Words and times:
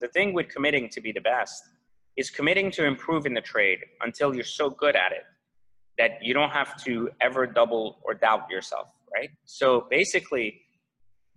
the 0.00 0.08
thing 0.08 0.32
with 0.32 0.48
committing 0.48 0.88
to 0.90 1.00
be 1.00 1.12
the 1.12 1.20
best 1.20 1.62
is 2.16 2.30
committing 2.30 2.70
to 2.72 2.84
improve 2.84 3.26
in 3.26 3.34
the 3.34 3.40
trade 3.40 3.78
until 4.02 4.34
you're 4.34 4.44
so 4.44 4.70
good 4.70 4.96
at 4.96 5.12
it 5.12 5.24
that 5.98 6.22
you 6.22 6.32
don't 6.32 6.50
have 6.50 6.82
to 6.84 7.10
ever 7.20 7.46
double 7.46 7.98
or 8.02 8.14
doubt 8.14 8.50
yourself, 8.50 8.88
right? 9.14 9.30
So 9.44 9.86
basically, 9.90 10.62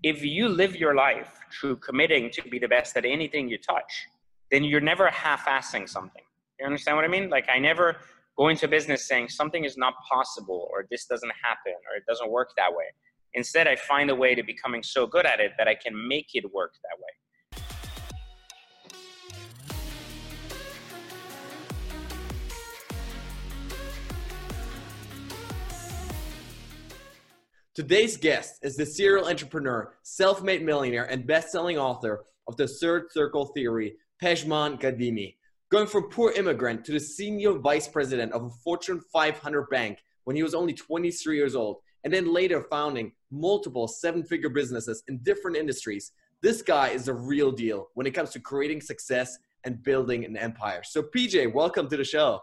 if 0.04 0.24
you 0.24 0.48
live 0.50 0.76
your 0.76 0.96
life 0.96 1.40
through 1.52 1.78
committing 1.78 2.30
to 2.32 2.42
be 2.50 2.60
the 2.60 2.68
best 2.68 2.96
at 2.98 3.06
anything 3.06 3.50
you 3.50 3.58
touch, 3.58 4.08
then 4.52 4.64
you're 4.64 4.82
never 4.82 5.10
half-assing 5.10 5.88
something. 5.88 6.22
You 6.60 6.66
understand 6.66 6.98
what 6.98 7.06
I 7.06 7.10
mean? 7.10 7.30
Like 7.30 7.48
I 7.54 7.60
never 7.60 7.98
go 8.38 8.48
into 8.48 8.68
business 8.68 9.08
saying 9.08 9.30
something 9.30 9.64
is 9.64 9.78
not 9.78 9.94
possible 10.10 10.68
or 10.72 10.86
this 10.90 11.06
doesn't 11.06 11.32
happen 11.44 11.74
or 11.74 11.98
it 11.98 12.04
doesn't 12.08 12.30
work 12.32 12.52
that 12.58 12.72
way. 12.72 12.86
Instead, 13.34 13.68
I 13.68 13.76
find 13.76 14.10
a 14.10 14.16
way 14.16 14.36
to 14.36 14.44
becoming 14.44 14.84
so 14.84 15.08
good 15.08 15.26
at 15.26 15.40
it 15.40 15.54
that 15.58 15.68
I 15.68 15.76
can 15.76 16.08
make 16.08 16.28
it 16.34 16.46
work 16.54 16.74
that 16.84 16.98
way. 16.98 17.14
Today's 27.76 28.18
guest 28.18 28.60
is 28.62 28.76
the 28.76 28.86
serial 28.86 29.28
entrepreneur, 29.28 29.96
self 30.04 30.44
made 30.44 30.64
millionaire, 30.64 31.06
and 31.06 31.26
best 31.26 31.52
selling 31.52 31.76
author 31.76 32.24
of 32.48 32.56
the 32.56 32.68
Third 32.68 33.12
Circle 33.12 33.48
Theory, 33.48 33.96
Pejman 34.22 34.80
Ghadimi. 34.80 35.38
Going 35.72 35.88
from 35.88 36.12
poor 36.12 36.32
immigrant 36.34 36.86
to 36.86 36.92
the 36.92 37.00
senior 37.00 37.54
vice 37.54 37.88
president 37.88 38.32
of 38.32 38.44
a 38.44 38.50
Fortune 38.64 39.02
500 39.12 39.70
bank 39.72 39.98
when 40.26 40.36
he 40.36 40.44
was 40.44 40.54
only 40.54 40.74
23 40.74 41.36
years 41.36 41.56
old, 41.56 41.78
and 42.04 42.14
then 42.14 42.32
later 42.32 42.62
founding 42.70 43.12
multiple 43.32 43.88
seven 43.88 44.24
figure 44.24 44.50
businesses 44.50 45.02
in 45.08 45.18
different 45.24 45.58
industries, 45.58 46.12
this 46.44 46.62
guy 46.62 46.90
is 46.90 47.08
a 47.08 47.14
real 47.16 47.52
deal 47.52 47.88
when 47.96 48.06
it 48.06 48.12
comes 48.12 48.30
to 48.34 48.40
creating 48.40 48.82
success 48.82 49.40
and 49.64 49.82
building 49.82 50.26
an 50.26 50.38
empire. 50.38 50.84
So, 50.84 51.02
PJ, 51.02 51.52
welcome 51.52 51.90
to 51.90 51.98
the 51.98 52.04
show. 52.04 52.40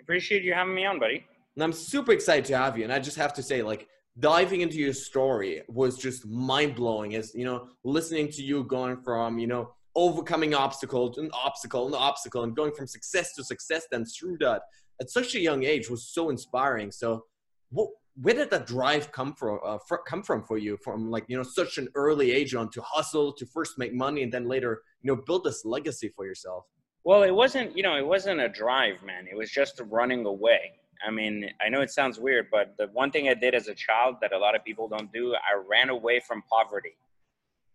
Appreciate 0.00 0.44
you 0.44 0.54
having 0.54 0.74
me 0.74 0.86
on, 0.86 0.98
buddy. 0.98 1.26
And 1.56 1.62
I'm 1.62 1.74
super 1.74 2.12
excited 2.12 2.46
to 2.46 2.56
have 2.56 2.78
you. 2.78 2.84
And 2.84 2.92
I 2.92 3.00
just 3.00 3.18
have 3.18 3.34
to 3.34 3.42
say, 3.42 3.60
like, 3.60 3.86
diving 4.18 4.60
into 4.60 4.76
your 4.76 4.92
story 4.92 5.62
was 5.68 5.96
just 5.96 6.26
mind 6.26 6.74
blowing. 6.74 7.14
As 7.14 7.34
you 7.34 7.44
know, 7.44 7.68
listening 7.84 8.28
to 8.32 8.42
you 8.42 8.64
going 8.64 8.96
from 9.02 9.38
you 9.38 9.46
know 9.46 9.72
overcoming 9.94 10.54
obstacles 10.54 11.18
and 11.18 11.30
obstacle 11.32 11.86
and 11.86 11.94
obstacle 11.94 12.44
and 12.44 12.56
going 12.56 12.72
from 12.72 12.86
success 12.86 13.34
to 13.34 13.44
success, 13.44 13.86
then 13.90 14.04
through 14.04 14.38
that 14.38 14.62
at 15.00 15.10
such 15.10 15.34
a 15.34 15.40
young 15.40 15.64
age 15.64 15.90
was 15.90 16.08
so 16.08 16.30
inspiring. 16.30 16.90
So, 16.90 17.24
what, 17.70 17.88
where 18.20 18.34
did 18.34 18.50
that 18.50 18.66
drive 18.66 19.10
come 19.12 19.34
from? 19.34 19.58
Uh, 19.64 19.78
come 20.06 20.22
from 20.22 20.44
for 20.44 20.58
you? 20.58 20.76
From 20.76 21.10
like 21.10 21.24
you 21.28 21.36
know 21.36 21.42
such 21.42 21.78
an 21.78 21.88
early 21.94 22.32
age 22.32 22.54
on 22.54 22.70
to 22.70 22.82
hustle 22.82 23.32
to 23.32 23.46
first 23.46 23.78
make 23.78 23.94
money 23.94 24.22
and 24.22 24.32
then 24.32 24.46
later 24.46 24.82
you 25.02 25.14
know 25.14 25.22
build 25.26 25.44
this 25.44 25.64
legacy 25.64 26.12
for 26.14 26.26
yourself. 26.26 26.64
Well, 27.04 27.22
it 27.22 27.30
wasn't 27.30 27.76
you 27.76 27.82
know 27.82 27.96
it 27.96 28.06
wasn't 28.06 28.40
a 28.40 28.48
drive, 28.48 29.02
man. 29.02 29.26
It 29.30 29.36
was 29.36 29.50
just 29.50 29.80
running 29.88 30.26
away 30.26 30.72
I 31.06 31.10
mean, 31.10 31.50
I 31.64 31.68
know 31.68 31.80
it 31.80 31.90
sounds 31.90 32.18
weird, 32.18 32.46
but 32.50 32.74
the 32.78 32.86
one 32.92 33.10
thing 33.10 33.28
I 33.28 33.34
did 33.34 33.54
as 33.54 33.68
a 33.68 33.74
child 33.74 34.16
that 34.20 34.32
a 34.32 34.38
lot 34.38 34.54
of 34.54 34.64
people 34.64 34.88
don't 34.88 35.12
do, 35.12 35.34
I 35.34 35.60
ran 35.68 35.88
away 35.88 36.20
from 36.20 36.42
poverty. 36.50 36.96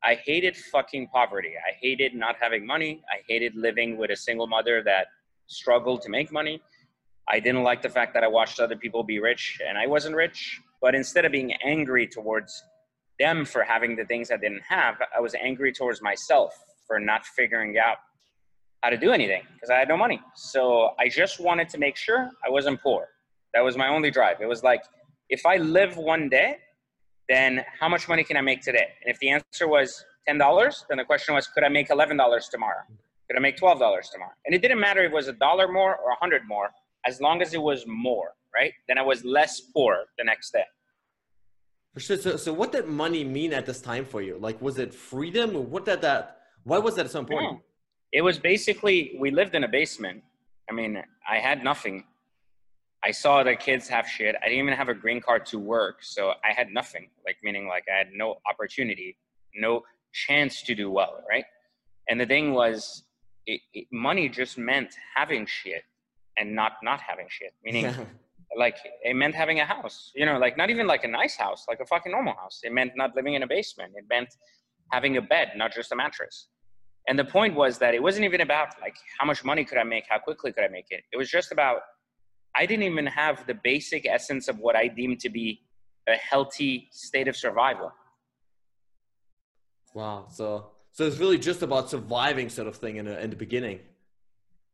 I 0.04 0.16
hated 0.16 0.56
fucking 0.56 1.08
poverty. 1.08 1.54
I 1.58 1.74
hated 1.82 2.14
not 2.14 2.36
having 2.40 2.66
money. 2.66 3.02
I 3.12 3.22
hated 3.28 3.56
living 3.56 3.98
with 3.98 4.12
a 4.12 4.16
single 4.16 4.48
mother 4.48 4.82
that 4.84 5.08
struggled 5.48 6.02
to 6.04 6.10
make 6.10 6.32
money. 6.32 6.62
I 7.30 7.40
didn't 7.40 7.64
like 7.64 7.82
the 7.82 7.90
fact 7.90 8.14
that 8.14 8.24
I 8.24 8.28
watched 8.28 8.60
other 8.60 8.76
people 8.76 9.04
be 9.04 9.20
rich 9.20 9.60
and 9.68 9.78
I 9.78 9.88
wasn't 9.88 10.16
rich. 10.16 10.62
But 10.82 10.96
instead 10.96 11.26
of 11.26 11.32
being 11.32 11.54
angry 11.66 12.08
towards 12.08 12.64
them 13.20 13.44
for 13.44 13.64
having 13.64 13.96
the 13.96 14.06
things 14.06 14.32
I 14.32 14.38
didn't 14.38 14.62
have, 14.68 15.02
I 15.16 15.20
was 15.20 15.36
angry 15.36 15.74
towards 15.74 16.02
myself 16.02 16.54
for 16.86 17.00
not 17.00 17.26
figuring 17.26 17.78
out 17.78 17.98
how 18.82 18.90
to 18.90 18.98
do 18.98 19.12
anything 19.12 19.42
because 19.54 19.70
I 19.70 19.76
had 19.76 19.88
no 19.88 19.98
money. 19.98 20.22
So 20.36 20.92
I 21.00 21.10
just 21.10 21.40
wanted 21.40 21.68
to 21.70 21.78
make 21.78 21.98
sure 21.98 22.30
I 22.46 22.50
wasn't 22.50 22.82
poor. 22.82 23.08
That 23.58 23.64
was 23.64 23.76
my 23.76 23.88
only 23.88 24.12
drive. 24.12 24.38
It 24.40 24.46
was 24.46 24.62
like, 24.62 24.84
if 25.30 25.44
I 25.44 25.58
live 25.58 25.98
one 25.98 26.30
day, 26.30 26.58
then 27.28 27.66
how 27.80 27.90
much 27.90 28.08
money 28.08 28.24
can 28.24 28.38
I 28.38 28.42
make 28.42 28.62
today? 28.62 28.90
And 29.02 29.12
if 29.12 29.18
the 29.18 29.30
answer 29.32 29.68
was 29.68 30.06
$10, 30.30 30.86
then 30.88 31.00
the 31.00 31.04
question 31.04 31.34
was, 31.34 31.48
could 31.48 31.64
I 31.64 31.70
make 31.70 31.90
$11 31.90 32.52
tomorrow? 32.52 32.84
Could 33.28 33.36
I 33.36 33.40
make 33.40 33.58
$12 33.58 33.80
tomorrow? 34.12 34.36
And 34.46 34.54
it 34.54 34.62
didn't 34.62 34.80
matter 34.80 35.04
if 35.04 35.12
it 35.12 35.16
was 35.16 35.28
a 35.28 35.34
dollar 35.34 35.68
more 35.68 35.96
or 35.96 36.12
a 36.12 36.16
hundred 36.18 36.44
more, 36.48 36.70
as 37.08 37.20
long 37.20 37.42
as 37.42 37.56
it 37.56 37.62
was 37.72 37.84
more, 37.88 38.36
right? 38.54 38.74
Then 38.88 39.00
I 39.00 39.02
was 39.02 39.26
less 39.26 39.60
poor 39.60 40.06
the 40.20 40.24
next 40.24 40.52
day. 40.52 40.66
For 41.96 42.00
sure. 42.00 42.18
So, 42.18 42.38
so 42.38 42.54
what 42.54 42.72
did 42.72 42.86
money 42.86 43.24
mean 43.24 43.54
at 43.54 43.66
this 43.66 43.82
time 43.82 44.06
for 44.06 44.22
you? 44.22 44.38
Like, 44.40 44.62
was 44.62 44.78
it 44.78 44.94
freedom? 44.94 45.72
What 45.72 45.86
did 45.86 46.02
that, 46.02 46.42
why 46.64 46.78
was 46.78 46.94
that 46.98 47.10
so 47.10 47.22
important? 47.22 47.54
Yeah. 47.54 48.20
It 48.20 48.22
was 48.22 48.38
basically, 48.38 49.18
we 49.20 49.32
lived 49.32 49.56
in 49.56 49.64
a 49.64 49.68
basement. 49.68 50.22
I 50.70 50.74
mean, 50.74 51.02
I 51.28 51.38
had 51.40 51.64
nothing. 51.64 52.04
I 53.04 53.12
saw 53.12 53.44
the 53.44 53.56
kids 53.56 53.88
have 53.90 54.08
shit. 54.08 54.36
I 54.42 54.48
didn't 54.48 54.64
even 54.64 54.74
have 54.74 54.90
a 54.90 54.94
green 54.94 55.22
card 55.22 55.46
to 55.48 55.60
work, 55.60 56.00
so 56.02 56.34
I 56.44 56.54
had 56.56 56.70
nothing. 56.72 57.10
Like 57.26 57.38
meaning 57.44 57.68
like 57.68 57.86
I 57.94 57.98
had 57.98 58.08
no 58.14 58.38
opportunity, 58.50 59.18
no 59.56 59.84
chance 60.14 60.62
to 60.64 60.76
do 60.76 60.90
well, 60.90 61.24
right? 61.30 61.46
And 62.10 62.20
the 62.20 62.26
thing 62.26 62.54
was, 62.54 63.04
it, 63.46 63.62
it, 63.74 63.88
money 63.92 64.30
just 64.30 64.58
meant 64.58 64.96
having 65.16 65.46
shit 65.46 65.84
and 66.38 66.56
not 66.56 66.74
not 66.84 67.00
having 67.00 67.28
shit. 67.30 67.54
Meaning, 67.64 67.94
like 68.58 68.78
it 69.04 69.16
meant 69.16 69.36
having 69.36 69.60
a 69.60 69.66
house. 69.66 70.12
You 70.16 70.26
know, 70.26 70.38
like 70.38 70.58
not 70.58 70.70
even 70.70 70.88
like 70.88 71.04
a 71.04 71.08
nice 71.08 71.36
house, 71.36 71.66
like 71.68 71.80
a 71.80 71.86
fucking 71.86 72.12
normal 72.12 72.34
house. 72.34 72.62
It 72.64 72.74
meant 72.74 72.94
not 72.96 73.16
living 73.16 73.36
in 73.36 73.44
a 73.44 73.48
basement. 73.48 73.94
It 73.96 74.06
meant 74.10 74.30
having 74.92 75.18
a 75.18 75.22
bed, 75.22 75.52
not 75.56 75.74
just 75.74 75.92
a 75.92 75.96
mattress. 75.96 76.48
And 77.08 77.18
the 77.18 77.26
point 77.26 77.56
was 77.56 77.78
that 77.78 77.94
it 77.94 78.04
wasn't 78.04 78.26
even 78.26 78.42
about 78.42 78.70
like 78.82 78.96
how 79.18 79.26
much 79.26 79.46
money 79.46 79.64
could 79.64 79.78
I 79.78 79.84
make, 79.84 80.06
how 80.10 80.20
quickly 80.20 80.52
could 80.52 80.64
I 80.64 80.68
make 80.68 80.88
it. 80.90 81.04
It 81.14 81.18
was 81.18 81.30
just 81.30 81.52
about 81.52 81.80
I 82.58 82.66
didn't 82.66 82.84
even 82.84 83.06
have 83.06 83.46
the 83.46 83.54
basic 83.54 84.06
essence 84.06 84.48
of 84.48 84.58
what 84.60 84.76
I 84.76 84.88
deemed 84.88 85.20
to 85.22 85.30
be 85.30 85.62
a 86.08 86.16
healthy 86.16 86.88
state 86.92 87.28
of 87.28 87.36
survival. 87.36 87.92
Wow. 89.94 90.28
So 90.30 90.72
so 90.92 91.06
it's 91.06 91.20
really 91.20 91.38
just 91.38 91.62
about 91.62 91.92
surviving 91.92 92.50
sort 92.50 92.68
of 92.68 92.76
thing 92.76 92.96
in, 92.96 93.08
a, 93.08 93.16
in 93.20 93.30
the 93.30 93.36
beginning. 93.36 93.80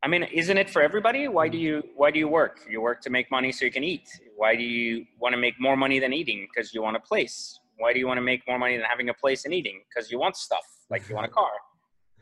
I 0.02 0.08
mean, 0.08 0.22
isn't 0.22 0.56
it 0.56 0.70
for 0.70 0.80
everybody? 0.80 1.28
Why 1.28 1.48
do 1.48 1.58
mm. 1.58 1.62
you 1.62 1.82
why 1.96 2.10
do 2.10 2.18
you 2.18 2.28
work? 2.28 2.60
You 2.68 2.80
work 2.80 3.02
to 3.02 3.10
make 3.10 3.30
money 3.30 3.52
so 3.52 3.64
you 3.64 3.70
can 3.70 3.84
eat. 3.84 4.08
Why 4.36 4.56
do 4.56 4.62
you 4.62 5.04
want 5.18 5.34
to 5.34 5.38
make 5.38 5.54
more 5.60 5.76
money 5.76 5.98
than 5.98 6.12
eating? 6.12 6.46
Because 6.48 6.72
you 6.72 6.82
want 6.82 6.96
a 6.96 7.00
place. 7.00 7.58
Why 7.76 7.92
do 7.92 7.98
you 7.98 8.06
want 8.06 8.18
to 8.18 8.22
make 8.22 8.42
more 8.48 8.58
money 8.58 8.76
than 8.76 8.86
having 8.86 9.08
a 9.08 9.14
place 9.14 9.44
and 9.44 9.52
eating? 9.52 9.82
Because 9.88 10.10
you 10.10 10.18
want 10.18 10.36
stuff, 10.36 10.66
like 10.90 11.08
you 11.08 11.14
want 11.14 11.26
a 11.26 11.30
car. 11.30 11.50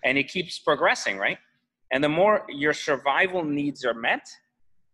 And 0.04 0.18
it 0.18 0.28
keeps 0.28 0.58
progressing, 0.58 1.16
right? 1.18 1.38
And 1.92 2.02
the 2.02 2.08
more 2.08 2.44
your 2.48 2.72
survival 2.72 3.44
needs 3.44 3.84
are 3.84 3.94
met, 3.94 4.26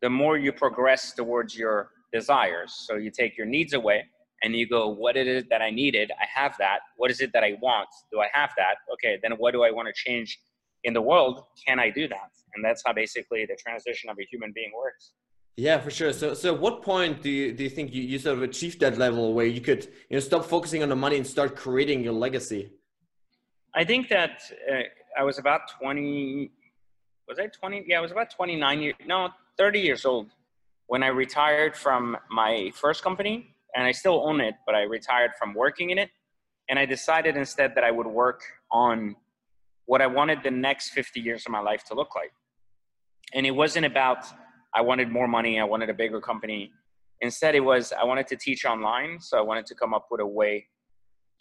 the 0.03 0.11
more 0.11 0.37
you 0.39 0.53
progress 0.53 1.13
towards 1.13 1.57
your 1.57 1.91
desires. 2.13 2.73
So 2.87 2.97
you 2.97 3.11
take 3.11 3.37
your 3.37 3.47
needs 3.47 3.73
away 3.73 4.05
and 4.43 4.55
you 4.55 4.69
go, 4.69 4.89
what 4.89 5.17
is 5.17 5.27
it 5.27 5.51
that 5.51 5.63
I 5.63 5.71
needed? 5.71 6.11
I 6.21 6.27
have 6.41 6.55
that. 6.59 6.81
What 6.97 7.11
is 7.11 7.21
it 7.21 7.33
that 7.33 7.43
I 7.43 7.57
want? 7.61 7.89
Do 8.13 8.21
I 8.21 8.29
have 8.33 8.51
that? 8.57 8.77
Okay, 8.95 9.19
then 9.23 9.33
what 9.33 9.53
do 9.53 9.63
I 9.65 9.71
want 9.71 9.89
to 9.89 9.95
change 9.95 10.39
in 10.85 10.95
the 10.95 11.03
world? 11.03 11.45
Can 11.67 11.79
I 11.79 11.91
do 11.91 12.09
that? 12.09 12.31
And 12.55 12.65
that's 12.65 12.83
how 12.87 12.93
basically 12.93 13.47
the 13.47 13.57
transition 13.57 14.11
of 14.11 14.17
a 14.19 14.25
human 14.31 14.53
being 14.55 14.71
works. 14.77 15.13
Yeah, 15.57 15.81
for 15.81 15.91
sure. 15.91 16.13
So, 16.13 16.35
so 16.35 16.55
what 16.55 16.83
point 16.83 17.21
do 17.21 17.29
you 17.29 17.53
do 17.53 17.65
you 17.65 17.69
think 17.69 17.93
you, 17.93 18.01
you 18.01 18.21
sort 18.21 18.37
of 18.37 18.45
achieved 18.45 18.79
that 18.79 18.97
level 18.97 19.35
where 19.35 19.45
you 19.45 19.61
could 19.61 19.87
you 20.09 20.15
know 20.15 20.21
stop 20.21 20.45
focusing 20.45 20.85
on 20.85 20.89
the 20.89 20.95
money 20.95 21.17
and 21.17 21.27
start 21.27 21.57
creating 21.57 22.05
your 22.05 22.13
legacy? 22.13 22.71
I 23.75 23.85
think 23.85 24.09
that 24.09 24.41
uh, 24.71 24.83
I 25.19 25.25
was 25.25 25.39
about 25.39 25.63
twenty. 25.81 26.53
Was 27.27 27.41
I 27.41 27.49
twenty? 27.49 27.85
Yeah, 27.89 27.99
I 27.99 28.01
was 28.01 28.13
about 28.13 28.31
twenty 28.31 28.55
nine 28.55 28.81
years. 28.81 28.95
No, 29.05 29.31
30 29.59 29.81
years 29.81 30.05
old 30.05 30.31
when 30.87 31.03
I 31.03 31.09
retired 31.09 31.77
from 31.77 32.17
my 32.31 32.71
first 32.75 33.03
company, 33.03 33.55
and 33.75 33.85
I 33.85 33.93
still 33.93 34.27
own 34.27 34.41
it, 34.41 34.55
but 34.65 34.75
I 34.75 34.83
retired 34.83 35.33
from 35.39 35.53
working 35.53 35.91
in 35.91 35.99
it. 35.99 36.11
And 36.71 36.79
I 36.79 36.87
decided 36.87 37.37
instead 37.37 37.75
that 37.75 37.85
I 37.85 37.91
would 37.91 38.07
work 38.07 38.43
on 38.71 39.17
what 39.87 40.01
I 40.01 40.07
wanted 40.07 40.43
the 40.43 40.51
next 40.51 40.91
50 40.91 41.21
years 41.21 41.45
of 41.47 41.53
my 41.53 41.61
life 41.61 41.85
to 41.85 41.95
look 41.95 42.15
like. 42.15 42.33
And 43.35 43.47
it 43.47 43.51
wasn't 43.51 43.87
about, 43.87 44.25
I 44.75 44.81
wanted 44.81 45.11
more 45.11 45.29
money, 45.29 45.61
I 45.61 45.65
wanted 45.65 45.91
a 45.91 45.95
bigger 45.95 46.21
company. 46.21 46.73
Instead, 47.21 47.55
it 47.55 47.61
was, 47.61 47.93
I 47.93 48.05
wanted 48.05 48.27
to 48.29 48.37
teach 48.37 48.65
online. 48.65 49.21
So 49.21 49.39
I 49.39 49.43
wanted 49.43 49.67
to 49.67 49.75
come 49.75 49.93
up 49.93 50.07
with 50.11 50.21
a 50.21 50.27
way 50.27 50.67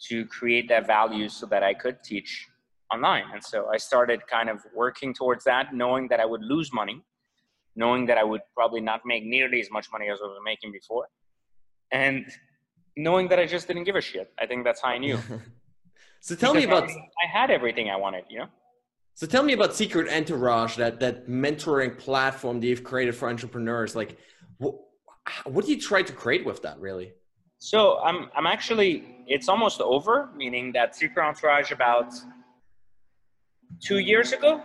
to 0.08 0.26
create 0.26 0.68
that 0.68 0.86
value 0.86 1.28
so 1.28 1.46
that 1.46 1.62
I 1.62 1.74
could 1.74 2.02
teach 2.02 2.46
online. 2.92 3.24
And 3.32 3.42
so 3.42 3.68
I 3.72 3.76
started 3.76 4.26
kind 4.26 4.48
of 4.48 4.62
working 4.74 5.14
towards 5.14 5.44
that, 5.44 5.74
knowing 5.74 6.08
that 6.08 6.20
I 6.20 6.26
would 6.26 6.42
lose 6.42 6.72
money 6.72 7.02
knowing 7.78 8.06
that 8.06 8.18
I 8.18 8.24
would 8.24 8.42
probably 8.54 8.82
not 8.90 9.00
make 9.06 9.24
nearly 9.24 9.60
as 9.60 9.70
much 9.70 9.86
money 9.92 10.08
as 10.10 10.18
I 10.22 10.26
was 10.26 10.40
making 10.44 10.72
before, 10.72 11.06
and 11.92 12.26
knowing 12.96 13.28
that 13.28 13.38
I 13.38 13.46
just 13.46 13.68
didn't 13.68 13.84
give 13.84 13.96
a 13.96 14.00
shit. 14.00 14.32
I 14.42 14.44
think 14.46 14.64
that's 14.64 14.82
how 14.82 14.88
I 14.88 14.98
knew. 14.98 15.16
so 16.20 16.34
tell 16.34 16.52
because 16.52 16.54
me 16.54 16.64
about. 16.64 16.90
I, 16.90 16.94
I 17.24 17.26
had 17.40 17.50
everything 17.50 17.88
I 17.88 17.96
wanted, 17.96 18.24
you 18.28 18.40
know. 18.40 18.48
So 19.14 19.26
tell 19.26 19.42
me 19.42 19.52
about 19.52 19.74
Secret 19.74 20.06
Entourage, 20.12 20.76
that 20.76 21.00
that 21.00 21.28
mentoring 21.28 21.96
platform 21.96 22.60
that 22.60 22.66
you've 22.66 22.84
created 22.84 23.14
for 23.14 23.28
entrepreneurs. 23.28 23.94
Like, 23.94 24.18
what, 24.58 24.74
what 25.44 25.64
do 25.64 25.70
you 25.70 25.80
try 25.80 26.02
to 26.02 26.12
create 26.12 26.44
with 26.44 26.60
that, 26.62 26.78
really? 26.80 27.12
So 27.58 27.98
I'm 28.00 28.28
I'm 28.36 28.46
actually 28.46 29.24
it's 29.26 29.48
almost 29.48 29.80
over, 29.80 30.30
meaning 30.36 30.72
that 30.72 30.96
Secret 30.96 31.24
Entourage 31.24 31.70
about 31.70 32.12
two 33.80 33.98
years 33.98 34.32
ago 34.32 34.62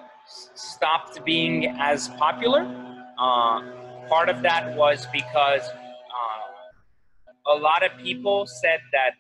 stopped 0.56 1.24
being 1.26 1.76
as 1.80 2.10
popular. 2.10 2.93
Uh, 3.20 3.62
part 4.10 4.30
of 4.30 4.42
that 4.42 4.76
was 4.76 5.08
because 5.14 5.62
uh, 5.62 7.54
a 7.54 7.56
lot 7.56 7.84
of 7.84 7.92
people 7.98 8.46
said 8.46 8.80
that, 8.92 9.16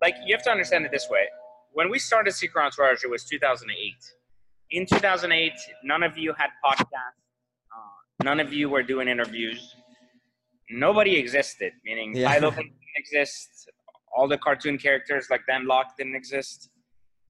like, 0.00 0.14
you 0.24 0.34
have 0.34 0.44
to 0.44 0.50
understand 0.50 0.84
it 0.84 0.92
this 0.92 1.08
way. 1.10 1.26
When 1.72 1.90
we 1.90 1.98
started 1.98 2.32
Secret 2.32 2.64
Entourage, 2.64 3.02
it 3.04 3.10
was 3.10 3.24
2008. 3.24 3.94
In 4.70 4.86
2008, 4.86 5.52
none 5.82 6.02
of 6.02 6.16
you 6.16 6.32
had 6.38 6.50
podcasts. 6.64 7.24
Uh, 7.72 8.24
none 8.24 8.40
of 8.40 8.52
you 8.52 8.68
were 8.68 8.82
doing 8.82 9.08
interviews. 9.08 9.74
Nobody 10.70 11.16
existed, 11.16 11.72
meaning 11.84 12.14
Yeah. 12.16 12.38
Didn't 12.38 12.72
exist. 12.96 13.70
All 14.16 14.28
the 14.28 14.38
cartoon 14.38 14.78
characters 14.78 15.26
like 15.30 15.42
Dan 15.48 15.66
Lok 15.66 15.96
didn't 15.96 16.14
exist 16.14 16.70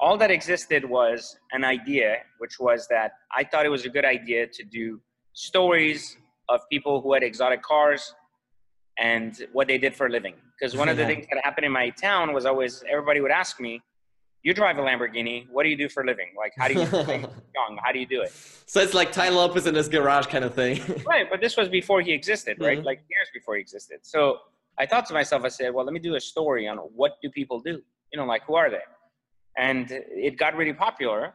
all 0.00 0.19
that 0.19 0.31
existed 0.31 0.84
was 0.84 1.37
an 1.52 1.64
idea, 1.64 2.19
which 2.38 2.58
was 2.58 2.87
that 2.88 3.12
I 3.34 3.44
thought 3.44 3.64
it 3.64 3.70
was 3.70 3.84
a 3.84 3.88
good 3.88 4.05
idea 4.05 4.46
to 4.46 4.64
do 4.64 5.00
stories 5.34 6.16
of 6.48 6.60
people 6.70 7.00
who 7.00 7.12
had 7.12 7.22
exotic 7.22 7.62
cars 7.62 8.14
and 8.98 9.46
what 9.52 9.66
they 9.69 9.78
did 9.78 9.94
for 9.94 10.06
a 10.06 10.10
living. 10.10 10.34
Because 10.58 10.76
one 10.76 10.88
of 10.88 10.96
the 10.96 11.04
things 11.04 11.26
that 11.32 11.44
happened 11.44 11.66
in 11.66 11.72
my 11.72 11.90
town 11.90 12.32
was 12.32 12.46
always 12.46 12.82
everybody 12.88 13.20
would 13.20 13.32
ask 13.32 13.58
me, 13.60 13.82
"You 14.44 14.54
drive 14.54 14.78
a 14.78 14.82
Lamborghini? 14.82 15.46
What 15.50 15.64
do 15.64 15.69
you 15.69 15.76
do 15.76 15.88
for 15.88 16.02
a 16.04 16.06
living? 16.06 16.28
Like, 16.36 16.52
how 16.56 16.69
do 16.69 16.75
you 16.75 16.81
young? 17.58 17.78
How 17.82 17.90
do 17.92 17.98
you 17.98 18.06
do 18.06 18.22
it?" 18.22 18.32
so 18.66 18.81
it's 18.81 18.94
like 18.94 19.10
Tai 19.10 19.31
Lopez 19.31 19.66
in 19.66 19.75
his 19.75 19.88
garage 19.88 20.26
kind 20.26 20.44
of 20.44 20.54
thing. 20.54 20.81
Right, 21.06 21.26
but 21.28 21.40
this 21.40 21.56
was 21.56 21.69
before 21.69 22.00
he 22.02 22.12
existed, 22.12 22.56
right? 22.60 22.78
Mhm. 22.78 22.84
Like 22.84 23.00
years 23.10 23.28
before 23.34 23.56
he 23.56 23.60
existed. 23.60 23.98
So 24.02 24.38
I 24.78 24.86
thought 24.86 25.06
to 25.06 25.14
myself, 25.14 25.44
I 25.44 25.48
said, 25.48 25.75
well, 25.75 25.84
let 25.84 25.92
me 25.92 26.00
do 26.00 26.14
a 26.14 26.20
story 26.20 26.66
on 26.69 26.76
what 26.78 27.12
do 27.22 27.31
people 27.31 27.58
do? 27.60 27.82
You 28.12 28.16
know, 28.19 28.26
like 28.26 28.42
who 28.44 28.54
are 28.54 28.70
they? 28.70 28.84
And 29.58 29.86
it 29.90 30.36
got 30.38 30.56
really 30.56 30.72
popular 30.72 31.34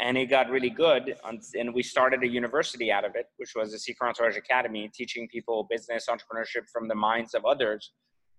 and 0.00 0.18
it 0.18 0.26
got 0.26 0.50
really 0.50 0.70
good. 0.70 1.16
And 1.54 1.74
we 1.74 1.82
started 1.82 2.22
a 2.22 2.28
university 2.28 2.90
out 2.90 3.04
of 3.04 3.14
it, 3.14 3.26
which 3.36 3.52
was 3.54 3.72
the 3.72 3.78
Secret 3.78 4.08
Entourage 4.08 4.36
Academy, 4.36 4.90
teaching 4.92 5.28
people 5.28 5.66
business 5.70 6.06
entrepreneurship 6.08 6.68
from 6.72 6.88
the 6.88 6.94
minds 6.94 7.34
of 7.34 7.44
others 7.44 7.92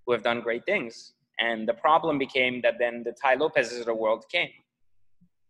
who 0.06 0.14
have 0.14 0.24
done 0.24 0.42
great 0.42 0.66
things. 0.66 1.14
And 1.40 1.68
the 1.68 1.74
problem 1.74 2.18
became 2.18 2.62
that 2.62 2.76
then 2.80 3.04
the 3.06 3.14
Tai 3.22 3.36
Lopez's 3.36 3.80
of 3.80 3.86
the 3.86 3.94
world 3.94 4.26
came. 4.32 4.50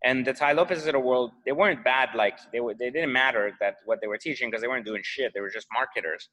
And 0.04 0.26
the 0.26 0.34
Tai 0.34 0.52
Lopez's 0.52 0.86
of 0.86 0.94
the 0.94 1.00
world, 1.00 1.32
they 1.46 1.52
weren't 1.52 1.84
bad. 1.84 2.10
Like 2.16 2.38
they 2.52 2.60
were, 2.60 2.76
they 2.78 2.92
didn't 2.92 3.14
matter 3.14 3.54
that 3.60 3.78
what 3.86 4.00
they 4.02 4.08
were 4.08 4.18
teaching 4.18 4.50
because 4.50 4.62
they 4.62 4.68
weren't 4.68 4.86
doing 4.86 5.02
shit. 5.04 5.32
They 5.34 5.42
were 5.42 5.50
just 5.50 5.68
marketers. 5.74 6.30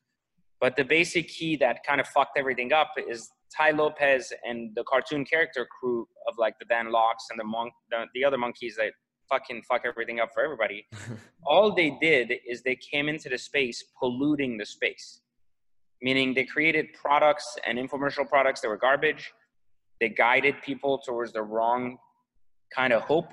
But 0.61 0.77
the 0.77 0.85
basic 0.85 1.29
key 1.29 1.57
that 1.57 1.79
kind 1.87 2.01
of 2.01 2.07
fucked 2.09 2.39
everything 2.39 2.73
up 2.73 2.93
is 3.09 3.31
Tai 3.57 3.71
Lopez 3.73 4.33
and 4.45 4.71
the 4.75 4.85
cartoon 4.85 5.25
character 5.25 5.67
crew 5.79 6.07
of 6.29 6.35
like 6.39 6.55
the 6.59 6.67
Dan 6.67 6.91
Loks 6.91 7.25
and 7.31 7.39
the 7.39 7.45
monk, 7.45 7.73
the, 7.91 8.05
the 8.15 8.25
other 8.25 8.39
monkeys 8.39 8.77
that 8.77 8.93
fucking 9.35 9.63
fuck 9.63 9.83
everything 9.85 10.21
up 10.21 10.31
for 10.33 10.43
everybody. 10.43 10.87
All 11.47 11.75
they 11.75 11.97
did 12.01 12.33
is 12.49 12.63
they 12.63 12.77
came 12.77 13.09
into 13.09 13.29
the 13.29 13.39
space 13.39 13.85
polluting 13.99 14.57
the 14.59 14.67
space, 14.67 15.21
meaning 16.03 16.35
they 16.35 16.45
created 16.45 16.87
products 16.93 17.57
and 17.67 17.79
infomercial 17.79 18.29
products 18.29 18.61
that 18.61 18.69
were 18.69 18.77
garbage. 18.77 19.33
They 20.01 20.09
guided 20.09 20.57
people 20.63 20.99
towards 20.99 21.33
the 21.33 21.43
wrong 21.43 21.99
kind 22.75 22.93
of 22.93 23.03
hope. 23.03 23.33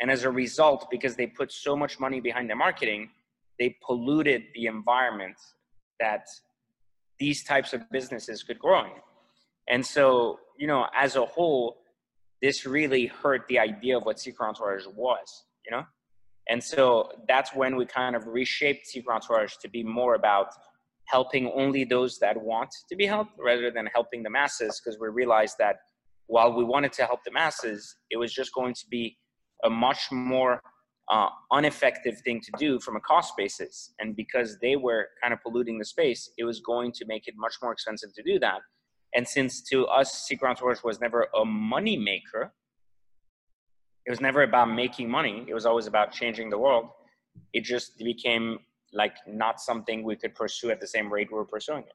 And 0.00 0.10
as 0.10 0.24
a 0.24 0.30
result, 0.30 0.88
because 0.90 1.16
they 1.16 1.26
put 1.26 1.50
so 1.50 1.76
much 1.76 1.98
money 1.98 2.20
behind 2.20 2.48
their 2.48 2.56
marketing, 2.56 3.10
they 3.58 3.76
polluted 3.84 4.44
the 4.54 4.66
environment 4.66 5.36
that 5.98 6.26
these 7.18 7.42
types 7.42 7.72
of 7.72 7.90
businesses 7.90 8.42
could 8.42 8.58
grow 8.58 8.84
in. 8.84 8.90
And 9.68 9.84
so, 9.84 10.38
you 10.56 10.66
know, 10.66 10.86
as 10.94 11.16
a 11.16 11.26
whole, 11.26 11.78
this 12.42 12.66
really 12.66 13.06
hurt 13.06 13.42
the 13.48 13.58
idea 13.58 13.96
of 13.96 14.04
what 14.04 14.18
Secret 14.20 14.46
Entourage 14.46 14.86
was, 14.94 15.44
you 15.64 15.70
know? 15.70 15.84
And 16.48 16.62
so 16.62 17.10
that's 17.28 17.54
when 17.54 17.76
we 17.76 17.84
kind 17.84 18.16
of 18.16 18.26
reshaped 18.26 18.86
Secret 18.86 19.14
Entourage 19.14 19.56
to 19.60 19.68
be 19.68 19.82
more 19.82 20.14
about 20.14 20.48
helping 21.04 21.50
only 21.54 21.84
those 21.84 22.18
that 22.18 22.40
want 22.40 22.70
to 22.88 22.96
be 22.96 23.06
helped 23.06 23.32
rather 23.38 23.70
than 23.70 23.86
helping 23.94 24.22
the 24.22 24.30
masses, 24.30 24.80
because 24.80 24.98
we 25.00 25.08
realized 25.08 25.56
that 25.58 25.76
while 26.26 26.52
we 26.52 26.64
wanted 26.64 26.92
to 26.92 27.04
help 27.04 27.20
the 27.24 27.30
masses, 27.30 27.96
it 28.10 28.16
was 28.16 28.32
just 28.32 28.52
going 28.54 28.74
to 28.74 28.86
be 28.90 29.16
a 29.64 29.70
much 29.70 30.12
more 30.12 30.62
uh, 31.10 31.28
ineffective 31.52 32.20
thing 32.20 32.40
to 32.40 32.52
do 32.58 32.78
from 32.78 32.96
a 32.96 33.00
cost 33.00 33.34
basis. 33.36 33.94
And 33.98 34.14
because 34.14 34.58
they 34.60 34.76
were 34.76 35.08
kind 35.22 35.32
of 35.32 35.42
polluting 35.42 35.78
the 35.78 35.84
space, 35.84 36.30
it 36.36 36.44
was 36.44 36.60
going 36.60 36.92
to 36.92 37.06
make 37.06 37.26
it 37.26 37.34
much 37.36 37.54
more 37.62 37.72
expensive 37.72 38.10
to 38.14 38.22
do 38.22 38.38
that. 38.40 38.60
And 39.18 39.26
since 39.26 39.60
to 39.62 39.84
us, 39.88 40.26
Secret 40.28 40.48
Entourage 40.48 40.84
was 40.84 41.00
never 41.00 41.26
a 41.34 41.44
money 41.44 41.96
maker, 41.96 42.52
it 44.06 44.10
was 44.10 44.20
never 44.20 44.42
about 44.44 44.66
making 44.72 45.10
money. 45.10 45.44
It 45.48 45.54
was 45.54 45.66
always 45.66 45.88
about 45.88 46.12
changing 46.12 46.50
the 46.50 46.56
world. 46.56 46.88
It 47.52 47.64
just 47.64 47.98
became 47.98 48.60
like 48.92 49.16
not 49.26 49.60
something 49.60 50.04
we 50.04 50.14
could 50.14 50.36
pursue 50.36 50.70
at 50.70 50.80
the 50.80 50.86
same 50.86 51.12
rate 51.12 51.28
we 51.32 51.36
were 51.36 51.44
pursuing 51.44 51.82
it. 51.82 51.92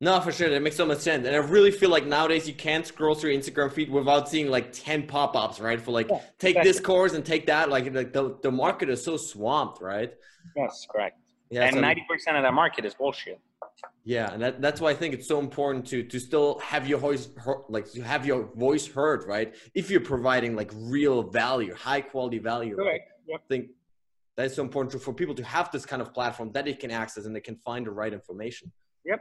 No, 0.00 0.18
for 0.22 0.32
sure. 0.32 0.48
That 0.48 0.62
makes 0.62 0.76
so 0.76 0.86
much 0.86 1.00
sense. 1.00 1.26
And 1.26 1.36
I 1.36 1.40
really 1.40 1.70
feel 1.70 1.90
like 1.90 2.06
nowadays 2.06 2.48
you 2.48 2.54
can't 2.54 2.86
scroll 2.86 3.14
through 3.14 3.36
Instagram 3.36 3.70
feed 3.70 3.90
without 3.90 4.26
seeing 4.30 4.48
like 4.48 4.72
10 4.72 5.06
pop-ups, 5.08 5.60
right? 5.60 5.78
For 5.78 5.90
like, 5.90 6.08
Yeah, 6.08 6.20
take 6.38 6.56
exactly. 6.56 6.72
this 6.72 6.80
course 6.80 7.12
and 7.12 7.22
take 7.24 7.46
that. 7.48 7.68
Like, 7.68 7.92
like 7.94 8.14
the, 8.14 8.38
the 8.42 8.50
market 8.50 8.88
is 8.88 9.04
so 9.04 9.18
swamped, 9.18 9.82
right? 9.82 10.10
Yes, 10.56 10.86
correct. 10.90 11.18
Yeah. 11.50 11.64
and 11.66 11.74
so- 11.74 11.80
ninety 11.82 12.04
percent 12.08 12.38
of 12.38 12.42
that 12.44 12.54
market 12.54 12.86
is 12.86 12.94
bullshit. 12.94 13.38
Yeah. 14.04 14.32
And 14.32 14.42
that, 14.42 14.60
that's 14.60 14.80
why 14.80 14.90
I 14.90 14.94
think 14.94 15.14
it's 15.14 15.28
so 15.28 15.38
important 15.38 15.86
to, 15.88 16.02
to 16.02 16.18
still 16.18 16.58
have 16.60 16.88
your 16.88 16.98
voice, 16.98 17.28
heard- 17.36 17.64
like 17.68 17.90
to 17.92 18.02
have 18.02 18.26
your 18.26 18.44
voice 18.54 18.86
heard, 18.86 19.24
right? 19.26 19.54
If 19.74 19.90
you're 19.90 20.00
providing 20.00 20.56
like 20.56 20.70
real 20.74 21.22
value, 21.22 21.74
high 21.74 22.00
quality 22.00 22.38
value. 22.38 22.76
right? 22.76 22.84
Correct. 22.84 23.12
Yep. 23.26 23.40
I 23.44 23.48
think 23.48 23.66
that's 24.36 24.54
so 24.56 24.62
important 24.62 24.92
to- 24.92 24.98
for 24.98 25.12
people 25.12 25.34
to 25.34 25.44
have 25.44 25.70
this 25.70 25.84
kind 25.86 26.02
of 26.02 26.12
platform 26.14 26.52
that 26.52 26.64
they 26.64 26.74
can 26.74 26.90
access 26.90 27.26
and 27.26 27.34
they 27.34 27.40
can 27.40 27.56
find 27.64 27.86
the 27.86 27.90
right 27.90 28.12
information. 28.12 28.70
Yep. 29.04 29.20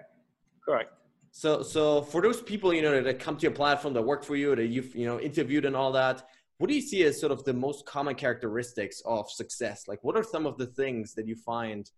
Correct. 0.65 0.93
So, 1.31 1.61
so 1.61 2.01
for 2.01 2.21
those 2.21 2.41
people, 2.41 2.73
you 2.73 2.81
know, 2.81 3.01
that 3.03 3.19
come 3.19 3.37
to 3.37 3.43
your 3.43 3.51
platform 3.51 3.93
that 3.93 4.01
work 4.01 4.23
for 4.23 4.35
you, 4.35 4.55
that 4.55 4.65
you've, 4.67 4.95
you 4.95 5.05
know, 5.05 5.19
interviewed 5.19 5.65
and 5.65 5.75
all 5.75 5.91
that, 5.91 6.23
what 6.57 6.69
do 6.69 6.75
you 6.75 6.81
see 6.81 7.03
as 7.03 7.19
sort 7.19 7.31
of 7.31 7.43
the 7.45 7.53
most 7.53 7.85
common 7.85 8.15
characteristics 8.15 9.01
of 9.05 9.29
success? 9.31 9.87
Like, 9.87 10.03
what 10.03 10.17
are 10.17 10.23
some 10.23 10.45
of 10.45 10.57
the 10.57 10.65
things 10.65 11.13
that 11.13 11.27
you 11.27 11.35
find 11.35 11.89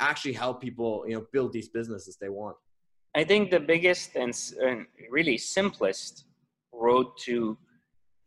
actually 0.00 0.32
help 0.32 0.60
people, 0.60 1.04
you 1.06 1.14
know, 1.14 1.26
build 1.32 1.52
these 1.52 1.68
businesses 1.68 2.16
they 2.16 2.28
want? 2.28 2.56
I 3.16 3.24
think 3.24 3.50
the 3.50 3.60
biggest 3.60 4.16
and, 4.16 4.34
really 5.10 5.38
simplest 5.38 6.24
road 6.72 7.06
to 7.24 7.56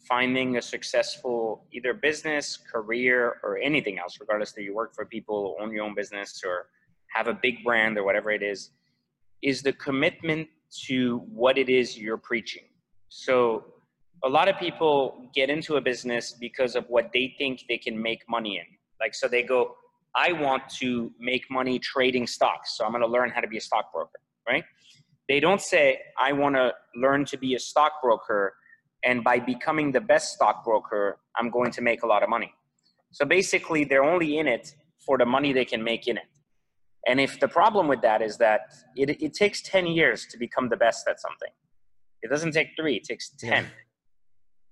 finding 0.08 0.58
a 0.58 0.62
successful 0.62 1.66
either 1.72 1.94
business, 1.94 2.58
career, 2.58 3.38
or 3.44 3.58
anything 3.58 4.00
else, 4.00 4.18
regardless 4.20 4.52
that 4.54 4.64
you 4.64 4.74
work 4.74 4.96
for 4.96 5.06
people, 5.06 5.56
own 5.62 5.72
your 5.72 5.86
own 5.86 5.94
business, 5.96 6.42
or 6.44 6.68
have 7.16 7.28
a 7.28 7.34
big 7.34 7.63
brand 7.63 7.98
or 7.98 8.04
whatever 8.04 8.32
it 8.32 8.42
is, 8.42 8.72
is 9.42 9.62
the 9.62 9.74
commitment 9.74 10.48
to 10.88 11.20
what 11.32 11.58
it 11.58 11.70
is 11.70 11.98
you're 11.98 12.18
preaching. 12.18 12.63
So 13.10 13.66
a 14.24 14.30
lot 14.30 14.48
of 14.48 14.58
people 14.58 15.30
get 15.36 15.50
into 15.50 15.75
a 15.75 15.82
business 15.82 16.34
because 16.34 16.75
of 16.75 16.86
what 16.88 17.12
they 17.13 17.36
think 17.38 17.66
they 17.68 17.78
can 17.78 18.01
make 18.01 18.22
money 18.30 18.58
in. 18.58 18.66
Like, 19.00 19.13
so 19.13 19.28
they 19.28 19.44
go, 19.44 19.75
I 20.15 20.34
want 20.34 20.63
to 20.80 21.12
make 21.20 21.50
money 21.50 21.80
trading 21.80 22.27
stocks, 22.27 22.77
so 22.77 22.86
I'm 22.86 22.91
going 22.91 23.01
to 23.01 23.08
learn 23.08 23.30
how 23.30 23.41
to 23.41 23.48
be 23.48 23.58
a 23.58 23.62
stockbroker, 23.62 24.20
right? 24.48 24.63
They 25.30 25.39
don't 25.39 25.62
say, 25.62 26.00
I 26.20 26.34
want 26.34 26.56
to 26.56 26.74
learn 26.96 27.25
to 27.25 27.38
be 27.38 27.56
a 27.56 27.60
stockbroker, 27.60 28.53
and 29.06 29.24
by 29.24 29.39
becoming 29.39 29.91
the 29.91 30.01
best 30.01 30.34
stockbroker, 30.34 31.20
I'm 31.38 31.50
going 31.50 31.72
to 31.72 31.82
make 31.82 32.03
a 32.03 32.08
lot 32.08 32.24
of 32.24 32.30
money. 32.30 32.53
So 33.12 33.25
basically, 33.25 33.86
they're 33.86 34.03
only 34.03 34.38
in 34.39 34.48
it 34.48 34.75
for 35.06 35.18
the 35.18 35.25
money 35.25 35.53
they 35.53 35.65
can 35.65 35.84
make 35.84 36.08
in 36.08 36.18
it. 36.18 36.24
And 37.08 37.20
if 37.20 37.39
the 37.39 37.48
problem 37.48 37.88
with 37.88 38.01
that 38.01 38.22
is 38.22 38.38
that 38.38 38.62
it, 38.96 39.22
it 39.22 39.34
takes 39.34 39.62
10 39.62 39.88
years 39.88 40.27
to 40.27 40.38
become 40.38 40.70
the 40.70 40.77
best 40.77 41.08
at 41.08 41.20
something, 41.20 41.50
it 42.22 42.30
doesn't 42.30 42.51
take 42.51 42.70
three, 42.77 42.96
it 42.96 43.03
takes 43.03 43.30
10. 43.30 43.63
Yeah. 43.63 43.70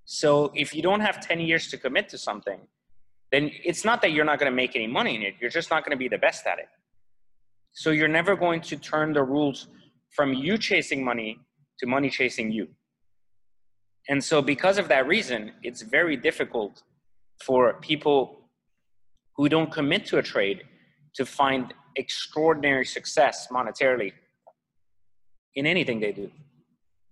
So 0.06 0.52
if 0.56 0.76
you 0.76 0.82
don't 0.82 1.02
have 1.02 1.20
10 1.20 1.40
years 1.40 1.68
to 1.70 1.78
commit 1.78 2.10
to 2.10 2.18
something, 2.18 2.60
then 3.32 3.52
it's 3.64 3.86
not 3.86 4.02
that 4.02 4.12
you're 4.12 4.26
not 4.26 4.40
going 4.40 4.52
to 4.52 4.56
make 4.56 4.76
any 4.76 4.88
money 4.88 5.16
in 5.16 5.22
it, 5.22 5.36
you're 5.40 5.50
just 5.50 5.70
not 5.70 5.84
going 5.84 5.92
to 5.92 5.98
be 5.98 6.08
the 6.08 6.18
best 6.18 6.46
at 6.48 6.60
it. 6.60 6.68
So 7.74 7.92
you're 7.92 8.08
never 8.08 8.36
going 8.36 8.62
to 8.62 8.78
turn 8.78 9.14
the 9.14 9.24
rules 9.24 9.68
from 10.16 10.34
you 10.34 10.58
chasing 10.58 11.04
money 11.04 11.40
to 11.80 11.86
money 11.86 12.10
chasing 12.10 12.52
you. 12.52 12.68
And 14.08 14.24
so, 14.24 14.42
because 14.42 14.78
of 14.80 14.88
that 14.88 15.08
reason, 15.08 15.52
it's 15.62 15.84
very 15.84 16.18
difficult 16.18 16.82
for 17.46 17.74
people 17.74 18.50
who 19.36 19.48
don't 19.48 19.72
commit 19.72 20.06
to 20.08 20.18
a 20.18 20.24
trade 20.24 20.64
to 21.16 21.26
find 21.26 21.74
extraordinary 21.96 22.86
success 22.86 23.48
monetarily 23.52 24.14
in 25.56 25.66
anything 25.66 26.00
they 26.00 26.12
do. 26.12 26.32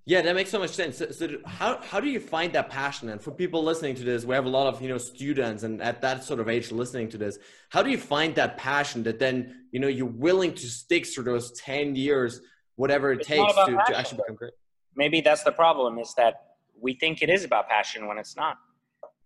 Yeah, 0.07 0.21
that 0.21 0.35
makes 0.35 0.51
so 0.51 0.59
much 0.59 0.69
sense. 0.69 0.97
So, 0.97 1.11
so 1.11 1.27
how, 1.45 1.81
how 1.81 1.99
do 1.99 2.07
you 2.07 2.21
find 2.21 2.53
that 2.53 2.69
passion? 2.69 3.09
And 3.09 3.21
for 3.21 3.31
people 3.31 3.61
listening 3.61 3.93
to 3.95 4.05
this, 4.05 4.23
we 4.23 4.33
have 4.35 4.45
a 4.45 4.49
lot 4.49 4.67
of, 4.73 4.81
you 4.81 4.87
know, 4.87 4.97
students 4.97 5.63
and 5.63 5.81
at 5.81 6.01
that 6.01 6.23
sort 6.23 6.39
of 6.39 6.47
age 6.47 6.71
listening 6.71 7.09
to 7.09 7.17
this, 7.17 7.37
how 7.69 7.83
do 7.83 7.89
you 7.89 7.97
find 7.97 8.33
that 8.35 8.55
passion 8.55 9.03
that 9.03 9.19
then, 9.19 9.65
you 9.73 9.81
know, 9.81 9.89
you're 9.89 10.05
willing 10.27 10.53
to 10.53 10.67
stick 10.67 11.05
through 11.05 11.25
those 11.25 11.51
10 11.59 11.97
years, 11.97 12.39
whatever 12.77 13.11
it 13.11 13.19
It's 13.19 13.27
takes 13.27 13.53
to, 13.53 13.59
passion, 13.59 13.79
to 13.87 13.99
actually 13.99 14.19
become 14.19 14.35
great? 14.37 14.53
Maybe 14.95 15.19
that's 15.19 15.43
the 15.43 15.51
problem 15.51 15.99
is 15.99 16.13
that 16.15 16.35
we 16.79 16.93
think 16.93 17.21
it 17.21 17.29
is 17.29 17.43
about 17.43 17.67
passion 17.67 18.07
when 18.07 18.17
it's 18.17 18.37
not. 18.37 18.55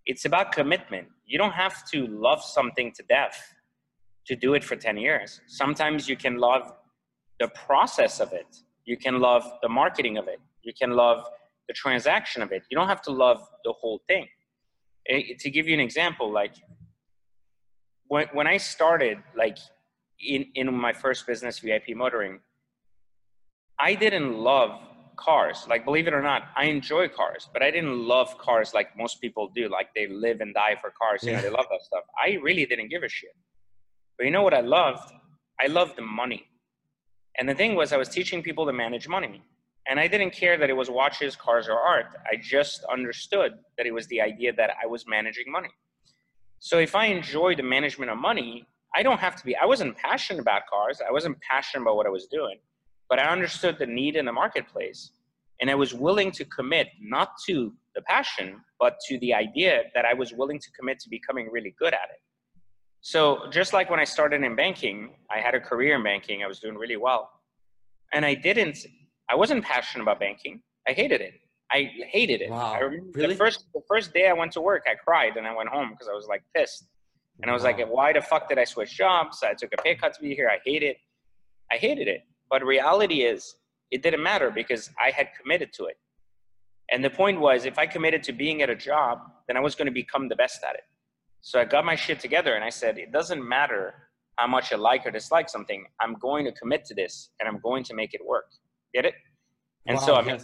it's 0.04 0.24
about 0.24 0.50
commitment. 0.50 1.06
You 1.26 1.38
don't 1.38 1.52
have 1.52 1.76
to 1.92 2.08
love 2.08 2.42
something 2.42 2.90
to 2.96 3.04
death 3.04 3.54
to 4.26 4.34
do 4.34 4.54
it 4.54 4.64
for 4.64 4.74
10 4.74 4.96
years. 4.96 5.40
Sometimes 5.46 6.08
you 6.08 6.16
can 6.16 6.38
love 6.38 6.72
the 7.38 7.48
process 7.48 8.18
of 8.18 8.32
it. 8.32 8.50
You 8.84 8.96
can 8.96 9.20
love 9.20 9.44
the 9.62 9.68
marketing 9.68 10.16
of 10.18 10.26
it. 10.26 10.40
You 10.62 10.72
can 10.78 10.92
love 10.92 11.24
the 11.68 11.74
transaction 11.74 12.42
of 12.42 12.52
it. 12.52 12.62
You 12.70 12.76
don't 12.76 12.88
have 12.88 13.02
to 13.02 13.12
love 13.12 13.40
the 13.64 13.72
whole 13.72 14.00
thing. 14.06 14.26
It, 15.04 15.38
to 15.40 15.50
give 15.50 15.66
you 15.66 15.74
an 15.74 15.80
example, 15.80 16.30
like 16.32 16.54
when, 18.06 18.26
when 18.32 18.46
I 18.46 18.56
started, 18.56 19.18
like 19.36 19.58
in, 20.20 20.46
in 20.54 20.72
my 20.72 20.92
first 20.92 21.26
business, 21.26 21.58
VIP 21.58 21.96
motoring, 21.96 22.40
I 23.78 23.94
didn't 23.94 24.36
love 24.36 24.80
cars. 25.16 25.66
Like, 25.68 25.84
believe 25.84 26.06
it 26.06 26.14
or 26.14 26.22
not, 26.22 26.48
I 26.56 26.66
enjoy 26.66 27.08
cars, 27.08 27.48
but 27.52 27.62
I 27.62 27.70
didn't 27.70 28.06
love 28.06 28.38
cars 28.38 28.74
like 28.74 28.96
most 28.96 29.20
people 29.20 29.50
do. 29.54 29.68
Like, 29.68 29.88
they 29.94 30.06
live 30.06 30.40
and 30.40 30.54
die 30.54 30.76
for 30.80 30.92
cars. 31.00 31.22
You 31.24 31.32
know, 31.32 31.40
they 31.40 31.50
love 31.50 31.66
that 31.70 31.82
stuff. 31.82 32.04
I 32.16 32.38
really 32.42 32.66
didn't 32.66 32.88
give 32.88 33.02
a 33.02 33.08
shit. 33.08 33.34
But 34.16 34.24
you 34.24 34.30
know 34.30 34.42
what 34.42 34.54
I 34.54 34.60
loved? 34.60 35.12
I 35.60 35.66
loved 35.66 35.96
the 35.96 36.02
money. 36.02 36.46
And 37.38 37.48
the 37.48 37.54
thing 37.54 37.74
was, 37.74 37.92
I 37.92 37.96
was 37.96 38.08
teaching 38.08 38.42
people 38.42 38.66
to 38.66 38.72
manage 38.72 39.08
money. 39.08 39.42
And 39.88 39.98
I 39.98 40.06
didn't 40.06 40.32
care 40.32 40.56
that 40.58 40.70
it 40.70 40.74
was 40.74 40.88
watches, 40.90 41.34
cars, 41.34 41.68
or 41.68 41.78
art. 41.78 42.06
I 42.30 42.36
just 42.36 42.84
understood 42.84 43.54
that 43.76 43.86
it 43.86 43.92
was 43.92 44.06
the 44.06 44.20
idea 44.20 44.52
that 44.52 44.70
I 44.82 44.86
was 44.86 45.06
managing 45.08 45.50
money. 45.50 45.70
So 46.60 46.78
if 46.78 46.94
I 46.94 47.06
enjoy 47.06 47.56
the 47.56 47.64
management 47.64 48.10
of 48.10 48.18
money, 48.18 48.66
I 48.94 49.02
don't 49.02 49.18
have 49.18 49.34
to 49.36 49.44
be, 49.44 49.56
I 49.56 49.64
wasn't 49.64 49.96
passionate 49.96 50.40
about 50.40 50.62
cars. 50.70 51.00
I 51.06 51.10
wasn't 51.10 51.40
passionate 51.40 51.82
about 51.82 51.96
what 51.96 52.06
I 52.06 52.10
was 52.10 52.26
doing, 52.26 52.58
but 53.08 53.18
I 53.18 53.24
understood 53.24 53.78
the 53.78 53.86
need 53.86 54.16
in 54.16 54.24
the 54.24 54.32
marketplace. 54.32 55.10
And 55.60 55.70
I 55.70 55.74
was 55.74 55.94
willing 55.94 56.30
to 56.32 56.44
commit 56.44 56.88
not 57.00 57.30
to 57.46 57.72
the 57.94 58.02
passion, 58.02 58.60
but 58.78 58.98
to 59.08 59.18
the 59.18 59.34
idea 59.34 59.84
that 59.94 60.04
I 60.04 60.14
was 60.14 60.32
willing 60.32 60.58
to 60.58 60.70
commit 60.72 60.98
to 61.00 61.08
becoming 61.08 61.50
really 61.50 61.74
good 61.78 61.94
at 61.94 62.08
it. 62.12 62.20
So 63.00 63.48
just 63.50 63.72
like 63.72 63.90
when 63.90 63.98
I 63.98 64.04
started 64.04 64.42
in 64.44 64.54
banking, 64.54 65.10
I 65.30 65.38
had 65.38 65.54
a 65.54 65.60
career 65.60 65.96
in 65.96 66.04
banking. 66.04 66.44
I 66.44 66.46
was 66.46 66.60
doing 66.60 66.76
really 66.76 66.96
well. 66.96 67.30
And 68.12 68.24
I 68.24 68.34
didn't, 68.34 68.78
I 69.32 69.34
wasn't 69.34 69.64
passionate 69.64 70.02
about 70.02 70.20
banking. 70.20 70.60
I 70.86 70.92
hated 70.92 71.22
it. 71.22 71.32
I 71.72 71.90
hated 72.10 72.42
it. 72.42 72.50
Wow. 72.50 72.74
I 72.74 72.80
remember 72.80 73.18
really? 73.18 73.32
the 73.32 73.38
first 73.38 73.64
the 73.72 73.80
first 73.88 74.12
day 74.12 74.28
I 74.28 74.34
went 74.34 74.52
to 74.52 74.60
work, 74.60 74.82
I 74.86 74.94
cried 74.94 75.38
and 75.38 75.46
I 75.46 75.54
went 75.54 75.70
home 75.70 75.90
because 75.90 76.06
I 76.06 76.12
was 76.12 76.26
like 76.28 76.42
pissed. 76.54 76.84
And 77.40 77.50
I 77.50 77.54
was 77.54 77.62
wow. 77.62 77.70
like, 77.70 77.88
why 77.88 78.12
the 78.12 78.20
fuck 78.20 78.46
did 78.50 78.58
I 78.58 78.64
switch 78.64 78.94
jobs? 78.94 79.42
I 79.42 79.54
took 79.54 79.72
a 79.72 79.82
pay 79.82 79.94
cut 79.94 80.12
to 80.12 80.20
be 80.20 80.34
here. 80.34 80.50
I 80.50 80.58
hate 80.66 80.82
it. 80.82 80.98
I 81.72 81.76
hated 81.76 82.08
it. 82.08 82.20
But 82.50 82.62
reality 82.62 83.22
is 83.22 83.56
it 83.90 84.02
didn't 84.02 84.22
matter 84.22 84.50
because 84.50 84.90
I 85.02 85.10
had 85.10 85.28
committed 85.40 85.72
to 85.74 85.86
it. 85.86 85.96
And 86.92 87.02
the 87.02 87.08
point 87.08 87.40
was 87.40 87.64
if 87.64 87.78
I 87.78 87.86
committed 87.86 88.22
to 88.24 88.32
being 88.32 88.60
at 88.60 88.68
a 88.68 88.76
job, 88.76 89.20
then 89.48 89.56
I 89.56 89.60
was 89.60 89.74
going 89.74 89.86
to 89.86 89.92
become 89.92 90.28
the 90.28 90.36
best 90.36 90.62
at 90.62 90.74
it. 90.74 90.84
So 91.40 91.58
I 91.58 91.64
got 91.64 91.86
my 91.86 91.96
shit 91.96 92.20
together 92.20 92.52
and 92.52 92.62
I 92.62 92.68
said, 92.68 92.98
it 92.98 93.12
doesn't 93.12 93.42
matter 93.42 93.94
how 94.36 94.46
much 94.46 94.74
I 94.74 94.76
like 94.76 95.06
or 95.06 95.10
dislike 95.10 95.48
something. 95.48 95.86
I'm 96.00 96.16
going 96.16 96.44
to 96.44 96.52
commit 96.52 96.84
to 96.86 96.94
this 96.94 97.30
and 97.40 97.48
I'm 97.48 97.60
going 97.60 97.82
to 97.84 97.94
make 97.94 98.12
it 98.12 98.20
work. 98.24 98.50
Get 98.94 99.06
it? 99.06 99.14
And 99.86 99.96
wow, 99.96 100.02
so 100.04 100.14
I 100.14 100.22
mean, 100.22 100.38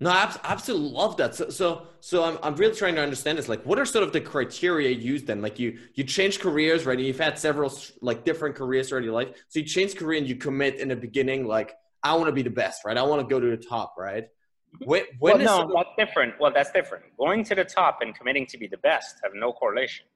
no, 0.00 0.10
I 0.10 0.34
absolutely 0.44 0.90
love 0.90 1.16
that. 1.18 1.34
So, 1.34 1.48
so, 1.50 1.86
so 2.00 2.24
I'm, 2.24 2.38
I'm 2.42 2.56
really 2.56 2.74
trying 2.74 2.96
to 2.96 3.02
understand 3.02 3.38
this. 3.38 3.48
Like, 3.48 3.64
what 3.64 3.78
are 3.78 3.84
sort 3.84 4.02
of 4.02 4.12
the 4.12 4.20
criteria 4.20 4.90
used 4.90 5.26
then? 5.26 5.40
Like, 5.40 5.58
you 5.60 5.78
you 5.94 6.02
change 6.02 6.40
careers, 6.40 6.86
right? 6.86 6.98
You've 6.98 7.20
had 7.20 7.38
several 7.38 7.72
like 8.00 8.24
different 8.24 8.56
careers 8.56 8.88
throughout 8.88 9.04
your 9.04 9.12
life. 9.12 9.28
So 9.48 9.60
you 9.60 9.64
change 9.64 9.94
career 9.94 10.18
and 10.18 10.28
you 10.28 10.36
commit 10.36 10.76
in 10.76 10.88
the 10.88 10.96
beginning, 10.96 11.46
like, 11.46 11.74
I 12.02 12.14
want 12.14 12.26
to 12.26 12.32
be 12.32 12.42
the 12.42 12.50
best, 12.50 12.84
right? 12.84 12.96
I 12.96 13.02
want 13.02 13.20
to 13.20 13.32
go 13.32 13.38
to 13.38 13.56
the 13.56 13.62
top, 13.62 13.94
right? 13.96 14.24
Mm-hmm. 14.24 14.84
When, 14.86 15.02
when 15.20 15.44
well, 15.44 15.68
no, 15.68 15.72
that's 15.76 15.90
different. 15.96 16.34
Well, 16.40 16.52
that's 16.52 16.72
different. 16.72 17.04
Going 17.16 17.44
to 17.44 17.54
the 17.54 17.64
top 17.64 17.98
and 18.00 18.14
committing 18.14 18.46
to 18.46 18.58
be 18.58 18.66
the 18.66 18.78
best 18.78 19.16
have 19.22 19.32
no 19.34 19.52
correlation. 19.52 20.06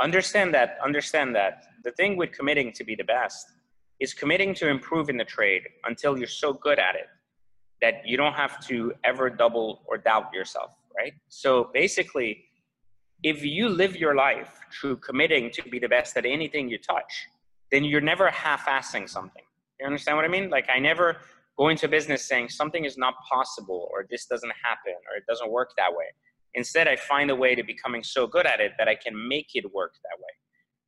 Understand 0.00 0.54
that. 0.54 0.78
Understand 0.82 1.36
that 1.36 1.64
the 1.84 1.90
thing 1.92 2.16
with 2.16 2.32
committing 2.32 2.72
to 2.72 2.84
be 2.84 2.94
the 2.94 3.04
best 3.04 3.46
is 4.02 4.12
committing 4.12 4.52
to 4.52 4.68
improve 4.68 5.08
in 5.08 5.16
the 5.16 5.24
trade 5.24 5.62
until 5.84 6.18
you're 6.18 6.36
so 6.44 6.52
good 6.52 6.78
at 6.80 6.96
it 6.96 7.08
that 7.80 7.94
you 8.04 8.16
don't 8.16 8.32
have 8.34 8.54
to 8.66 8.92
ever 9.04 9.30
double 9.30 9.82
or 9.86 9.96
doubt 9.96 10.26
yourself, 10.34 10.72
right? 10.98 11.12
So 11.28 11.70
basically, 11.72 12.44
if 13.22 13.44
you 13.44 13.68
live 13.68 13.94
your 13.96 14.16
life 14.16 14.58
through 14.72 14.96
committing 14.96 15.52
to 15.52 15.62
be 15.62 15.78
the 15.78 15.88
best 15.88 16.16
at 16.16 16.26
anything 16.26 16.68
you 16.68 16.78
touch, 16.78 17.12
then 17.70 17.84
you're 17.84 18.00
never 18.00 18.28
half-assing 18.28 19.08
something. 19.08 19.44
You 19.78 19.86
understand 19.86 20.16
what 20.16 20.24
I 20.24 20.28
mean? 20.28 20.50
Like 20.50 20.68
I 20.68 20.80
never 20.80 21.18
go 21.56 21.68
into 21.68 21.86
business 21.86 22.24
saying 22.24 22.48
something 22.48 22.84
is 22.84 22.98
not 22.98 23.14
possible 23.32 23.88
or 23.92 24.06
this 24.10 24.26
doesn't 24.26 24.52
happen 24.68 24.94
or 25.08 25.16
it 25.16 25.24
doesn't 25.28 25.50
work 25.50 25.70
that 25.78 25.92
way. 25.92 26.06
Instead, 26.54 26.88
I 26.88 26.96
find 26.96 27.30
a 27.30 27.36
way 27.36 27.54
to 27.54 27.62
becoming 27.62 28.02
so 28.02 28.26
good 28.26 28.46
at 28.46 28.60
it 28.60 28.72
that 28.78 28.88
I 28.88 28.96
can 28.96 29.14
make 29.28 29.50
it 29.54 29.64
work 29.72 29.94
that 30.02 30.18
way. 30.18 30.34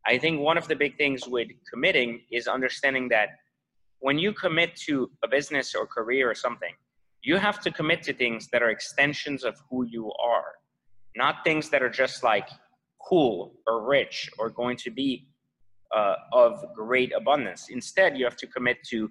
I 0.06 0.18
think 0.18 0.40
one 0.40 0.58
of 0.58 0.68
the 0.68 0.76
big 0.76 0.96
things 0.98 1.26
with 1.26 1.48
committing 1.70 2.22
is 2.30 2.46
understanding 2.46 3.08
that 3.08 3.30
when 4.00 4.18
you 4.18 4.32
commit 4.32 4.76
to 4.76 5.10
a 5.22 5.28
business 5.28 5.74
or 5.74 5.86
career 5.86 6.30
or 6.30 6.34
something, 6.34 6.74
you 7.22 7.38
have 7.38 7.58
to 7.60 7.70
commit 7.70 8.02
to 8.02 8.12
things 8.12 8.48
that 8.52 8.62
are 8.62 8.68
extensions 8.68 9.44
of 9.44 9.56
who 9.70 9.84
you 9.86 10.12
are, 10.22 10.56
not 11.16 11.36
things 11.42 11.70
that 11.70 11.82
are 11.82 11.88
just 11.88 12.22
like 12.22 12.48
cool 13.02 13.54
or 13.66 13.82
rich 13.86 14.30
or 14.38 14.50
going 14.50 14.76
to 14.76 14.90
be 14.90 15.26
uh, 15.94 16.16
of 16.32 16.62
great 16.74 17.12
abundance. 17.16 17.68
Instead, 17.70 18.18
you 18.18 18.24
have 18.24 18.36
to 18.36 18.46
commit 18.46 18.78
to 18.90 19.10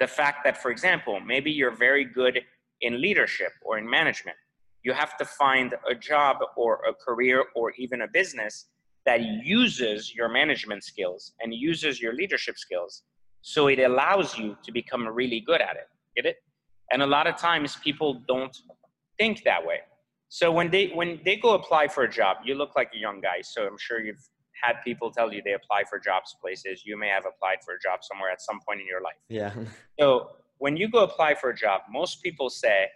the 0.00 0.06
fact 0.06 0.44
that, 0.44 0.60
for 0.60 0.70
example, 0.70 1.18
maybe 1.20 1.50
you're 1.50 1.74
very 1.74 2.04
good 2.04 2.42
in 2.82 3.00
leadership 3.00 3.52
or 3.62 3.78
in 3.78 3.88
management. 3.88 4.36
You 4.82 4.92
have 4.92 5.16
to 5.16 5.24
find 5.24 5.74
a 5.90 5.94
job 5.94 6.36
or 6.56 6.80
a 6.86 6.92
career 6.92 7.44
or 7.54 7.72
even 7.78 8.02
a 8.02 8.08
business 8.08 8.66
that 9.06 9.20
uses 9.22 10.14
your 10.14 10.28
management 10.28 10.84
skills 10.84 11.32
and 11.40 11.54
uses 11.54 12.00
your 12.00 12.12
leadership 12.12 12.58
skills. 12.58 13.04
So 13.40 13.68
it 13.68 13.78
allows 13.78 14.36
you 14.36 14.56
to 14.64 14.72
become 14.72 15.06
really 15.06 15.40
good 15.40 15.60
at 15.60 15.76
it. 15.76 15.88
Get 16.16 16.26
it? 16.26 16.36
And 16.90 17.02
a 17.02 17.06
lot 17.06 17.26
of 17.26 17.36
times 17.36 17.76
people 17.76 18.22
don't 18.26 18.56
think 19.18 19.44
that 19.44 19.64
way. 19.64 19.78
So 20.28 20.50
when 20.50 20.70
they 20.70 20.88
when 20.88 21.20
they 21.24 21.36
go 21.36 21.54
apply 21.54 21.88
for 21.88 22.02
a 22.02 22.10
job, 22.10 22.38
you 22.44 22.56
look 22.56 22.74
like 22.74 22.90
a 22.94 22.98
young 22.98 23.20
guy. 23.20 23.42
So 23.42 23.66
I'm 23.66 23.78
sure 23.78 24.04
you've 24.04 24.28
had 24.62 24.76
people 24.84 25.10
tell 25.10 25.32
you 25.32 25.40
they 25.44 25.52
apply 25.52 25.84
for 25.88 25.98
jobs 26.00 26.34
places. 26.40 26.82
You 26.84 26.98
may 26.98 27.08
have 27.08 27.24
applied 27.26 27.58
for 27.64 27.74
a 27.74 27.78
job 27.78 28.00
somewhere 28.02 28.30
at 28.30 28.42
some 28.42 28.58
point 28.66 28.80
in 28.80 28.86
your 28.86 29.02
life. 29.02 29.20
Yeah. 29.28 29.52
So 29.98 30.30
when 30.58 30.76
you 30.76 30.88
go 30.88 31.04
apply 31.04 31.34
for 31.34 31.50
a 31.50 31.56
job, 31.56 31.82
most 31.90 32.22
people 32.22 32.50
say, 32.50 32.86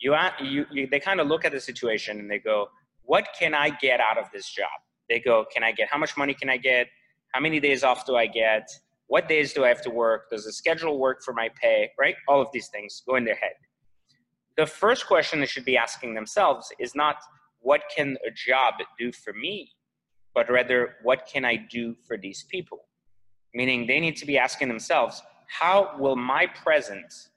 you, 0.00 0.14
you, 0.42 0.66
you 0.70 0.86
they 0.86 1.00
kind 1.00 1.20
of 1.20 1.28
look 1.28 1.44
at 1.44 1.52
the 1.52 1.60
situation 1.60 2.18
and 2.20 2.30
they 2.30 2.38
go, 2.38 2.68
what 3.02 3.28
can 3.38 3.54
I 3.54 3.70
get 3.70 4.00
out 4.00 4.18
of 4.18 4.26
this 4.34 4.48
job? 4.50 4.68
They 5.08 5.20
go, 5.20 5.44
can 5.52 5.62
I 5.62 5.72
get, 5.72 5.88
how 5.90 5.98
much 5.98 6.16
money 6.16 6.34
can 6.34 6.48
I 6.48 6.56
get? 6.56 6.88
How 7.32 7.40
many 7.40 7.60
days 7.60 7.84
off 7.84 8.06
do 8.06 8.16
I 8.16 8.26
get? 8.26 8.68
What 9.08 9.28
days 9.28 9.52
do 9.52 9.64
I 9.64 9.68
have 9.68 9.82
to 9.82 9.90
work? 9.90 10.30
Does 10.30 10.44
the 10.44 10.52
schedule 10.52 10.98
work 10.98 11.22
for 11.22 11.32
my 11.32 11.48
pay? 11.60 11.90
Right? 11.98 12.16
All 12.28 12.40
of 12.40 12.48
these 12.52 12.68
things 12.68 13.02
go 13.06 13.16
in 13.16 13.24
their 13.24 13.36
head. 13.36 13.52
The 14.56 14.66
first 14.66 15.06
question 15.06 15.40
they 15.40 15.46
should 15.46 15.64
be 15.64 15.76
asking 15.76 16.14
themselves 16.14 16.72
is 16.78 16.94
not, 16.94 17.16
what 17.60 17.82
can 17.94 18.16
a 18.26 18.30
job 18.30 18.74
do 18.98 19.12
for 19.12 19.32
me? 19.32 19.70
but 20.36 20.50
rather, 20.50 20.96
what 21.02 21.26
can 21.26 21.46
I 21.46 21.56
do 21.56 21.96
for 22.06 22.18
these 22.18 22.44
people? 22.50 22.84
Meaning 23.54 23.86
they 23.86 23.98
need 23.98 24.16
to 24.16 24.26
be 24.26 24.36
asking 24.36 24.68
themselves, 24.68 25.22
how 25.48 25.96
will 25.98 26.14
my 26.14 26.46
presence 26.46 27.30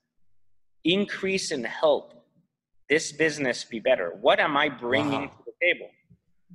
increase 0.84 1.52
and 1.52 1.66
help 1.66 2.14
this 2.90 3.14
business 3.14 3.64
be 3.64 3.80
better? 3.80 4.18
What 4.20 4.42
am 4.42 4.58
I 4.58 4.68
bringing 4.68 5.22
wow. 5.22 5.28
to 5.28 5.44
the 5.46 5.54
table? 5.66 5.90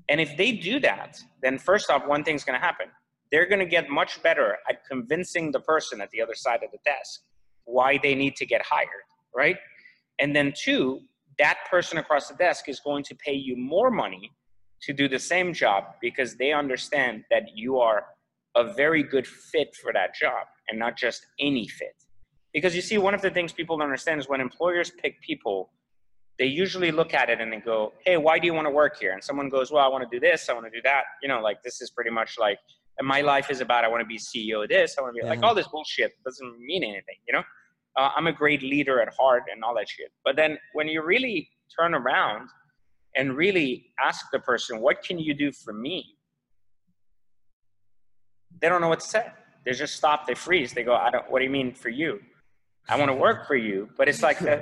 And 0.08 0.20
if 0.20 0.36
they 0.36 0.52
do 0.52 0.80
that, 0.80 1.18
then 1.42 1.58
first 1.58 1.90
off, 1.90 2.06
one 2.06 2.24
thing's 2.24 2.44
going 2.44 2.58
to 2.58 2.64
happen. 2.64 2.86
They're 3.32 3.46
going 3.46 3.60
to 3.60 3.66
get 3.66 3.88
much 3.88 4.22
better 4.22 4.58
at 4.68 4.84
convincing 4.88 5.50
the 5.50 5.60
person 5.60 6.00
at 6.00 6.10
the 6.10 6.20
other 6.20 6.34
side 6.34 6.62
of 6.62 6.70
the 6.70 6.78
desk 6.84 7.20
why 7.64 7.98
they 8.02 8.14
need 8.14 8.36
to 8.36 8.46
get 8.46 8.62
hired, 8.62 8.88
right? 9.34 9.56
And 10.18 10.36
then 10.36 10.52
two, 10.56 11.00
that 11.38 11.58
person 11.70 11.98
across 11.98 12.28
the 12.28 12.34
desk 12.34 12.68
is 12.68 12.80
going 12.80 13.04
to 13.04 13.14
pay 13.14 13.32
you 13.32 13.56
more 13.56 13.90
money 13.90 14.30
to 14.82 14.92
do 14.92 15.08
the 15.08 15.18
same 15.18 15.52
job 15.52 15.84
because 16.00 16.36
they 16.36 16.52
understand 16.52 17.24
that 17.30 17.44
you 17.54 17.78
are 17.78 18.04
a 18.54 18.72
very 18.74 19.02
good 19.02 19.26
fit 19.26 19.74
for 19.74 19.92
that 19.92 20.14
job 20.14 20.46
and 20.68 20.78
not 20.78 20.96
just 20.96 21.26
any 21.40 21.66
fit. 21.66 21.96
Because 22.52 22.76
you 22.76 22.82
see, 22.82 22.98
one 22.98 23.14
of 23.14 23.22
the 23.22 23.30
things 23.30 23.52
people 23.52 23.76
don't 23.76 23.86
understand 23.86 24.20
is 24.20 24.28
when 24.28 24.40
employers 24.40 24.92
pick 25.02 25.20
people, 25.20 25.70
they 26.38 26.46
usually 26.46 26.90
look 26.90 27.14
at 27.14 27.30
it 27.30 27.40
and 27.40 27.52
they 27.52 27.60
go, 27.60 27.92
Hey, 28.04 28.16
why 28.16 28.38
do 28.38 28.46
you 28.46 28.54
want 28.54 28.66
to 28.66 28.70
work 28.70 28.98
here? 28.98 29.12
And 29.12 29.22
someone 29.22 29.48
goes, 29.48 29.70
Well, 29.70 29.84
I 29.84 29.88
want 29.88 30.08
to 30.08 30.14
do 30.14 30.20
this, 30.20 30.48
I 30.48 30.52
want 30.52 30.66
to 30.66 30.70
do 30.70 30.82
that. 30.84 31.04
You 31.22 31.28
know, 31.28 31.40
like 31.40 31.62
this 31.62 31.80
is 31.80 31.90
pretty 31.90 32.10
much 32.10 32.36
like, 32.38 32.58
and 32.98 33.06
my 33.06 33.20
life 33.20 33.50
is 33.50 33.60
about 33.60 33.84
I 33.84 33.88
want 33.88 34.00
to 34.00 34.06
be 34.06 34.18
CEO 34.18 34.62
of 34.62 34.68
this, 34.68 34.96
I 34.98 35.02
want 35.02 35.14
to 35.14 35.20
be 35.20 35.24
yeah. 35.24 35.30
like 35.30 35.42
all 35.42 35.54
this 35.54 35.68
bullshit 35.68 36.12
doesn't 36.24 36.58
mean 36.58 36.82
anything, 36.82 37.16
you 37.26 37.34
know? 37.34 37.42
Uh, 37.96 38.10
I'm 38.16 38.26
a 38.26 38.32
great 38.32 38.62
leader 38.62 39.00
at 39.00 39.14
heart 39.14 39.44
and 39.52 39.62
all 39.62 39.74
that 39.76 39.88
shit. 39.88 40.10
But 40.24 40.34
then 40.34 40.58
when 40.72 40.88
you 40.88 41.04
really 41.04 41.48
turn 41.78 41.94
around 41.94 42.48
and 43.14 43.36
really 43.36 43.92
ask 44.04 44.26
the 44.32 44.40
person, 44.40 44.80
what 44.80 45.02
can 45.04 45.18
you 45.18 45.32
do 45.32 45.52
for 45.52 45.72
me? 45.72 46.04
They 48.60 48.68
don't 48.68 48.80
know 48.80 48.88
what 48.88 49.00
to 49.00 49.06
say. 49.06 49.26
They 49.64 49.72
just 49.72 49.94
stop, 49.94 50.26
they 50.26 50.34
freeze. 50.34 50.72
They 50.72 50.82
go, 50.82 50.94
I 50.94 51.10
don't, 51.10 51.30
what 51.30 51.38
do 51.38 51.44
you 51.44 51.50
mean 51.50 51.72
for 51.72 51.88
you? 51.88 52.20
I 52.88 52.98
want 52.98 53.10
to 53.10 53.16
work 53.16 53.46
for 53.46 53.56
you. 53.56 53.88
But 53.96 54.08
it's 54.08 54.22
like 54.22 54.42
uh, 54.42 54.58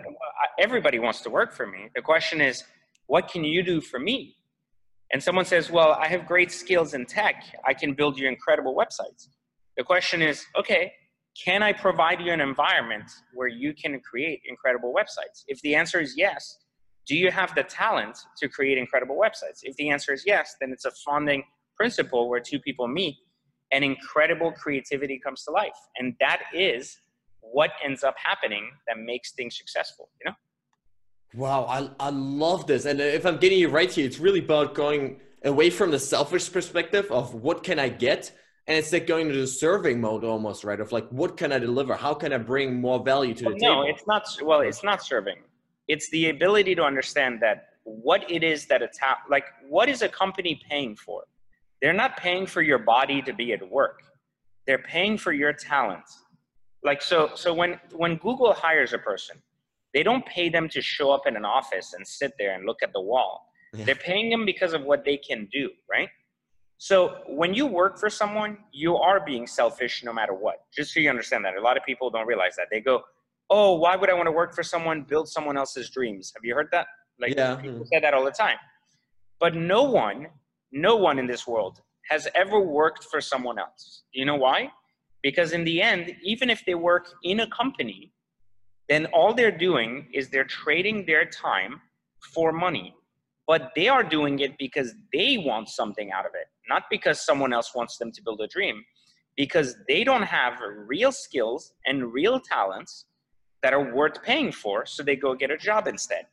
everybody 0.59 0.99
wants 0.99 1.21
to 1.23 1.31
work 1.31 1.53
for 1.53 1.67
me. 1.67 1.91
The 1.95 2.03
question 2.03 2.41
is, 2.41 2.65
what 3.07 3.29
can 3.29 3.45
you 3.45 3.63
do 3.63 3.81
for 3.81 3.99
me? 3.99 4.37
and 5.13 5.23
someone 5.23 5.45
says, 5.45 5.71
Well, 5.71 5.93
I 5.93 6.09
have 6.09 6.27
great 6.27 6.51
skills 6.51 6.95
in 6.95 7.07
tech, 7.07 7.45
I 7.65 7.75
can 7.75 7.95
build 7.95 8.19
you 8.19 8.27
incredible 8.27 8.75
websites. 8.75 9.29
The 9.77 9.85
question 9.85 10.21
is, 10.23 10.45
okay, 10.57 10.93
can 11.43 11.63
I 11.63 11.73
provide 11.73 12.21
you 12.21 12.33
an 12.33 12.41
environment 12.41 13.11
where 13.33 13.49
you 13.49 13.73
can 13.75 14.01
create 14.01 14.43
incredible 14.47 14.93
websites? 14.95 15.45
If 15.47 15.61
the 15.63 15.75
answer 15.75 16.01
is 16.01 16.15
yes, 16.17 16.59
do 17.07 17.17
you 17.17 17.31
have 17.31 17.55
the 17.55 17.63
talent 17.63 18.19
to 18.39 18.49
create 18.49 18.77
incredible 18.77 19.17
websites? 19.17 19.61
If 19.63 19.77
the 19.77 19.89
answer 19.91 20.13
is 20.13 20.25
yes, 20.27 20.57
then 20.61 20.73
it's 20.73 20.85
a 20.85 20.91
funding 20.91 21.43
principle 21.75 22.29
where 22.29 22.41
two 22.41 22.59
people 22.59 22.87
meet 22.87 23.17
and 23.73 23.83
incredible 23.83 24.53
creativity 24.53 25.19
comes 25.19 25.43
to 25.45 25.51
life. 25.51 25.73
And 25.97 26.15
that 26.21 26.43
is 26.55 26.99
what 27.53 27.71
ends 27.85 28.03
up 28.03 28.15
happening 28.23 28.71
that 28.89 28.99
makes 28.99 29.33
things 29.33 29.57
successful, 29.57 30.09
you 30.21 30.31
know? 30.31 30.37
Wow, 31.35 31.65
I, 31.65 32.09
I 32.09 32.11
love 32.11 32.67
this. 32.67 32.85
And 32.85 33.01
if 33.01 33.25
I'm 33.25 33.39
getting 33.39 33.59
you 33.59 33.69
right 33.69 33.91
here, 33.91 34.05
it's 34.05 34.19
really 34.19 34.41
about 34.41 34.75
going 34.75 35.21
away 35.45 35.71
from 35.71 35.91
the 35.91 35.99
selfish 35.99 36.53
perspective 36.53 37.11
of 37.11 37.35
what 37.35 37.63
can 37.63 37.79
I 37.79 37.89
get? 37.89 38.33
And 38.67 38.77
it's 38.77 38.93
like 38.93 39.07
going 39.07 39.29
into 39.29 39.41
the 39.41 39.47
serving 39.47 40.01
mode 40.01 40.25
almost, 40.25 40.63
right? 40.63 40.79
Of 40.79 40.93
like, 40.93 41.09
what 41.09 41.37
can 41.37 41.53
I 41.53 41.59
deliver? 41.59 41.95
How 41.95 42.15
can 42.15 42.33
I 42.33 42.39
bring 42.39 42.81
more 42.81 43.03
value 43.03 43.35
to 43.35 43.45
the 43.45 43.51
well, 43.51 43.59
table? 43.59 43.83
No, 43.83 43.89
it's 43.89 44.07
not. 44.07 44.25
Well, 44.43 44.61
it's 44.61 44.85
not 44.85 45.03
serving. 45.03 45.39
It's 45.89 46.09
the 46.11 46.31
ability 46.31 46.75
to 46.77 46.85
understand 46.85 47.41
that 47.41 47.71
what 47.85 48.31
it 48.31 48.45
is 48.45 48.67
that 48.67 48.83
it's 48.83 48.99
ta- 48.99 49.19
like, 49.29 49.45
what 49.69 49.89
is 49.89 50.03
a 50.03 50.09
company 50.09 50.61
paying 50.69 50.95
for? 50.97 51.25
They're 51.81 51.93
not 51.93 52.17
paying 52.17 52.47
for 52.47 52.63
your 52.63 52.79
body 52.79 53.21
to 53.23 53.33
be 53.33 53.53
at 53.53 53.69
work. 53.69 54.03
They're 54.67 54.79
paying 54.79 55.19
for 55.19 55.33
your 55.33 55.53
talent. 55.53 56.05
Like 56.85 57.03
so, 57.03 57.31
so 57.35 57.55
when 57.55 57.79
when 57.93 58.17
Google 58.17 58.53
hires 58.53 58.93
a 58.93 58.99
person, 58.99 59.37
they 59.95 60.03
don't 60.03 60.25
pay 60.27 60.49
them 60.49 60.69
to 60.71 60.83
show 60.83 61.11
up 61.11 61.27
in 61.27 61.37
an 61.37 61.45
office 61.45 61.93
and 61.93 62.07
sit 62.07 62.33
there 62.39 62.55
and 62.55 62.67
look 62.67 62.83
at 62.83 62.93
the 62.93 63.01
wall. 63.01 63.47
Yeah. 63.73 63.85
They're 63.85 63.95
paying 63.95 64.31
them 64.31 64.45
because 64.45 64.73
of 64.75 64.83
what 64.83 65.05
they 65.05 65.17
can 65.17 65.49
do, 65.53 65.71
right? 65.91 66.09
So 66.79 67.19
when 67.29 67.55
you 67.55 67.67
work 67.67 67.99
for 67.99 68.11
someone, 68.11 68.59
you 68.73 68.97
are 68.97 69.25
being 69.25 69.47
selfish 69.47 70.03
no 70.03 70.13
matter 70.13 70.35
what. 70.35 70.57
Just 70.75 70.93
so 70.93 71.01
you 71.01 71.09
understand 71.09 71.45
that. 71.45 71.57
A 71.57 71.61
lot 71.61 71.77
of 71.77 71.85
people 71.85 72.11
don't 72.11 72.27
realize 72.27 72.57
that. 72.57 72.67
They 72.71 72.81
go, 72.81 73.03
"Oh, 73.49 73.77
why 73.77 73.95
would 73.95 74.11
I 74.11 74.15
want 74.15 74.27
to 74.27 74.33
work 74.33 74.55
for 74.55 74.65
someone? 74.65 75.03
Build 75.03 75.29
someone 75.29 75.57
else's 75.57 75.89
dreams." 75.91 76.33
Have 76.35 76.45
you 76.45 76.55
heard 76.55 76.69
that? 76.73 76.89
Like 77.21 77.37
yeah. 77.37 77.55
people 77.55 77.71
mm-hmm. 77.71 77.85
say 77.93 78.01
that 78.01 78.15
all 78.15 78.25
the 78.25 78.33
time. 78.33 78.57
But 79.39 79.55
no 79.55 79.85
one, 79.85 80.27
no 80.73 80.97
one 80.97 81.19
in 81.19 81.27
this 81.27 81.47
world 81.47 81.81
has 82.11 82.27
ever 82.35 82.61
worked 82.61 83.05
for 83.05 83.21
someone 83.21 83.59
else. 83.59 84.03
Do 84.13 84.19
You 84.19 84.27
know 84.27 84.37
why? 84.37 84.71
Because 85.23 85.53
in 85.53 85.65
the 85.65 85.81
end, 85.81 86.15
even 86.23 86.51
if 86.51 86.65
they 86.67 86.75
work 86.75 87.09
in 87.23 87.41
a 87.41 87.47
company, 87.49 88.13
then 88.89 89.07
all 89.07 89.33
they're 89.33 89.57
doing 89.57 90.09
is 90.13 90.29
they're 90.29 90.45
trading 90.45 91.07
their 91.07 91.25
time 91.25 91.81
for 92.35 92.53
money. 92.53 92.95
But 93.47 93.71
they 93.75 93.89
are 93.89 94.03
doing 94.03 94.41
it 94.41 94.57
because 94.59 94.95
they 95.13 95.39
want 95.39 95.69
something 95.69 96.13
out 96.13 96.27
of 96.27 96.33
it, 96.35 96.47
not 96.69 96.85
because 96.91 97.25
someone 97.25 97.53
else 97.53 97.75
wants 97.75 97.99
them 97.99 98.11
to 98.13 98.23
build 98.23 98.41
a 98.41 98.47
dream, 98.47 98.85
because 99.37 99.77
they 99.89 100.05
don't 100.05 100.23
have 100.23 100.55
real 100.87 101.13
skills 101.13 101.73
and 101.87 102.13
real 102.13 102.41
talents 102.41 103.07
that 103.63 103.73
are 103.73 103.95
worth 103.95 104.23
paying 104.23 104.53
for, 104.53 104.85
so 104.87 105.03
they 105.03 105.17
go 105.17 105.35
get 105.35 105.51
a 105.51 105.57
job 105.57 105.87
instead. 105.87 106.27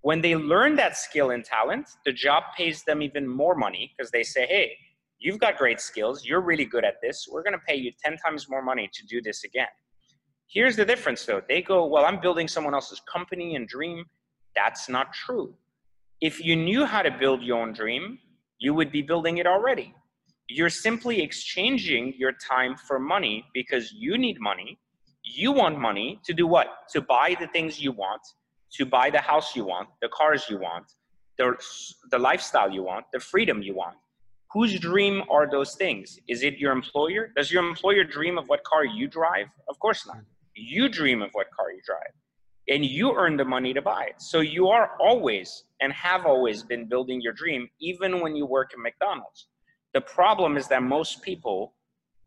When 0.00 0.20
they 0.20 0.34
learn 0.34 0.74
that 0.76 0.96
skill 0.96 1.30
and 1.30 1.44
talent, 1.44 1.88
the 2.04 2.12
job 2.12 2.42
pays 2.56 2.82
them 2.82 3.02
even 3.02 3.26
more 3.28 3.54
money 3.54 3.92
because 3.96 4.10
they 4.10 4.22
say, 4.24 4.46
hey, 4.46 4.72
you've 5.24 5.38
got 5.38 5.56
great 5.56 5.80
skills, 5.80 6.24
you're 6.24 6.40
really 6.40 6.64
good 6.64 6.84
at 6.84 6.96
this, 7.02 7.28
we're 7.30 7.42
gonna 7.42 7.58
pay 7.66 7.76
you 7.76 7.92
10 8.04 8.16
times 8.18 8.48
more 8.48 8.62
money 8.62 8.90
to 8.92 9.06
do 9.06 9.22
this 9.22 9.44
again. 9.44 9.68
Here's 10.48 10.76
the 10.76 10.84
difference 10.84 11.24
though. 11.24 11.42
They 11.48 11.62
go, 11.62 11.86
well, 11.86 12.04
I'm 12.04 12.20
building 12.20 12.48
someone 12.48 12.74
else's 12.74 13.00
company 13.00 13.56
and 13.56 13.66
dream. 13.66 14.04
That's 14.54 14.88
not 14.88 15.12
true. 15.14 15.54
If 16.20 16.44
you 16.44 16.56
knew 16.56 16.84
how 16.84 17.02
to 17.02 17.10
build 17.10 17.42
your 17.42 17.58
own 17.58 17.72
dream, 17.72 18.18
you 18.58 18.74
would 18.74 18.92
be 18.92 19.02
building 19.02 19.38
it 19.38 19.46
already. 19.46 19.94
You're 20.48 20.70
simply 20.70 21.22
exchanging 21.22 22.14
your 22.18 22.32
time 22.32 22.76
for 22.76 22.98
money 22.98 23.46
because 23.54 23.92
you 23.92 24.18
need 24.18 24.38
money. 24.40 24.78
You 25.24 25.52
want 25.52 25.78
money 25.78 26.20
to 26.24 26.34
do 26.34 26.46
what? 26.46 26.68
To 26.90 27.00
buy 27.00 27.36
the 27.40 27.46
things 27.46 27.80
you 27.80 27.92
want, 27.92 28.20
to 28.74 28.84
buy 28.84 29.08
the 29.08 29.20
house 29.20 29.56
you 29.56 29.64
want, 29.64 29.88
the 30.00 30.08
cars 30.08 30.46
you 30.50 30.58
want, 30.58 30.84
the, 31.38 31.56
the 32.10 32.18
lifestyle 32.18 32.70
you 32.70 32.82
want, 32.82 33.06
the 33.12 33.20
freedom 33.20 33.62
you 33.62 33.74
want. 33.74 33.96
Whose 34.52 34.78
dream 34.78 35.22
are 35.30 35.50
those 35.50 35.74
things? 35.76 36.18
Is 36.28 36.42
it 36.42 36.58
your 36.58 36.72
employer? 36.72 37.32
Does 37.36 37.50
your 37.50 37.66
employer 37.66 38.04
dream 38.04 38.36
of 38.38 38.48
what 38.48 38.62
car 38.64 38.84
you 38.84 39.08
drive? 39.08 39.46
Of 39.68 39.78
course 39.78 40.06
not. 40.06 40.18
You 40.54 40.88
dream 40.88 41.22
of 41.22 41.30
what 41.32 41.46
car 41.56 41.72
you 41.72 41.80
drive 41.86 42.12
and 42.68 42.84
you 42.84 43.14
earn 43.14 43.36
the 43.36 43.44
money 43.44 43.74
to 43.74 43.82
buy 43.82 44.04
it. 44.04 44.20
So 44.20 44.40
you 44.40 44.68
are 44.68 44.92
always 45.00 45.64
and 45.80 45.92
have 45.92 46.26
always 46.26 46.62
been 46.62 46.88
building 46.88 47.20
your 47.20 47.32
dream, 47.32 47.68
even 47.80 48.20
when 48.20 48.36
you 48.36 48.46
work 48.46 48.70
at 48.72 48.78
McDonald's. 48.78 49.48
The 49.94 50.00
problem 50.00 50.56
is 50.56 50.68
that 50.68 50.82
most 50.82 51.22
people 51.22 51.74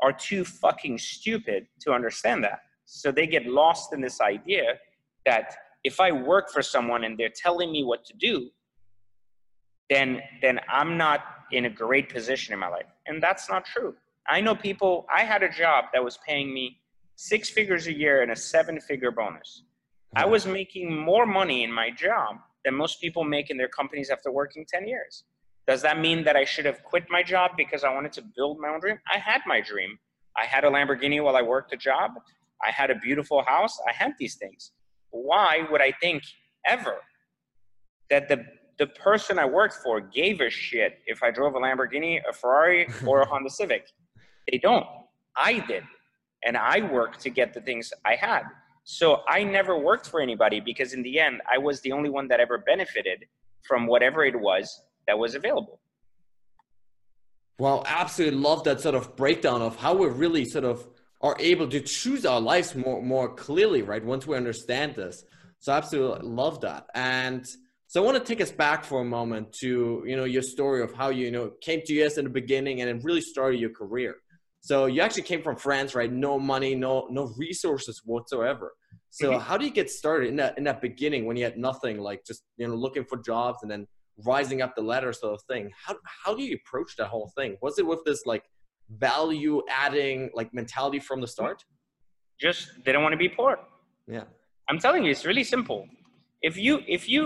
are 0.02 0.12
too 0.12 0.44
fucking 0.44 0.98
stupid 0.98 1.68
to 1.82 1.94
understand 1.94 2.44
that. 2.44 2.60
So 2.86 3.12
they 3.12 3.28
get 3.28 3.46
lost 3.46 3.94
in 3.94 4.02
this 4.02 4.20
idea 4.22 4.74
that 5.26 5.56
if 5.84 6.00
I 6.00 6.12
work 6.12 6.50
for 6.52 6.62
someone 6.62 7.04
and 7.04 7.18
they're 7.18 7.30
telling 7.34 7.72
me 7.72 7.84
what 7.84 8.04
to 8.06 8.14
do, 8.18 8.50
then 9.90 10.22
then 10.42 10.60
I'm 10.68 10.98
not 10.98 11.22
in 11.52 11.66
a 11.66 11.70
great 11.70 12.10
position 12.10 12.54
in 12.54 12.60
my 12.60 12.68
life. 12.68 12.86
And 13.08 13.22
that's 13.22 13.50
not 13.50 13.66
true. 13.66 13.96
I 14.28 14.42
know 14.42 14.56
people, 14.56 15.06
I 15.16 15.24
had 15.24 15.44
a 15.44 15.50
job 15.50 15.86
that 15.94 16.04
was 16.04 16.18
paying 16.28 16.54
me 16.54 16.80
six 17.16 17.50
figures 17.50 17.88
a 17.88 17.94
year 17.94 18.24
and 18.24 18.32
a 18.32 18.36
seven 18.36 18.80
figure 18.80 19.12
bonus. 19.12 19.64
I 20.16 20.26
was 20.26 20.46
making 20.46 20.98
more 20.98 21.26
money 21.26 21.64
in 21.64 21.72
my 21.72 21.92
job 21.92 22.38
than 22.64 22.74
most 22.74 23.02
people 23.02 23.24
make 23.24 23.50
in 23.50 23.58
their 23.58 23.68
companies 23.68 24.10
after 24.10 24.32
working 24.32 24.66
10 24.68 24.88
years. 24.88 25.24
Does 25.68 25.82
that 25.82 26.00
mean 26.00 26.24
that 26.24 26.36
I 26.36 26.46
should 26.46 26.66
have 26.66 26.84
quit 26.84 27.06
my 27.10 27.24
job 27.24 27.52
because 27.58 27.84
I 27.84 27.94
wanted 27.94 28.14
to 28.14 28.24
build 28.36 28.60
my 28.60 28.70
own 28.70 28.80
dream? 28.80 28.98
I 29.14 29.18
had 29.18 29.42
my 29.46 29.62
dream. 29.62 29.98
I 30.38 30.46
had 30.46 30.64
a 30.64 30.70
Lamborghini 30.70 31.24
while 31.24 31.36
I 31.36 31.42
worked 31.42 31.74
a 31.74 31.78
job. 31.78 32.12
I 32.66 32.72
had 32.72 32.92
a 32.92 32.96
beautiful 32.96 33.44
house. 33.44 33.80
I 33.88 33.94
had 33.94 34.14
these 34.20 34.36
things. 34.36 34.72
Why 35.12 35.66
would 35.72 35.82
I 35.82 35.94
think 36.02 36.24
ever 36.68 36.98
that 38.10 38.28
the 38.28 38.46
the 38.78 38.88
person 38.88 39.40
I 39.40 39.46
worked 39.46 39.76
for 39.76 40.02
gave 40.02 40.42
a 40.42 40.50
shit 40.50 41.00
if 41.06 41.24
I 41.24 41.32
drove 41.32 41.56
a 41.56 41.60
Lamborghini, 41.60 42.20
a 42.28 42.34
Ferrari, 42.34 42.88
or 43.06 43.22
a 43.22 43.26
Honda 43.26 43.50
Civic. 43.50 43.88
They 44.52 44.58
don't. 44.58 44.86
I 45.38 45.60
did. 45.60 45.84
And 46.46 46.58
I 46.58 46.82
worked 46.92 47.20
to 47.22 47.30
get 47.30 47.54
the 47.54 47.62
things 47.62 47.92
I 48.06 48.16
had. 48.16 48.44
So 48.84 49.22
I 49.28 49.44
never 49.44 49.78
worked 49.80 50.08
for 50.08 50.22
anybody 50.22 50.60
because 50.60 50.94
in 50.94 51.02
the 51.02 51.20
end, 51.20 51.42
I 51.52 51.58
was 51.58 51.82
the 51.82 51.92
only 51.92 52.10
one 52.10 52.28
that 52.28 52.40
ever 52.40 52.60
benefited 52.60 53.26
from 53.64 53.88
whatever 53.88 54.24
it 54.24 54.40
was 54.40 54.84
that 55.08 55.18
was 55.18 55.34
available. 55.34 55.80
Well, 57.58 57.84
absolutely 57.88 58.40
love 58.40 58.64
that 58.66 58.82
sort 58.82 58.96
of 58.96 59.16
breakdown 59.16 59.62
of 59.62 59.76
how 59.78 59.96
we're 59.96 60.10
really 60.10 60.46
sort 60.46 60.66
of 60.66 60.88
are 61.22 61.36
able 61.40 61.68
to 61.70 61.80
choose 61.80 62.26
our 62.26 62.40
lives 62.40 62.76
more 62.76 63.02
more 63.02 63.34
clearly, 63.34 63.82
right? 63.82 64.04
Once 64.04 64.28
we 64.28 64.36
understand 64.36 64.96
this. 64.96 65.24
So 65.60 65.72
absolutely 65.72 66.28
love 66.28 66.62
that. 66.62 66.86
And 66.94 67.48
so 67.88 68.02
I 68.02 68.06
want 68.06 68.18
to 68.18 68.24
take 68.24 68.42
us 68.42 68.52
back 68.52 68.84
for 68.84 69.02
a 69.02 69.06
moment 69.06 69.54
to 69.62 70.04
you 70.06 70.16
know 70.16 70.24
your 70.26 70.42
story 70.42 70.82
of 70.82 70.94
how 70.94 71.10
you, 71.10 71.26
you 71.26 71.32
know 71.32 71.52
came 71.62 71.82
to 71.86 71.94
US 72.04 72.18
in 72.18 72.26
the 72.26 72.30
beginning 72.30 72.82
and 72.82 72.90
it 72.90 73.04
really 73.04 73.22
started 73.22 73.60
your 73.60 73.70
career. 73.70 74.16
So 74.62 74.88
you 74.88 75.02
actually 75.02 75.22
came 75.24 75.44
from 75.44 75.58
France, 75.58 75.94
right? 75.94 76.12
No 76.12 76.40
money, 76.40 76.74
no 76.74 77.08
no 77.12 77.32
resources 77.38 78.02
whatsoever. 78.04 78.74
So 79.12 79.32
mm-hmm. 79.32 79.40
how 79.40 79.58
do 79.58 79.66
you 79.66 79.72
get 79.72 79.90
started 79.90 80.30
in 80.30 80.36
that 80.38 80.58
in 80.58 80.64
that 80.64 80.82
beginning 80.82 81.26
when 81.26 81.38
you 81.38 81.44
had 81.44 81.58
nothing, 81.58 82.00
like 82.00 82.26
just 82.26 82.44
you 82.58 82.68
know 82.68 82.76
looking 82.76 83.06
for 83.06 83.18
jobs 83.18 83.60
and 83.62 83.70
then 83.70 83.88
rising 84.26 84.62
up 84.62 84.76
the 84.76 84.82
ladder 84.82 85.14
sort 85.14 85.36
of 85.36 85.42
thing? 85.44 85.72
How 85.86 85.96
how 86.24 86.36
do 86.36 86.42
you 86.42 86.58
approach 86.58 86.96
that 86.98 87.08
whole 87.08 87.32
thing? 87.38 87.58
Was 87.62 87.78
it 87.78 87.86
with 87.86 88.04
this 88.06 88.26
like 88.26 88.44
value 88.90 89.62
adding 89.70 90.32
like 90.34 90.54
mentality 90.54 91.00
from 91.00 91.22
the 91.22 91.28
start? 91.28 91.64
Just 92.42 92.70
they 92.84 92.92
don't 92.92 93.04
want 93.04 93.14
to 93.14 93.18
be 93.18 93.30
poor. 93.30 93.60
Yeah. 94.08 94.24
I'm 94.68 94.80
telling 94.80 95.04
you, 95.06 95.12
it's 95.12 95.26
really 95.26 95.44
simple 95.44 95.88
if 96.50 96.56
you 96.66 96.74
if 96.98 97.04
you 97.14 97.22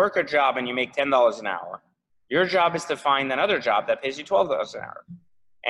work 0.00 0.14
a 0.22 0.24
job 0.36 0.50
and 0.58 0.64
you 0.68 0.74
make 0.82 0.92
ten 1.00 1.08
dollars 1.14 1.38
an 1.42 1.46
hour, 1.56 1.72
your 2.34 2.44
job 2.56 2.70
is 2.78 2.84
to 2.90 2.96
find 3.08 3.26
another 3.32 3.58
job 3.68 3.80
that 3.88 4.02
pays 4.02 4.18
you 4.18 4.24
twelve 4.32 4.48
dollars 4.52 4.74
an 4.74 4.82
hour, 4.88 5.02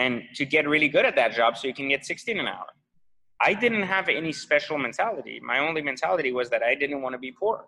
and 0.03 0.13
to 0.39 0.45
get 0.55 0.63
really 0.75 0.91
good 0.97 1.07
at 1.11 1.15
that 1.21 1.31
job 1.41 1.51
so 1.57 1.63
you 1.71 1.77
can 1.81 1.89
get 1.95 2.05
sixteen 2.13 2.39
an 2.45 2.49
hour. 2.55 2.71
I 3.49 3.55
didn't 3.65 3.87
have 3.95 4.07
any 4.09 4.33
special 4.33 4.77
mentality. 4.87 5.37
My 5.53 5.59
only 5.67 5.83
mentality 5.91 6.33
was 6.41 6.51
that 6.51 6.63
I 6.71 6.75
didn't 6.83 7.01
want 7.05 7.13
to 7.19 7.23
be 7.29 7.33
poor, 7.43 7.59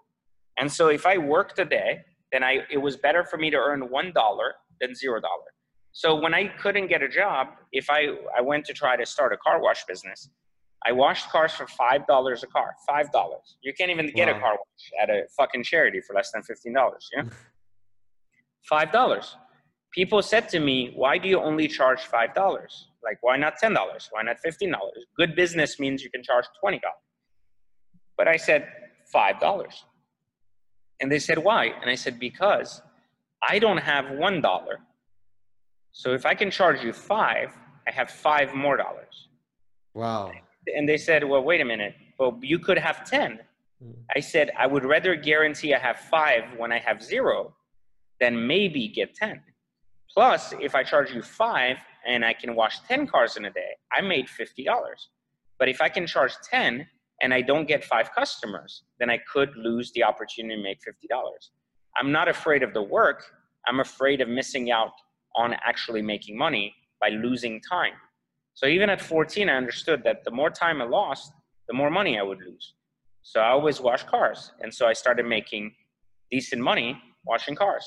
and 0.59 0.69
so 0.79 0.89
if 0.89 1.07
I 1.07 1.17
worked 1.37 1.59
a 1.61 1.69
day, 1.79 1.91
then 2.33 2.43
I 2.51 2.53
it 2.77 2.81
was 2.87 2.97
better 2.97 3.23
for 3.31 3.39
me 3.45 3.49
to 3.51 3.61
earn 3.69 3.83
one 4.01 4.11
dollar 4.23 4.49
than 4.81 4.91
zero 5.03 5.21
dollar. 5.29 5.51
So 5.93 6.09
when 6.25 6.35
I 6.41 6.43
couldn't 6.63 6.89
get 6.95 7.03
a 7.09 7.11
job, 7.23 7.45
if 7.81 7.87
I 7.99 8.01
I 8.39 8.41
went 8.51 8.65
to 8.71 8.75
try 8.83 8.97
to 9.03 9.07
start 9.15 9.31
a 9.33 9.39
car 9.47 9.59
wash 9.67 9.85
business, 9.93 10.21
I 10.87 10.93
washed 10.93 11.29
cars 11.31 11.53
for 11.53 11.67
five 11.67 12.07
dollars 12.07 12.43
a 12.43 12.47
car. 12.47 12.75
Five 12.89 13.13
dollars. 13.13 13.57
You 13.63 13.73
can't 13.75 13.91
even 13.91 14.11
get 14.15 14.29
wow. 14.29 14.37
a 14.37 14.41
car 14.41 14.53
wash 14.53 15.03
at 15.03 15.11
a 15.11 15.23
fucking 15.37 15.65
charity 15.65 16.01
for 16.01 16.15
less 16.15 16.31
than 16.33 16.43
fifteen 16.43 16.75
dollars. 16.75 17.09
Yeah. 17.15 17.25
five 18.69 18.91
dollars. 18.93 19.37
People 19.93 20.23
said 20.23 20.49
to 20.51 20.61
me, 20.61 20.93
"Why 20.95 21.19
do 21.19 21.29
you 21.29 21.41
only 21.41 21.69
charge 21.69 22.03
five 22.03 22.35
dollars? 22.35 22.89
Like, 23.03 23.19
why 23.21 23.37
not 23.37 23.57
ten 23.59 23.75
dollars? 23.75 24.09
Why 24.11 24.23
not 24.23 24.39
fifteen 24.41 24.73
dollars? 24.73 25.05
Good 25.17 25.35
business 25.35 25.79
means 25.79 26.03
you 26.03 26.11
can 26.11 26.23
charge 26.23 26.47
twenty 26.61 26.79
dollars." 26.79 27.07
But 28.17 28.29
I 28.29 28.37
said 28.37 28.69
five 29.13 29.41
dollars, 29.41 29.85
and 31.01 31.11
they 31.13 31.19
said, 31.19 31.39
"Why?" 31.39 31.67
And 31.81 31.91
I 31.91 31.95
said, 31.95 32.19
"Because." 32.19 32.83
I 33.43 33.59
don't 33.59 33.79
have 33.79 34.11
one 34.11 34.41
dollar. 34.41 34.81
So 35.93 36.13
if 36.13 36.27
I 36.27 36.35
can 36.35 36.51
charge 36.51 36.83
you 36.85 36.93
five, 36.93 37.57
I 37.89 37.91
have 37.93 38.11
five 38.11 38.55
more 38.55 38.77
dollars. 38.77 39.29
Wow. 39.95 40.33
And 40.77 40.89
they 40.89 40.97
said, 40.97 41.25
well, 41.25 41.43
wait 41.43 41.61
a 41.61 41.65
minute. 41.65 41.95
Well, 42.19 42.39
you 42.43 42.59
could 42.59 42.79
have 42.79 43.09
10. 43.09 43.41
Mm. 43.83 43.95
I 44.15 44.21
said, 44.21 44.51
I 44.59 44.67
would 44.67 44.85
rather 44.85 45.15
guarantee 45.15 45.75
I 45.75 45.79
have 45.79 45.99
five 45.99 46.45
when 46.57 46.73
I 46.73 46.79
have 46.79 47.03
zero 47.03 47.55
than 48.21 48.47
maybe 48.47 48.89
get 48.89 49.15
10. 49.15 49.41
Plus, 50.13 50.53
if 50.61 50.75
I 50.75 50.83
charge 50.83 51.13
you 51.13 51.23
five 51.23 51.77
and 52.07 52.25
I 52.25 52.35
can 52.35 52.55
wash 52.55 52.81
10 52.89 53.07
cars 53.07 53.37
in 53.37 53.45
a 53.45 53.51
day, 53.51 53.77
I 53.97 54.01
made 54.01 54.27
$50. 54.27 54.67
But 55.59 55.69
if 55.69 55.81
I 55.81 55.89
can 55.89 56.07
charge 56.07 56.33
10 56.51 56.87
and 57.23 57.35
I 57.35 57.43
don't 57.43 57.69
get 57.69 57.85
five 57.85 58.11
customers, 58.13 58.83
then 58.99 59.11
I 59.11 59.19
could 59.33 59.51
lose 59.57 59.93
the 59.93 60.03
opportunity 60.03 60.57
to 60.57 60.63
make 60.63 60.79
$50. 60.81 61.19
I'm 61.97 62.13
not 62.13 62.29
afraid 62.29 62.63
of 62.63 62.75
the 62.75 62.83
work. 62.83 63.25
I'm 63.67 63.81
afraid 63.81 64.21
of 64.21 64.29
missing 64.29 64.71
out 64.71 64.93
on 65.37 65.55
actually 65.65 66.03
making 66.03 66.37
money 66.37 66.75
by 67.01 67.11
losing 67.11 67.61
time. 67.61 67.93
So 68.61 68.67
even 68.67 68.91
at 68.91 69.01
14, 69.01 69.49
I 69.49 69.55
understood 69.55 70.05
that 70.05 70.23
the 70.23 70.31
more 70.31 70.51
time 70.51 70.83
I 70.83 70.85
lost, 70.85 71.33
the 71.67 71.73
more 71.73 71.89
money 71.89 72.19
I 72.19 72.23
would 72.23 72.41
lose. 72.47 72.75
So 73.23 73.41
I 73.41 73.49
always 73.53 73.81
wash 73.81 74.03
cars. 74.03 74.53
And 74.61 74.73
so 74.73 74.87
I 74.87 74.93
started 74.93 75.25
making 75.25 75.73
decent 76.31 76.61
money 76.61 77.01
washing 77.25 77.55
cars. 77.55 77.87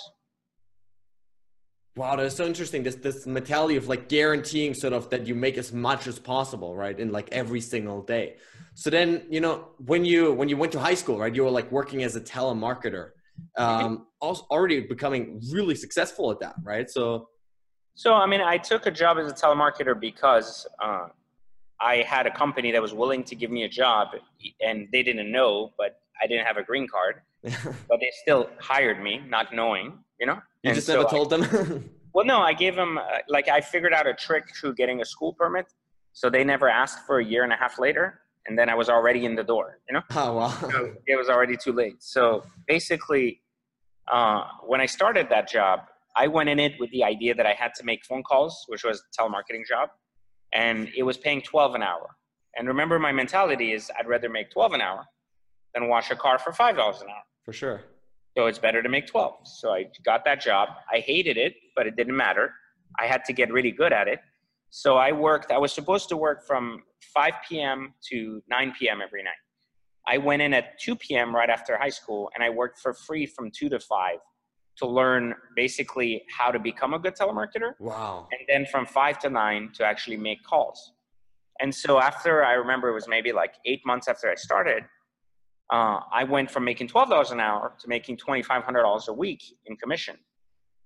Wow, 1.96 2.16
that's 2.16 2.36
so 2.36 2.48
interesting. 2.48 2.82
This 2.82 2.96
this 2.96 3.28
mentality 3.28 3.76
of 3.76 3.88
like 3.88 4.10
guaranteeing 4.10 4.74
sort 4.74 4.94
of 4.94 5.12
that 5.12 5.28
you 5.28 5.36
make 5.36 5.60
as 5.60 5.72
much 5.72 6.08
as 6.08 6.18
possible, 6.18 6.76
right? 6.76 7.00
In 7.00 7.12
like 7.12 7.30
every 7.32 7.62
single 7.62 8.02
day. 8.02 8.38
So 8.74 8.90
then, 8.90 9.28
you 9.30 9.42
know, 9.42 9.68
when 9.78 10.04
you 10.04 10.34
when 10.34 10.50
you 10.50 10.58
went 10.58 10.72
to 10.72 10.80
high 10.80 10.96
school, 10.96 11.20
right, 11.20 11.36
you 11.36 11.44
were 11.44 11.52
like 11.52 11.72
working 11.72 12.02
as 12.02 12.16
a 12.16 12.22
telemarketer, 12.22 13.12
um, 13.58 14.08
also 14.20 14.44
already 14.50 14.80
becoming 14.80 15.40
really 15.52 15.76
successful 15.76 16.32
at 16.32 16.40
that, 16.40 16.56
right? 16.64 16.90
So 16.90 17.30
So, 17.96 18.14
I 18.14 18.26
mean, 18.26 18.42
I 18.42 18.58
took 18.58 18.86
a 18.86 18.92
job 18.92 19.18
as 19.20 19.32
a 19.32 19.36
telemarketer 19.36 20.00
because 20.00 20.66
uh, 20.84 21.08
I 21.80 21.98
had 21.98 22.26
a 22.26 22.32
company 22.32 22.72
that 22.72 22.82
was 22.82 22.94
willing 22.94 23.24
to 23.26 23.36
give 23.36 23.52
me 23.52 23.64
a 23.64 23.70
job, 23.70 24.10
and 24.66 24.88
they 24.92 25.04
didn't 25.04 25.32
know, 25.32 25.74
but 25.78 26.02
I 26.22 26.28
didn't 26.28 26.46
have 26.46 26.58
a 26.58 26.64
green 26.64 26.88
card, 26.88 27.22
but 27.44 28.00
they 28.00 28.10
still 28.22 28.50
hired 28.60 29.02
me, 29.02 29.22
not 29.28 29.54
knowing, 29.54 30.00
you 30.20 30.26
know. 30.26 30.36
you 30.64 30.70
And 30.70 30.76
just 30.76 30.88
so 30.88 30.94
never 30.94 31.08
I- 31.08 31.12
told 31.12 31.30
them. 31.30 31.90
well, 32.14 32.26
no, 32.26 32.40
I 32.42 32.54
gave 32.54 32.76
them 32.76 32.98
uh, 32.98 33.02
like 33.28 33.48
I 33.48 33.62
figured 33.62 33.94
out 33.94 34.08
a 34.08 34.14
trick 34.14 34.56
through 34.56 34.74
getting 34.76 35.02
a 35.02 35.06
school 35.06 35.34
permit, 35.34 35.68
so 36.14 36.30
they 36.30 36.44
never 36.44 36.70
asked 36.70 37.06
for 37.06 37.20
a 37.20 37.26
year 37.26 37.44
and 37.44 37.54
a 37.54 37.56
half 37.58 37.78
later, 37.80 38.22
and 38.48 38.58
then 38.58 38.70
I 38.70 38.76
was 38.76 38.90
already 38.90 39.26
in 39.26 39.36
the 39.36 39.44
door, 39.44 39.80
you 39.88 39.94
know. 39.94 40.02
oh 40.16 40.34
wow. 40.34 40.50
So 40.50 40.94
it 41.06 41.16
was 41.16 41.30
already 41.30 41.58
too 41.58 41.74
late. 41.74 42.02
So 42.04 42.44
basically, 42.68 43.42
uh, 44.12 44.46
when 44.66 44.82
I 44.82 44.86
started 44.88 45.28
that 45.30 45.48
job, 45.50 45.82
I 46.16 46.28
went 46.28 46.50
in 46.50 46.60
it 46.60 46.74
with 46.80 46.92
the 46.92 47.04
idea 47.04 47.34
that 47.36 47.46
I 47.46 47.54
had 47.54 47.74
to 47.76 47.84
make 47.84 48.06
phone 48.06 48.24
calls, 48.24 48.66
which 48.68 48.84
was 48.84 49.02
a 49.02 49.22
telemarketing 49.22 49.66
job, 49.68 49.90
and 50.54 50.90
it 50.96 51.04
was 51.04 51.18
paying 51.18 51.42
12 51.42 51.76
an 51.76 51.84
hour. 51.84 52.16
And 52.56 52.68
remember, 52.68 53.00
my 53.00 53.12
mentality 53.12 53.74
is 53.74 53.92
I'd 53.98 54.08
rather 54.08 54.30
make 54.30 54.52
12 54.52 54.74
an 54.74 54.82
hour 54.82 55.06
than 55.74 55.88
wash 55.88 56.12
a 56.12 56.16
car 56.16 56.38
for 56.38 56.52
$5 56.52 56.72
an 56.72 56.78
hour. 56.78 57.24
For 57.44 57.54
sure. 57.54 57.84
So 58.38 58.46
it's 58.46 58.60
better 58.60 58.82
to 58.84 58.90
make 58.90 59.08
12. 59.08 59.34
So 59.46 59.74
I 59.74 59.86
got 60.06 60.24
that 60.26 60.42
job. 60.42 60.70
I 60.92 61.00
hated 61.00 61.38
it, 61.38 61.56
but 61.76 61.88
it 61.88 61.96
didn't 61.96 62.16
matter. 62.16 62.52
I 63.00 63.08
had 63.08 63.26
to 63.26 63.34
get 63.34 63.52
really 63.52 63.72
good 63.72 63.94
at 63.94 64.08
it. 64.08 64.20
So 64.70 64.98
I 64.98 65.12
worked, 65.12 65.52
I 65.52 65.58
was 65.58 65.72
supposed 65.72 66.10
to 66.10 66.18
work 66.18 66.46
from 66.48 66.84
5 67.14 67.34
p.m. 67.48 67.94
to 68.10 68.42
9 68.50 68.74
p.m. 68.78 69.02
every 69.04 69.24
night. 69.24 69.34
I 70.08 70.18
went 70.18 70.42
in 70.42 70.54
at 70.54 70.80
2 70.80 70.96
p.m. 70.96 71.36
right 71.36 71.50
after 71.50 71.78
high 71.78 71.90
school 71.90 72.30
and 72.36 72.44
I 72.44 72.50
worked 72.50 72.80
for 72.80 72.94
free 72.94 73.26
from 73.26 73.52
2 73.52 73.70
to 73.70 73.80
5 73.80 74.18
to 74.78 74.88
learn 74.88 75.34
basically 75.56 76.24
how 76.36 76.52
to 76.52 76.60
become 76.60 76.94
a 76.94 77.00
good 77.00 77.16
telemarketer 77.16 77.74
Wow. 77.80 78.28
and 78.32 78.42
then 78.48 78.66
from 78.72 78.86
5 78.86 79.20
to 79.20 79.30
9 79.30 79.72
to 79.76 79.86
actually 79.86 80.18
make 80.18 80.44
calls. 80.44 80.94
And 81.60 81.74
so 81.74 82.00
after 82.00 82.44
I 82.44 82.54
remember 82.54 82.90
it 82.90 82.94
was 82.94 83.08
maybe 83.08 83.32
like 83.32 83.54
8 83.66 83.82
months 83.86 84.08
after 84.08 84.30
I 84.30 84.36
started, 84.36 84.84
uh, 85.72 86.00
I 86.12 86.24
went 86.24 86.50
from 86.52 86.66
making 86.66 86.88
$12 86.88 87.32
an 87.32 87.40
hour 87.40 87.74
to 87.80 87.88
making 87.88 88.18
$2,500 88.18 89.08
a 89.08 89.14
week 89.14 89.42
in 89.68 89.76
commission. 89.78 90.16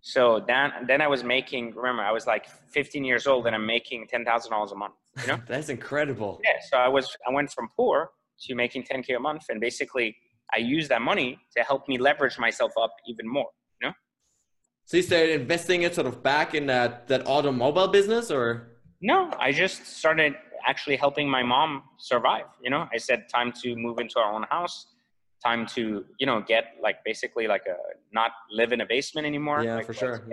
So 0.01 0.43
then, 0.47 0.71
then 0.87 1.01
I 1.01 1.07
was 1.07 1.23
making, 1.23 1.73
remember, 1.75 2.03
I 2.03 2.11
was 2.11 2.27
like 2.27 2.45
15 2.69 3.03
years 3.03 3.25
old 3.27 3.47
and 3.47 3.55
I'm 3.55 3.65
making 3.65 4.07
$10,000 4.13 4.71
a 4.71 4.75
month, 4.75 4.93
you 5.21 5.27
know? 5.27 5.39
That's 5.47 5.69
incredible. 5.69 6.39
yeah. 6.43 6.51
So 6.69 6.77
I 6.77 6.87
was, 6.87 7.09
I 7.27 7.33
went 7.33 7.51
from 7.51 7.69
poor 7.75 8.11
to 8.41 8.55
making 8.55 8.83
10K 8.83 9.15
a 9.15 9.19
month. 9.19 9.45
And 9.49 9.59
basically 9.59 10.15
I 10.53 10.59
used 10.59 10.89
that 10.89 11.01
money 11.01 11.39
to 11.57 11.63
help 11.63 11.87
me 11.89 11.97
leverage 11.97 12.37
myself 12.37 12.71
up 12.81 12.91
even 13.07 13.27
more? 13.27 13.47
So 14.87 14.95
you 14.95 15.03
started 15.03 15.41
investing 15.41 15.81
it 15.81 15.93
sort 15.93 16.07
of 16.07 16.23
back 16.23 16.55
in 16.55 16.65
that 16.67 17.09
that 17.09 17.27
automobile 17.27 17.89
business, 17.89 18.31
or 18.31 18.69
No, 19.01 19.29
I 19.37 19.51
just 19.51 19.85
started 19.85 20.33
actually 20.65 20.95
helping 20.95 21.29
my 21.29 21.43
mom 21.43 21.83
survive. 21.97 22.45
You 22.63 22.69
know, 22.69 22.87
I 22.93 22.97
said 22.97 23.27
time 23.27 23.51
to 23.63 23.75
move 23.75 23.99
into 23.99 24.17
our 24.17 24.31
own 24.31 24.43
house, 24.43 24.87
time 25.43 25.65
to 25.75 26.05
you 26.19 26.25
know 26.25 26.39
get 26.39 26.63
like 26.81 27.03
basically 27.03 27.47
like 27.47 27.65
a 27.67 27.75
not 28.13 28.31
live 28.49 28.71
in 28.71 28.79
a 28.79 28.85
basement 28.85 29.27
anymore. 29.27 29.61
Yeah, 29.61 29.75
like, 29.75 29.87
for 29.87 29.93
sure. 29.93 30.25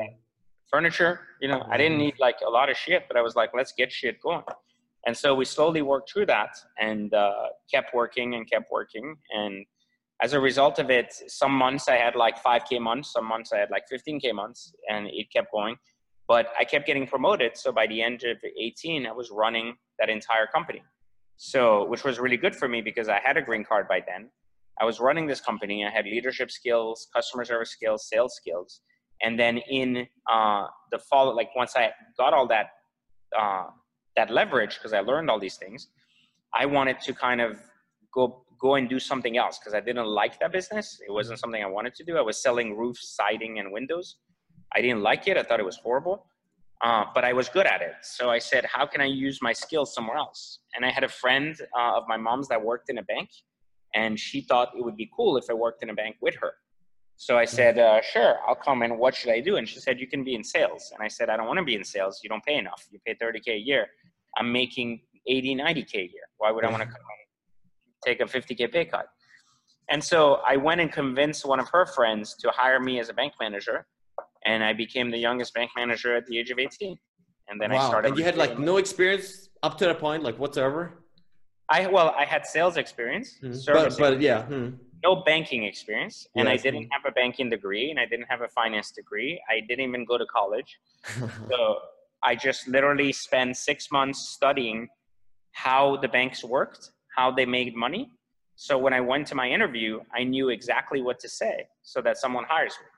Furniture, 0.71 1.21
you 1.41 1.49
know, 1.49 1.67
I 1.69 1.77
didn't 1.77 1.99
need 1.99 2.15
like 2.21 2.37
a 2.47 2.51
lot 2.51 2.71
of 2.71 2.77
shit, 2.77 3.07
but 3.09 3.17
I 3.17 3.23
was 3.23 3.35
like, 3.35 3.51
let's 3.55 3.73
get 3.73 3.93
shit 3.93 4.21
going. 4.21 4.45
And 5.07 5.17
so 5.17 5.35
we 5.35 5.45
slowly 5.45 5.83
worked 5.83 6.11
through 6.13 6.27
that 6.27 6.57
and 6.81 7.13
uh, 7.13 7.49
kept 7.71 7.93
working 7.95 8.35
and 8.35 8.49
kept 8.51 8.71
working. 8.73 9.17
And 9.31 9.67
as 10.25 10.33
a 10.33 10.41
result 10.41 10.79
of 10.79 10.89
it, 10.89 11.13
some 11.29 11.53
months 11.53 11.87
I 11.87 11.97
had 11.97 12.15
like 12.17 12.43
5K 12.43 12.81
months, 12.81 13.13
some 13.13 13.27
months 13.27 13.53
I 13.53 13.59
had 13.59 13.71
like 13.71 13.85
15K 13.93 14.35
months, 14.35 14.73
and 14.91 15.07
it 15.21 15.27
kept 15.31 15.53
going. 15.53 15.77
But 16.27 16.47
I 16.59 16.65
kept 16.65 16.87
getting 16.87 17.07
promoted. 17.07 17.59
So 17.59 17.71
by 17.71 17.87
the 17.87 18.01
end 18.01 18.25
of 18.25 18.39
18, 18.59 19.07
I 19.07 19.13
was 19.13 19.31
running 19.31 19.75
that 19.99 20.09
entire 20.09 20.47
company. 20.47 20.83
So, 21.37 21.85
which 21.91 22.05
was 22.05 22.19
really 22.19 22.39
good 22.39 22.57
for 22.57 22.69
me 22.69 22.81
because 22.81 23.11
I 23.11 23.21
had 23.23 23.37
a 23.37 23.43
green 23.43 23.65
card 23.65 23.87
by 23.87 24.01
then. 24.11 24.31
I 24.81 24.87
was 24.87 24.99
running 24.99 25.27
this 25.27 25.43
company. 25.43 25.85
I 25.85 25.91
had 25.91 26.07
leadership 26.07 26.51
skills, 26.51 27.07
customer 27.15 27.45
service 27.45 27.71
skills, 27.71 28.09
sales 28.09 28.35
skills. 28.35 28.81
And 29.21 29.39
then 29.39 29.59
in 29.59 30.07
uh, 30.33 30.67
the 30.91 30.99
fall, 30.99 31.37
like 31.37 31.51
once 31.55 31.77
I 31.77 31.91
got 32.17 32.33
all 32.33 32.49
that, 32.49 32.69
uh, 33.39 33.67
that 34.17 34.31
leverage, 34.31 34.77
because 34.79 34.95
I 34.95 35.01
learned 35.01 35.29
all 35.29 35.39
these 35.39 35.57
things, 35.57 35.89
I 36.55 36.65
wanted 36.65 36.99
to 37.01 37.13
kind 37.13 37.43
of 37.43 37.59
go 38.15 38.44
go 38.59 38.75
and 38.77 38.89
do 38.89 38.99
something 38.99 39.37
else 39.37 39.59
because 39.59 39.75
I 39.75 39.81
didn't 39.81 40.07
like 40.07 40.39
that 40.41 40.53
business. 40.53 41.01
It 41.07 41.13
wasn't 41.13 41.39
something 41.39 41.63
I 41.63 41.67
wanted 41.67 41.95
to 41.97 42.05
do. 42.05 42.17
I 42.17 42.21
was 42.21 42.43
selling 42.43 42.77
roofs, 42.77 43.15
siding, 43.15 43.59
and 43.59 43.73
windows. 43.73 44.17
I 44.75 44.81
didn't 44.81 45.03
like 45.03 45.29
it. 45.29 45.37
I 45.37 45.43
thought 45.43 45.61
it 45.61 45.67
was 45.67 45.77
horrible, 45.77 46.27
uh, 46.83 47.05
but 47.15 47.25
I 47.25 47.33
was 47.33 47.49
good 47.49 47.67
at 47.67 47.81
it. 47.81 47.95
So 48.03 48.31
I 48.31 48.39
said, 48.39 48.65
how 48.65 48.87
can 48.87 49.01
I 49.01 49.07
use 49.07 49.41
my 49.41 49.53
skills 49.53 49.95
somewhere 49.95 50.17
else? 50.17 50.61
And 50.75 50.85
I 50.85 50.91
had 50.91 51.05
a 51.05 51.09
friend 51.09 51.57
uh, 51.79 51.97
of 51.97 52.05
my 52.09 52.17
mom's 52.17 52.49
that 52.49 52.63
worked 52.63 52.91
in 52.91 52.99
a 52.99 53.03
bank, 53.03 53.31
and 53.95 54.19
she 54.19 54.41
thought 54.41 54.73
it 54.77 54.85
would 54.85 54.97
be 54.97 55.11
cool 55.17 55.37
if 55.37 55.45
I 55.49 55.55
worked 55.55 55.83
in 55.83 55.91
a 55.91 55.95
bank 55.95 56.17
with 56.21 56.35
her. 56.37 56.55
So 57.17 57.39
I 57.39 57.45
said, 57.45 57.79
uh, 57.79 58.01
sure, 58.03 58.39
I'll 58.47 58.57
come 58.57 58.83
and 58.83 58.99
what 58.99 59.15
should 59.15 59.31
I 59.31 59.41
do? 59.41 59.57
And 59.57 59.69
she 59.69 59.79
said, 59.79 60.01
you 60.01 60.09
can 60.09 60.25
be 60.25 60.35
in 60.35 60.43
sales. 60.43 60.91
And 60.93 61.03
I 61.03 61.09
said, 61.09 61.31
I 61.31 61.37
don't 61.37 61.47
want 61.47 61.59
to 61.59 61.65
be 61.65 61.77
in 61.77 61.85
sales. 61.85 62.21
You 62.25 62.29
don't 62.29 62.45
pay 62.45 62.57
enough. 62.57 62.87
You 62.91 62.99
pay 63.07 63.15
30K 63.15 63.55
a 63.55 63.59
year. 63.59 63.87
I'm 64.37 64.51
making 64.53 65.01
80, 65.29 65.57
90K 65.57 65.95
a 65.95 65.99
year. 65.99 66.27
Why 66.39 66.51
would 66.51 66.65
I 66.65 66.71
want 66.71 66.83
to 66.83 66.89
come 66.89 66.97
take 68.05 68.21
a 68.21 68.25
50K 68.25 68.73
pay 68.73 68.85
cut? 68.85 69.07
And 69.91 70.03
so 70.03 70.41
I 70.47 70.57
went 70.57 70.81
and 70.81 70.91
convinced 70.91 71.45
one 71.45 71.61
of 71.61 71.69
her 71.71 71.87
friends 71.87 72.35
to 72.41 72.51
hire 72.51 72.81
me 72.81 72.99
as 73.01 73.09
a 73.09 73.15
bank 73.15 73.35
manager. 73.41 73.87
And 74.47 74.63
I 74.63 74.73
became 74.73 75.11
the 75.11 75.19
youngest 75.19 75.55
bank 75.55 75.71
manager 75.77 76.17
at 76.17 76.27
the 76.27 76.39
age 76.39 76.51
of 76.51 76.59
18. 76.59 76.97
And 77.49 77.61
then 77.61 77.71
I 77.73 77.77
wow. 77.77 77.89
started. 77.89 78.09
And 78.09 78.19
you 78.19 78.25
had 78.25 78.37
like 78.37 78.59
no 78.59 78.77
experience 78.79 79.49
up 79.63 79.77
to 79.79 79.85
that 79.87 79.99
point, 79.99 80.23
like 80.23 80.39
whatsoever. 80.39 81.05
I, 81.69 81.87
well, 81.87 82.15
I 82.19 82.25
had 82.25 82.45
sales 82.47 82.77
experience, 82.77 83.39
Mhm. 83.43 83.57
service 83.57 83.97
But 83.97 84.13
but 84.13 84.21
yeah. 84.21 84.43
hmm. 84.43 84.69
no 85.03 85.17
banking 85.33 85.65
experience 85.65 86.17
and 86.37 86.49
i 86.49 86.57
didn't 86.57 86.89
have 86.95 87.05
a 87.11 87.13
banking 87.21 87.49
degree 87.57 87.87
and 87.91 87.99
i 88.05 88.07
didn't 88.13 88.29
have 88.35 88.43
a 88.49 88.49
finance 88.61 88.89
degree 89.01 89.33
i 89.55 89.61
didn't 89.69 89.85
even 89.91 90.05
go 90.11 90.17
to 90.23 90.27
college 90.39 90.71
so 91.51 91.59
i 92.23 92.33
just 92.47 92.61
literally 92.77 93.13
spent 93.13 93.51
six 93.71 93.79
months 93.99 94.19
studying 94.37 94.89
how 95.53 95.83
the 96.05 96.09
banks 96.17 96.41
worked 96.57 96.85
how 97.17 97.31
they 97.31 97.47
made 97.47 97.75
money 97.75 98.11
so 98.57 98.79
when 98.79 98.93
i 98.93 99.01
went 99.01 99.27
to 99.27 99.35
my 99.35 99.49
interview 99.49 100.01
i 100.15 100.23
knew 100.23 100.49
exactly 100.49 101.03
what 101.03 101.19
to 101.19 101.29
say 101.29 101.67
so 101.83 102.01
that 102.01 102.17
someone 102.17 102.45
hires 102.49 102.75
me 102.81 102.89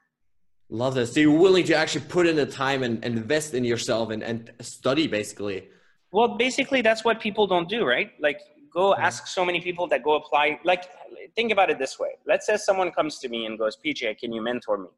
Love 0.68 0.96
this. 0.96 1.14
So 1.14 1.20
you're 1.20 1.38
willing 1.38 1.64
to 1.66 1.74
actually 1.74 2.05
put 2.09 2.26
in 2.26 2.35
the 2.35 2.44
time 2.44 2.83
and, 2.83 3.05
and 3.05 3.16
invest 3.16 3.55
in 3.55 3.64
yourself 3.64 4.11
and, 4.11 4.20
and 4.22 4.50
study 4.61 5.07
basically. 5.07 5.68
Well, 6.11 6.37
basically, 6.37 6.83
that's 6.83 7.05
what 7.05 7.20
people 7.20 7.46
don't 7.46 7.68
do, 7.68 7.85
right? 7.85 8.11
Like, 8.20 8.40
go 8.72 8.94
ask 8.94 9.26
so 9.26 9.44
many 9.44 9.61
people 9.61 9.87
that 9.88 10.02
go 10.02 10.14
apply. 10.14 10.59
Like, 10.64 10.85
think 11.35 11.52
about 11.52 11.70
it 11.70 11.79
this 11.79 11.98
way. 11.98 12.11
Let's 12.26 12.46
say 12.46 12.57
someone 12.57 12.90
comes 12.90 13.18
to 13.18 13.29
me 13.29 13.46
and 13.46 13.59
goes, 13.59 13.76
PJ, 13.85 14.18
can 14.18 14.33
you 14.33 14.40
mentor 14.42 14.79
me? 14.79 14.88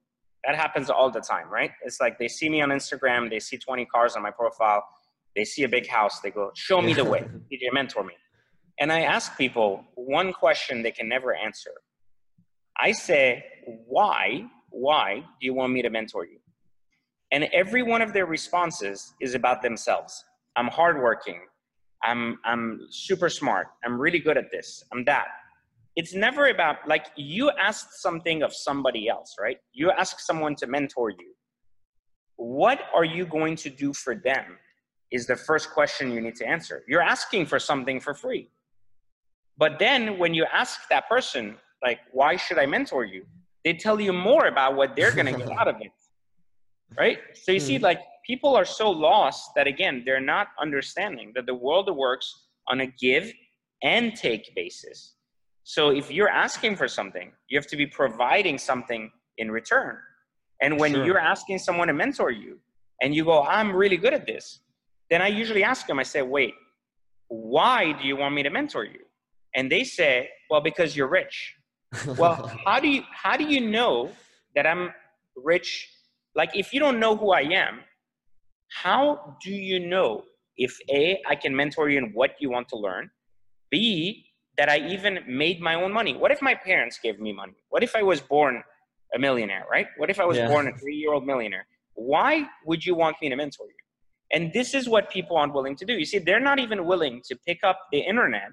That 0.45 0.55
happens 0.55 0.91
all 0.91 1.11
the 1.11 1.21
time, 1.21 1.51
right? 1.51 1.73
It's 1.85 2.01
like 2.01 2.19
they 2.19 2.29
see 2.29 2.49
me 2.49 2.63
on 2.63 2.69
Instagram, 2.69 3.29
they 3.31 3.41
see 3.41 3.59
20 3.59 3.85
cars 3.87 4.17
on 4.17 4.23
my 4.23 4.31
profile, 4.31 4.85
they 5.35 5.45
see 5.45 5.65
a 5.65 5.69
big 5.69 5.87
house, 5.87 6.21
they 6.21 6.31
go, 6.31 6.51
show 6.55 6.81
me 6.81 6.95
the 6.95 7.05
way, 7.05 7.21
PJ, 7.53 7.73
mentor 7.73 8.05
me. 8.05 8.15
And 8.81 8.93
I 8.93 9.01
ask 9.01 9.37
people 9.37 9.85
one 9.95 10.33
question 10.33 10.83
they 10.83 10.93
can 10.93 11.09
never 11.09 11.35
answer. 11.35 11.73
I 12.79 12.93
say, 12.93 13.45
why 13.87 14.49
why 14.71 15.21
do 15.41 15.47
you 15.47 15.55
want 15.55 15.73
me 15.73 15.83
to 15.83 15.91
mentor 15.91 16.25
you? 16.25 16.39
And 17.33 17.45
every 17.53 17.83
one 17.83 18.03
of 18.03 18.13
their 18.13 18.27
responses 18.27 19.15
is 19.21 19.35
about 19.35 19.63
themselves. 19.63 20.25
I'm 20.57 20.69
hardworking. 20.69 21.41
I'm, 22.03 22.39
I'm 22.45 22.87
super 22.91 23.29
smart. 23.29 23.69
I'm 23.85 24.01
really 24.01 24.19
good 24.19 24.37
at 24.37 24.51
this. 24.51 24.83
I'm 24.93 25.05
that. 25.05 25.27
It's 25.97 26.15
never 26.15 26.49
about, 26.49 26.77
like, 26.87 27.07
you 27.17 27.51
asked 27.51 28.01
something 28.01 28.43
of 28.43 28.55
somebody 28.55 29.09
else, 29.09 29.35
right? 29.41 29.59
You 29.73 29.91
ask 29.91 30.21
someone 30.21 30.55
to 30.57 30.67
mentor 30.67 31.11
you. 31.11 31.35
What 32.37 32.83
are 32.95 33.05
you 33.05 33.27
going 33.27 33.57
to 33.57 33.71
do 33.71 33.93
for 33.93 34.15
them? 34.15 34.59
Is 35.11 35.27
the 35.27 35.37
first 35.37 35.71
question 35.71 36.13
you 36.13 36.21
need 36.21 36.37
to 36.37 36.47
answer. 36.47 36.85
You're 36.87 37.03
asking 37.03 37.47
for 37.47 37.59
something 37.59 37.99
for 37.99 38.15
free. 38.15 38.49
But 39.59 39.79
then 39.79 40.19
when 40.19 40.35
you 40.35 40.47
ask 40.53 40.89
that 40.89 41.09
person, 41.09 41.57
like, 41.83 41.99
why 42.13 42.37
should 42.37 42.59
I 42.59 42.67
mentor 42.67 43.05
you? 43.05 43.25
They 43.65 43.75
tell 43.75 44.01
you 44.01 44.13
more 44.13 44.47
about 44.47 44.77
what 44.77 44.95
they're 44.97 45.13
going 45.13 45.27
to 45.27 45.39
get 45.39 45.51
out 45.51 45.69
of 45.69 45.77
it. 45.81 45.91
Right? 46.97 47.19
So 47.35 47.53
you 47.53 47.61
see, 47.61 47.77
hmm. 47.77 47.85
like, 47.85 48.01
people 48.27 48.55
are 48.55 48.65
so 48.65 48.91
lost 48.91 49.51
that, 49.57 49.67
again, 49.67 50.03
they're 50.07 50.21
not 50.21 50.49
understanding 50.61 51.33
that 51.35 51.47
the 51.47 51.55
world 51.55 51.95
works 51.95 52.47
on 52.69 52.81
a 52.81 52.87
give 52.87 53.33
and 53.83 54.15
take 54.15 54.55
basis. 54.55 55.15
So 55.65 55.91
if 55.91 56.11
you're 56.11 56.31
asking 56.31 56.77
for 56.77 56.89
something, 56.89 57.33
you 57.49 57.59
have 57.59 57.67
to 57.67 57.77
be 57.77 57.87
providing 57.87 58.59
something 58.59 59.11
in 59.37 59.51
return. 59.51 59.99
And 60.63 60.79
when 60.79 60.93
sure. 60.93 61.05
you're 61.05 61.19
asking 61.19 61.59
someone 61.59 61.89
to 61.89 61.95
mentor 61.95 62.31
you 62.31 62.59
and 63.03 63.15
you 63.15 63.25
go, 63.25 63.43
I'm 63.43 63.75
really 63.75 63.97
good 63.97 64.15
at 64.15 64.27
this, 64.27 64.61
then 65.11 65.21
I 65.21 65.29
usually 65.29 65.65
ask 65.65 65.87
them, 65.87 65.99
I 65.99 66.03
say, 66.03 66.23
wait, 66.23 66.55
why 67.29 67.93
do 67.93 68.07
you 68.07 68.17
want 68.17 68.35
me 68.35 68.43
to 68.43 68.51
mentor 68.51 68.85
you? 68.85 69.01
And 69.55 69.71
they 69.71 69.85
say, 69.85 70.31
well, 70.51 70.61
because 70.61 70.97
you're 70.97 71.09
rich. 71.09 71.55
well, 72.17 72.51
how 72.65 72.81
do 72.81 72.89
you 72.89 73.03
how 73.11 73.37
do 73.37 73.45
you 73.45 73.61
know 73.61 74.11
that 74.55 74.67
I'm 74.67 74.91
rich? 75.37 75.89
Like 76.35 76.51
if 76.55 76.73
you 76.73 76.81
don't 76.81 77.01
know 77.01 77.17
who 77.17 77.33
I 77.33 77.43
am, 77.43 77.81
how 78.71 79.37
do 79.43 79.51
you 79.51 79.81
know 79.81 80.25
if 80.57 80.77
A, 80.91 81.21
I 81.27 81.35
can 81.35 81.55
mentor 81.55 81.89
you 81.89 81.99
in 81.99 82.13
what 82.13 82.33
you 82.41 82.51
want 82.51 82.69
to 82.71 82.77
learn, 82.77 83.11
B, 83.71 84.27
that 84.57 84.69
I 84.69 84.79
even 84.79 85.21
made 85.27 85.61
my 85.61 85.75
own 85.75 85.93
money? 85.93 86.17
What 86.17 86.31
if 86.31 86.43
my 86.43 86.55
parents 86.55 86.99
gave 87.03 87.19
me 87.21 87.33
money? 87.33 87.55
What 87.71 87.83
if 87.83 87.95
I 87.97 88.03
was 88.03 88.21
born 88.21 88.63
a 89.15 89.19
millionaire, 89.19 89.65
right? 89.71 89.87
What 89.97 90.11
if 90.11 90.21
I 90.21 90.25
was 90.25 90.37
yeah. 90.37 90.49
born 90.49 90.69
a 90.69 90.77
three 90.77 90.97
year 90.97 91.13
old 91.13 91.27
millionaire? 91.27 91.67
Why 91.95 92.47
would 92.67 92.85
you 92.85 92.95
want 92.95 93.17
me 93.23 93.29
to 93.31 93.37
mentor 93.37 93.67
you? 93.67 93.75
And 94.33 94.53
this 94.53 94.75
is 94.75 94.89
what 94.89 95.11
people 95.11 95.37
aren't 95.37 95.55
willing 95.55 95.77
to 95.77 95.87
do. 95.87 95.95
You 95.95 96.05
see, 96.05 96.19
they're 96.19 96.41
not 96.41 96.59
even 96.59 96.85
willing 96.85 97.23
to 97.29 97.37
pick 97.47 97.61
up 97.65 97.79
the 97.93 98.01
internet 98.01 98.51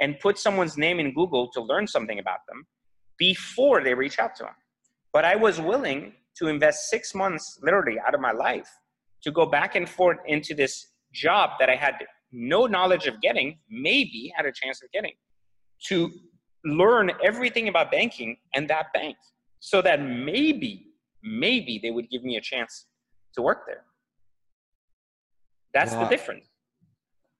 and 0.00 0.18
put 0.20 0.38
someone's 0.38 0.76
name 0.76 1.00
in 1.00 1.12
Google 1.12 1.50
to 1.52 1.60
learn 1.60 1.86
something 1.86 2.18
about 2.18 2.40
them 2.48 2.66
before 3.18 3.82
they 3.82 3.94
reach 3.94 4.18
out 4.18 4.34
to 4.36 4.44
them. 4.44 4.54
But 5.12 5.24
I 5.24 5.36
was 5.36 5.60
willing 5.60 6.14
to 6.36 6.48
invest 6.48 6.88
six 6.88 7.14
months 7.14 7.58
literally 7.62 7.98
out 8.06 8.14
of 8.14 8.20
my 8.20 8.32
life 8.32 8.70
to 9.22 9.32
go 9.32 9.46
back 9.46 9.74
and 9.74 9.88
forth 9.88 10.18
into 10.26 10.54
this 10.54 10.86
job 11.12 11.50
that 11.58 11.68
I 11.68 11.76
had 11.76 11.94
no 12.30 12.66
knowledge 12.66 13.06
of 13.06 13.20
getting, 13.20 13.58
maybe 13.68 14.32
had 14.36 14.46
a 14.46 14.52
chance 14.52 14.82
of 14.82 14.90
getting, 14.92 15.14
to 15.88 16.10
learn 16.64 17.10
everything 17.24 17.68
about 17.68 17.90
banking 17.90 18.36
and 18.54 18.68
that 18.68 18.86
bank 18.92 19.16
so 19.60 19.82
that 19.82 20.00
maybe, 20.02 20.86
maybe 21.22 21.80
they 21.82 21.90
would 21.90 22.08
give 22.10 22.22
me 22.22 22.36
a 22.36 22.40
chance 22.40 22.86
to 23.34 23.42
work 23.42 23.64
there. 23.66 23.84
That's 25.74 25.92
wow. 25.92 26.04
the 26.04 26.10
difference. 26.10 26.46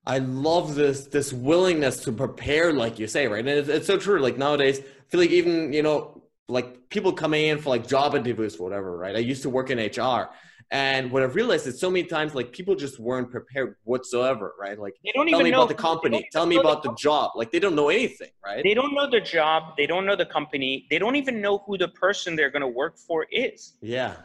I 0.09 0.19
love 0.19 0.75
this 0.75 1.07
this 1.07 1.35
willingness 1.35 2.03
to 2.05 2.13
prepare, 2.13 2.73
like 2.73 2.99
you 2.99 3.07
say, 3.07 3.29
right? 3.29 3.41
And 3.41 3.49
it's, 3.49 3.69
it's 3.69 3.87
so 3.87 3.99
true. 3.99 4.21
Like 4.21 4.39
nowadays, 4.39 4.81
I 4.81 5.11
feel 5.11 5.21
like 5.21 5.31
even 5.31 5.71
you 5.75 5.83
know, 5.83 6.23
like 6.49 6.89
people 6.89 7.13
coming 7.13 7.45
in 7.49 7.59
for 7.59 7.69
like 7.69 7.87
job 7.87 8.15
interviews 8.15 8.57
or 8.57 8.65
whatever, 8.65 8.97
right? 8.97 9.15
I 9.15 9.19
used 9.19 9.43
to 9.43 9.51
work 9.51 9.69
in 9.69 9.79
HR, 9.79 10.31
and 10.71 11.13
what 11.13 11.23
I've 11.23 11.35
realized 11.35 11.67
is 11.67 11.79
so 11.79 11.91
many 11.91 12.05
times, 12.05 12.35
like 12.35 12.53
people 12.53 12.75
just 12.75 12.99
weren't 12.99 13.31
prepared 13.31 13.77
whatsoever, 13.85 14.55
right? 14.59 14.79
Like 14.79 14.95
they 15.05 15.13
don't 15.13 15.27
tell 15.27 15.41
even 15.41 15.45
me 15.45 15.51
know 15.51 15.59
about 15.59 15.69
the 15.69 15.75
company, 15.75 16.27
tell 16.33 16.47
me 16.47 16.57
about 16.57 16.83
the, 16.83 16.89
the 16.89 16.97
job. 16.97 17.33
Like 17.37 17.53
they 17.53 17.59
don't 17.59 17.77
know 17.77 17.91
anything, 17.91 18.31
right? 18.43 18.65
They 18.65 18.73
don't 18.73 18.95
know 18.95 19.11
the 19.11 19.21
job, 19.21 19.75
they 19.77 19.87
don't 19.87 20.07
know 20.07 20.17
the 20.17 20.27
company, 20.27 20.87
they 20.91 20.99
don't 20.99 21.17
even 21.17 21.43
know 21.43 21.59
who 21.67 21.77
the 21.77 21.89
person 21.89 22.35
they're 22.35 22.51
going 22.51 22.63
to 22.63 22.69
work 22.83 22.97
for 22.97 23.27
is. 23.31 23.77
Yeah. 23.83 24.17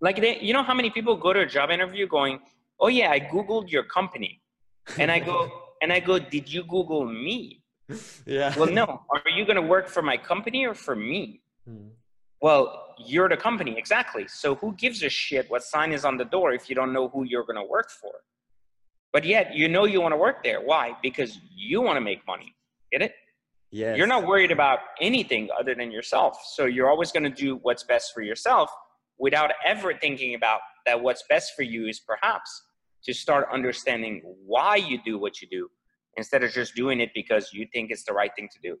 Like 0.00 0.20
they, 0.20 0.38
you 0.38 0.52
know 0.52 0.62
how 0.62 0.74
many 0.74 0.90
people 0.90 1.16
go 1.16 1.32
to 1.32 1.40
a 1.40 1.46
job 1.46 1.70
interview 1.70 2.06
going, 2.06 2.38
"Oh 2.78 2.88
yeah, 2.88 3.10
I 3.10 3.18
googled 3.18 3.70
your 3.70 3.84
company," 3.84 4.40
and 4.98 5.10
I 5.10 5.18
go, 5.18 5.50
and 5.82 5.92
I 5.92 6.00
go, 6.00 6.18
"Did 6.18 6.52
you 6.52 6.62
Google 6.64 7.04
me?" 7.06 7.62
Yeah. 8.26 8.56
Well, 8.58 8.70
no. 8.70 9.02
Are 9.10 9.30
you 9.30 9.44
going 9.44 9.56
to 9.56 9.62
work 9.62 9.88
for 9.88 10.02
my 10.02 10.16
company 10.16 10.66
or 10.66 10.74
for 10.74 10.96
me? 10.96 11.40
Hmm. 11.66 11.88
Well, 12.40 12.94
you're 12.98 13.28
the 13.28 13.36
company, 13.36 13.76
exactly. 13.78 14.26
So 14.28 14.54
who 14.56 14.74
gives 14.74 15.02
a 15.02 15.08
shit 15.08 15.50
what 15.50 15.62
sign 15.62 15.92
is 15.92 16.04
on 16.04 16.16
the 16.16 16.24
door 16.24 16.52
if 16.52 16.68
you 16.68 16.74
don't 16.74 16.92
know 16.92 17.08
who 17.08 17.24
you're 17.24 17.44
going 17.44 17.56
to 17.56 17.64
work 17.64 17.90
for? 17.90 18.12
But 19.12 19.24
yet, 19.24 19.54
you 19.54 19.68
know 19.68 19.84
you 19.84 20.00
want 20.00 20.12
to 20.12 20.18
work 20.18 20.42
there. 20.42 20.60
Why? 20.60 20.92
Because 21.02 21.38
you 21.54 21.80
want 21.80 21.96
to 21.96 22.00
make 22.00 22.26
money. 22.26 22.54
Get 22.92 23.02
it? 23.02 23.14
yeah 23.70 23.94
You're 23.94 24.06
not 24.06 24.26
worried 24.26 24.50
about 24.50 24.80
anything 25.00 25.48
other 25.58 25.74
than 25.74 25.90
yourself. 25.90 26.38
So 26.54 26.66
you're 26.66 26.90
always 26.90 27.12
going 27.12 27.24
to 27.24 27.30
do 27.30 27.58
what's 27.62 27.82
best 27.82 28.12
for 28.12 28.22
yourself 28.22 28.70
without 29.18 29.50
ever 29.64 29.94
thinking 29.94 30.34
about 30.34 30.60
that 30.84 31.00
what's 31.00 31.24
best 31.28 31.54
for 31.56 31.62
you 31.62 31.86
is 31.86 31.98
perhaps 32.00 32.62
to 33.06 33.14
start 33.14 33.48
understanding 33.52 34.22
why 34.44 34.76
you 34.76 34.98
do 35.04 35.18
what 35.18 35.40
you 35.40 35.48
do 35.48 35.68
instead 36.16 36.42
of 36.42 36.50
just 36.52 36.74
doing 36.74 37.00
it 37.00 37.10
because 37.14 37.50
you 37.52 37.66
think 37.72 37.90
it's 37.90 38.04
the 38.04 38.12
right 38.12 38.30
thing 38.36 38.48
to 38.52 38.58
do. 38.62 38.76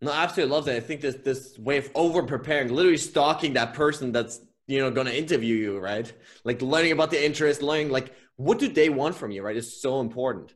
No, 0.00 0.10
I 0.10 0.24
absolutely 0.24 0.54
love 0.54 0.64
that. 0.64 0.76
I 0.76 0.80
think 0.80 1.00
this 1.00 1.16
this 1.16 1.58
way 1.58 1.78
of 1.78 1.90
over 1.94 2.22
preparing, 2.24 2.74
literally 2.74 2.96
stalking 2.96 3.52
that 3.52 3.72
person 3.72 4.10
that's 4.10 4.40
you 4.66 4.80
know 4.80 4.90
going 4.90 5.06
to 5.06 5.16
interview 5.16 5.54
you, 5.54 5.78
right? 5.78 6.12
Like 6.44 6.60
learning 6.60 6.92
about 6.92 7.10
the 7.10 7.24
interest, 7.24 7.62
learning 7.62 7.90
like 7.90 8.12
what 8.36 8.58
do 8.58 8.68
they 8.68 8.88
want 8.88 9.14
from 9.14 9.30
you, 9.30 9.42
right? 9.42 9.56
Is 9.56 9.80
so 9.80 10.00
important. 10.00 10.54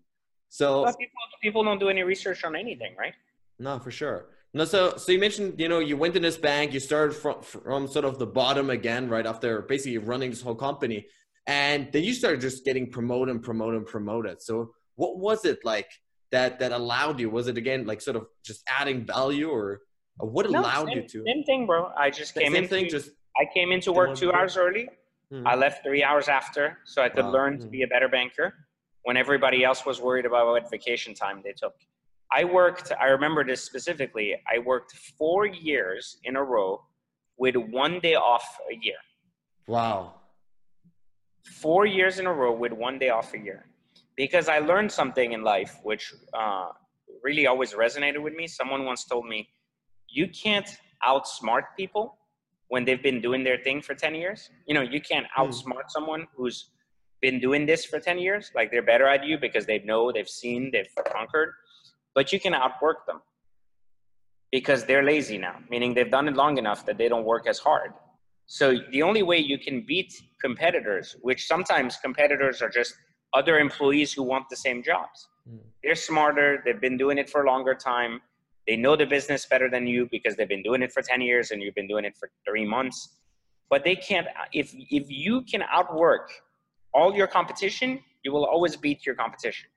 So 0.48 0.84
people 0.84 1.22
people 1.42 1.64
don't 1.64 1.78
do 1.78 1.88
any 1.88 2.02
research 2.02 2.42
on 2.44 2.56
anything, 2.56 2.96
right? 2.98 3.14
No, 3.58 3.78
for 3.78 3.90
sure. 3.90 4.26
No, 4.52 4.64
so 4.64 4.96
so 4.96 5.12
you 5.12 5.20
mentioned 5.20 5.60
you 5.60 5.68
know 5.68 5.78
you 5.78 5.96
went 5.96 6.16
in 6.16 6.22
this 6.22 6.38
bank, 6.38 6.72
you 6.72 6.80
started 6.80 7.14
from 7.14 7.42
from 7.42 7.86
sort 7.86 8.04
of 8.04 8.18
the 8.18 8.26
bottom 8.26 8.70
again, 8.70 9.08
right 9.08 9.26
after 9.26 9.62
basically 9.62 9.98
running 9.98 10.30
this 10.30 10.42
whole 10.42 10.54
company, 10.56 11.06
and 11.46 11.88
then 11.92 12.04
you 12.04 12.14
started 12.14 12.40
just 12.40 12.64
getting 12.64 12.90
promoted 12.90 13.34
and 13.34 13.42
promoted 13.42 13.78
and 13.78 13.86
promoted. 13.86 14.42
So 14.42 14.72
what 14.96 15.18
was 15.18 15.44
it 15.44 15.58
like? 15.64 15.88
that 16.32 16.58
that 16.58 16.72
allowed 16.72 17.20
you? 17.20 17.30
Was 17.30 17.48
it 17.48 17.56
again 17.56 17.86
like 17.86 18.00
sort 18.00 18.16
of 18.16 18.26
just 18.44 18.62
adding 18.68 19.04
value, 19.04 19.48
or, 19.50 19.80
what 20.18 20.48
no, 20.50 20.60
allowed 20.60 20.88
same, 20.88 20.98
you 20.98 21.08
to? 21.08 21.24
Same 21.26 21.44
thing, 21.44 21.66
bro. 21.66 21.90
I 21.96 22.10
just 22.10 22.34
came 22.34 22.54
in. 22.54 22.68
thing. 22.68 22.88
Just 22.88 23.10
I 23.36 23.44
came 23.52 23.72
into 23.72 23.92
work 23.92 24.16
two 24.16 24.32
hours 24.32 24.56
early. 24.56 24.88
Mm-hmm. 25.32 25.46
I 25.46 25.54
left 25.54 25.82
three 25.82 26.02
hours 26.02 26.28
after, 26.28 26.78
so 26.84 27.02
I 27.02 27.08
could 27.08 27.24
wow. 27.26 27.32
learn 27.32 27.54
mm-hmm. 27.54 27.64
to 27.64 27.68
be 27.68 27.82
a 27.82 27.86
better 27.88 28.08
banker. 28.08 28.54
When 29.02 29.16
everybody 29.16 29.64
else 29.64 29.86
was 29.86 30.00
worried 30.00 30.26
about 30.26 30.46
what 30.46 30.68
vacation 30.68 31.14
time 31.14 31.40
they 31.44 31.52
took, 31.52 31.74
I 32.32 32.44
worked. 32.44 32.92
I 33.00 33.06
remember 33.06 33.44
this 33.44 33.62
specifically. 33.62 34.34
I 34.52 34.58
worked 34.58 34.92
four 35.18 35.46
years 35.46 36.18
in 36.24 36.36
a 36.36 36.42
row 36.42 36.82
with 37.38 37.54
one 37.54 38.00
day 38.00 38.14
off 38.14 38.46
a 38.70 38.74
year. 38.82 38.96
Wow. 39.68 40.14
Four 41.46 41.86
years 41.86 42.18
in 42.18 42.26
a 42.26 42.32
row 42.32 42.52
with 42.52 42.72
one 42.72 42.98
day 42.98 43.10
off 43.10 43.32
a 43.34 43.38
year 43.38 43.66
because 44.16 44.48
I 44.48 44.58
learned 44.58 44.90
something 44.90 45.32
in 45.32 45.42
life 45.42 45.78
which 45.82 46.12
uh, 46.34 46.68
really 47.22 47.46
always 47.46 47.72
resonated 47.72 48.22
with 48.22 48.34
me. 48.34 48.46
Someone 48.46 48.84
once 48.84 49.04
told 49.04 49.26
me, 49.26 49.48
you 50.08 50.28
can't 50.28 50.68
outsmart 51.06 51.62
people 51.76 52.18
when 52.68 52.84
they've 52.84 53.02
been 53.02 53.20
doing 53.20 53.44
their 53.44 53.58
thing 53.58 53.80
for 53.80 53.94
10 53.94 54.14
years. 54.14 54.50
You 54.66 54.74
know, 54.74 54.82
you 54.82 55.00
can't 55.00 55.26
hmm. 55.34 55.42
outsmart 55.42 55.88
someone 55.88 56.26
who's 56.36 56.70
been 57.20 57.40
doing 57.40 57.66
this 57.66 57.84
for 57.84 57.98
10 57.98 58.18
years. 58.18 58.50
Like 58.54 58.70
they're 58.70 58.82
better 58.82 59.06
at 59.06 59.24
you 59.24 59.38
because 59.38 59.66
they 59.66 59.78
know, 59.80 60.12
they've 60.12 60.28
seen, 60.28 60.70
they've 60.72 60.88
conquered, 61.12 61.52
but 62.14 62.32
you 62.32 62.40
can 62.40 62.54
outwork 62.54 63.06
them 63.06 63.20
because 64.52 64.84
they're 64.84 65.02
lazy 65.02 65.38
now, 65.38 65.56
meaning 65.70 65.94
they've 65.94 66.10
done 66.10 66.28
it 66.28 66.34
long 66.34 66.58
enough 66.58 66.86
that 66.86 66.98
they 66.98 67.08
don't 67.08 67.24
work 67.24 67.46
as 67.46 67.58
hard. 67.58 67.92
So 68.46 68.74
the 68.92 69.02
only 69.02 69.22
way 69.22 69.38
you 69.38 69.58
can 69.58 69.82
beat 69.82 70.14
competitors, 70.40 71.16
which 71.22 71.46
sometimes 71.46 71.96
competitors 71.96 72.62
are 72.62 72.68
just 72.68 72.94
other 73.34 73.58
employees 73.58 74.12
who 74.12 74.22
want 74.22 74.48
the 74.48 74.56
same 74.56 74.82
jobs. 74.82 75.28
Mm. 75.48 75.58
They're 75.82 75.94
smarter, 75.94 76.62
they've 76.64 76.80
been 76.80 76.96
doing 76.96 77.18
it 77.18 77.28
for 77.28 77.42
a 77.42 77.46
longer 77.46 77.74
time. 77.74 78.20
They 78.66 78.76
know 78.76 78.96
the 78.96 79.06
business 79.06 79.46
better 79.46 79.68
than 79.68 79.86
you 79.86 80.08
because 80.10 80.36
they've 80.36 80.48
been 80.48 80.62
doing 80.62 80.82
it 80.82 80.92
for 80.92 81.02
10 81.02 81.20
years 81.20 81.50
and 81.50 81.60
you've 81.62 81.74
been 81.74 81.88
doing 81.88 82.04
it 82.04 82.16
for 82.16 82.30
3 82.48 82.64
months. 82.64 83.18
But 83.68 83.84
they 83.84 83.96
can't 83.96 84.28
if 84.52 84.72
if 84.74 85.10
you 85.10 85.42
can 85.42 85.62
outwork 85.78 86.30
all 86.94 87.14
your 87.14 87.26
competition, 87.26 88.00
you 88.24 88.32
will 88.32 88.46
always 88.46 88.76
beat 88.76 89.04
your 89.04 89.16
competition. 89.16 89.68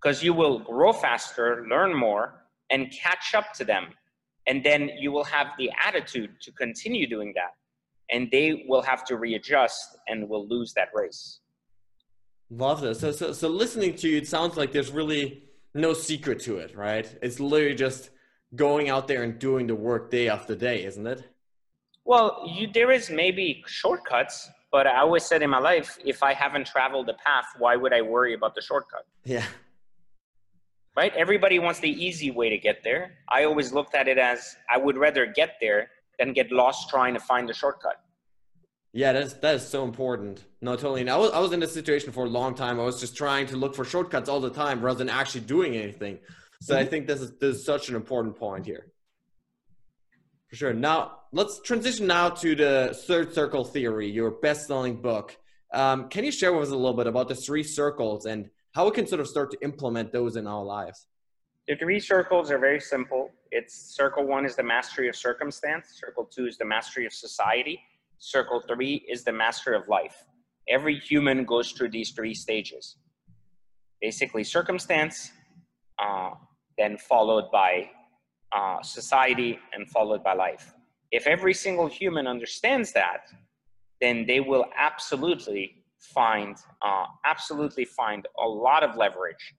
Because 0.00 0.22
you 0.22 0.32
will 0.32 0.58
grow 0.60 0.92
faster, 0.92 1.66
learn 1.68 1.94
more 1.94 2.24
and 2.70 2.90
catch 2.90 3.34
up 3.34 3.52
to 3.54 3.64
them. 3.64 3.84
And 4.46 4.64
then 4.64 4.90
you 4.98 5.12
will 5.12 5.24
have 5.24 5.48
the 5.58 5.70
attitude 5.86 6.30
to 6.40 6.52
continue 6.52 7.06
doing 7.06 7.32
that. 7.34 7.52
And 8.10 8.30
they 8.30 8.64
will 8.68 8.82
have 8.82 9.04
to 9.06 9.16
readjust 9.16 9.98
and 10.08 10.28
will 10.28 10.46
lose 10.48 10.72
that 10.74 10.88
race. 10.94 11.40
Love 12.50 12.80
this. 12.80 13.00
So, 13.00 13.12
so, 13.12 13.32
so 13.32 13.48
listening 13.48 13.94
to 13.96 14.08
you, 14.08 14.16
it 14.16 14.26
sounds 14.26 14.56
like 14.56 14.72
there's 14.72 14.90
really 14.90 15.42
no 15.74 15.92
secret 15.92 16.40
to 16.40 16.58
it, 16.58 16.74
right? 16.74 17.06
It's 17.20 17.40
literally 17.40 17.74
just 17.74 18.10
going 18.56 18.88
out 18.88 19.06
there 19.06 19.22
and 19.22 19.38
doing 19.38 19.66
the 19.66 19.74
work 19.74 20.10
day 20.10 20.28
after 20.28 20.54
day, 20.54 20.84
isn't 20.84 21.06
it? 21.06 21.24
Well, 22.04 22.42
you, 22.46 22.68
there 22.72 22.90
is 22.90 23.10
maybe 23.10 23.62
shortcuts, 23.66 24.48
but 24.72 24.86
I 24.86 25.00
always 25.00 25.24
said 25.24 25.42
in 25.42 25.50
my 25.50 25.58
life, 25.58 25.98
if 26.04 26.22
I 26.22 26.32
haven't 26.32 26.66
traveled 26.66 27.06
the 27.06 27.14
path, 27.14 27.44
why 27.58 27.76
would 27.76 27.92
I 27.92 28.00
worry 28.00 28.32
about 28.32 28.54
the 28.54 28.62
shortcut? 28.62 29.06
Yeah. 29.24 29.44
Right? 30.96 31.12
Everybody 31.14 31.58
wants 31.58 31.80
the 31.80 31.90
easy 31.90 32.30
way 32.30 32.48
to 32.48 32.56
get 32.56 32.82
there. 32.82 33.18
I 33.28 33.44
always 33.44 33.72
looked 33.72 33.94
at 33.94 34.08
it 34.08 34.16
as 34.16 34.56
I 34.70 34.78
would 34.78 34.96
rather 34.96 35.26
get 35.26 35.56
there 35.60 35.90
than 36.18 36.32
get 36.32 36.50
lost 36.50 36.88
trying 36.88 37.14
to 37.14 37.20
find 37.20 37.48
the 37.48 37.54
shortcut. 37.54 38.00
Yeah, 38.92 39.12
that's 39.12 39.34
that 39.34 39.56
is 39.56 39.68
so 39.68 39.84
important. 39.84 40.44
No, 40.60 40.74
totally. 40.74 41.02
And 41.02 41.10
I 41.10 41.16
was 41.16 41.30
I 41.32 41.38
was 41.38 41.52
in 41.52 41.60
this 41.60 41.72
situation 41.74 42.10
for 42.10 42.24
a 42.24 42.28
long 42.28 42.54
time. 42.54 42.80
I 42.80 42.84
was 42.84 42.98
just 42.98 43.16
trying 43.16 43.46
to 43.48 43.56
look 43.56 43.74
for 43.74 43.84
shortcuts 43.84 44.28
all 44.28 44.40
the 44.40 44.50
time 44.50 44.80
rather 44.80 44.98
than 44.98 45.10
actually 45.10 45.42
doing 45.42 45.76
anything. 45.76 46.18
So 46.62 46.74
mm-hmm. 46.74 46.82
I 46.82 46.86
think 46.86 47.06
this 47.06 47.20
is 47.20 47.38
this 47.38 47.56
is 47.56 47.64
such 47.64 47.88
an 47.88 47.96
important 47.96 48.36
point 48.36 48.64
here. 48.64 48.92
For 50.48 50.56
sure. 50.56 50.72
Now 50.72 51.18
let's 51.32 51.60
transition 51.60 52.06
now 52.06 52.30
to 52.30 52.54
the 52.54 52.98
third 53.06 53.34
circle 53.34 53.64
theory, 53.64 54.10
your 54.10 54.30
best-selling 54.30 55.02
book. 55.02 55.36
Um, 55.74 56.08
can 56.08 56.24
you 56.24 56.32
share 56.32 56.52
with 56.54 56.68
us 56.68 56.70
a 56.70 56.76
little 56.76 56.96
bit 56.96 57.06
about 57.06 57.28
the 57.28 57.34
three 57.34 57.62
circles 57.62 58.24
and 58.24 58.48
how 58.74 58.86
we 58.86 58.92
can 58.92 59.06
sort 59.06 59.20
of 59.20 59.28
start 59.28 59.50
to 59.50 59.58
implement 59.62 60.12
those 60.12 60.36
in 60.36 60.46
our 60.46 60.64
lives? 60.64 61.06
The 61.66 61.76
three 61.76 62.00
circles 62.00 62.50
are 62.50 62.58
very 62.58 62.80
simple. 62.80 63.30
It's 63.50 63.74
circle 63.74 64.26
one 64.26 64.44
is 64.44 64.56
the 64.56 64.62
mastery 64.62 65.08
of 65.08 65.16
circumstance. 65.16 65.98
Circle 66.00 66.26
two 66.26 66.46
is 66.46 66.58
the 66.58 66.64
mastery 66.64 67.06
of 67.06 67.12
society. 67.12 67.80
Circle 68.18 68.62
three 68.68 69.04
is 69.08 69.24
the 69.24 69.32
mastery 69.32 69.76
of 69.76 69.88
life. 69.88 70.24
Every 70.68 70.98
human 70.98 71.44
goes 71.44 71.72
through 71.72 71.90
these 71.90 72.10
three 72.10 72.34
stages. 72.34 72.96
Basically, 74.00 74.44
circumstance, 74.44 75.32
uh, 75.98 76.30
then 76.76 76.98
followed 76.98 77.50
by 77.50 77.90
uh, 78.52 78.82
society, 78.82 79.58
and 79.72 79.88
followed 79.90 80.22
by 80.24 80.34
life. 80.34 80.72
If 81.10 81.26
every 81.26 81.54
single 81.54 81.86
human 81.86 82.26
understands 82.26 82.92
that, 82.92 83.26
then 84.00 84.26
they 84.26 84.40
will 84.40 84.66
absolutely 84.76 85.84
find 85.98 86.56
uh, 86.82 87.06
absolutely 87.24 87.84
find 87.84 88.26
a 88.42 88.46
lot 88.46 88.82
of 88.82 88.96
leverage 88.96 89.54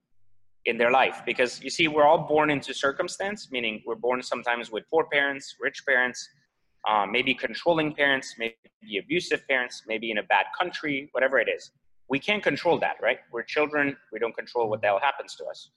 in 0.66 0.78
their 0.78 0.92
life. 0.92 1.22
Because 1.26 1.62
you 1.64 1.70
see 1.70 1.88
we're 1.88 2.06
all 2.06 2.28
born 2.28 2.50
into 2.50 2.74
circumstance 2.74 3.50
meaning 3.52 3.82
we're 3.86 3.96
born 3.96 4.22
sometimes 4.22 4.72
with 4.72 4.84
poor 4.90 5.06
parents 5.06 5.56
rich 5.60 5.86
parents 5.88 6.30
uh, 6.88 7.06
maybe 7.06 7.34
controlling 7.34 7.94
parents 7.94 8.36
maybe 8.38 8.98
abusive 9.00 9.48
parents 9.48 9.84
maybe 9.88 10.12
in 10.12 10.18
a 10.20 10.24
bad 10.24 10.46
country 10.60 11.10
whatever 11.14 11.40
it 11.40 11.50
is. 11.50 11.72
We 12.10 12.20
can't 12.20 12.44
control 12.44 12.78
that 12.80 12.98
right? 13.02 13.20
We're 13.32 13.44
children. 13.44 13.98
We 14.12 14.20
don't 14.20 14.36
control 14.36 14.70
what 14.70 14.82
the 14.82 14.88
hell 14.88 15.00
happens 15.02 15.36
to 15.36 15.46
us. 15.46 15.72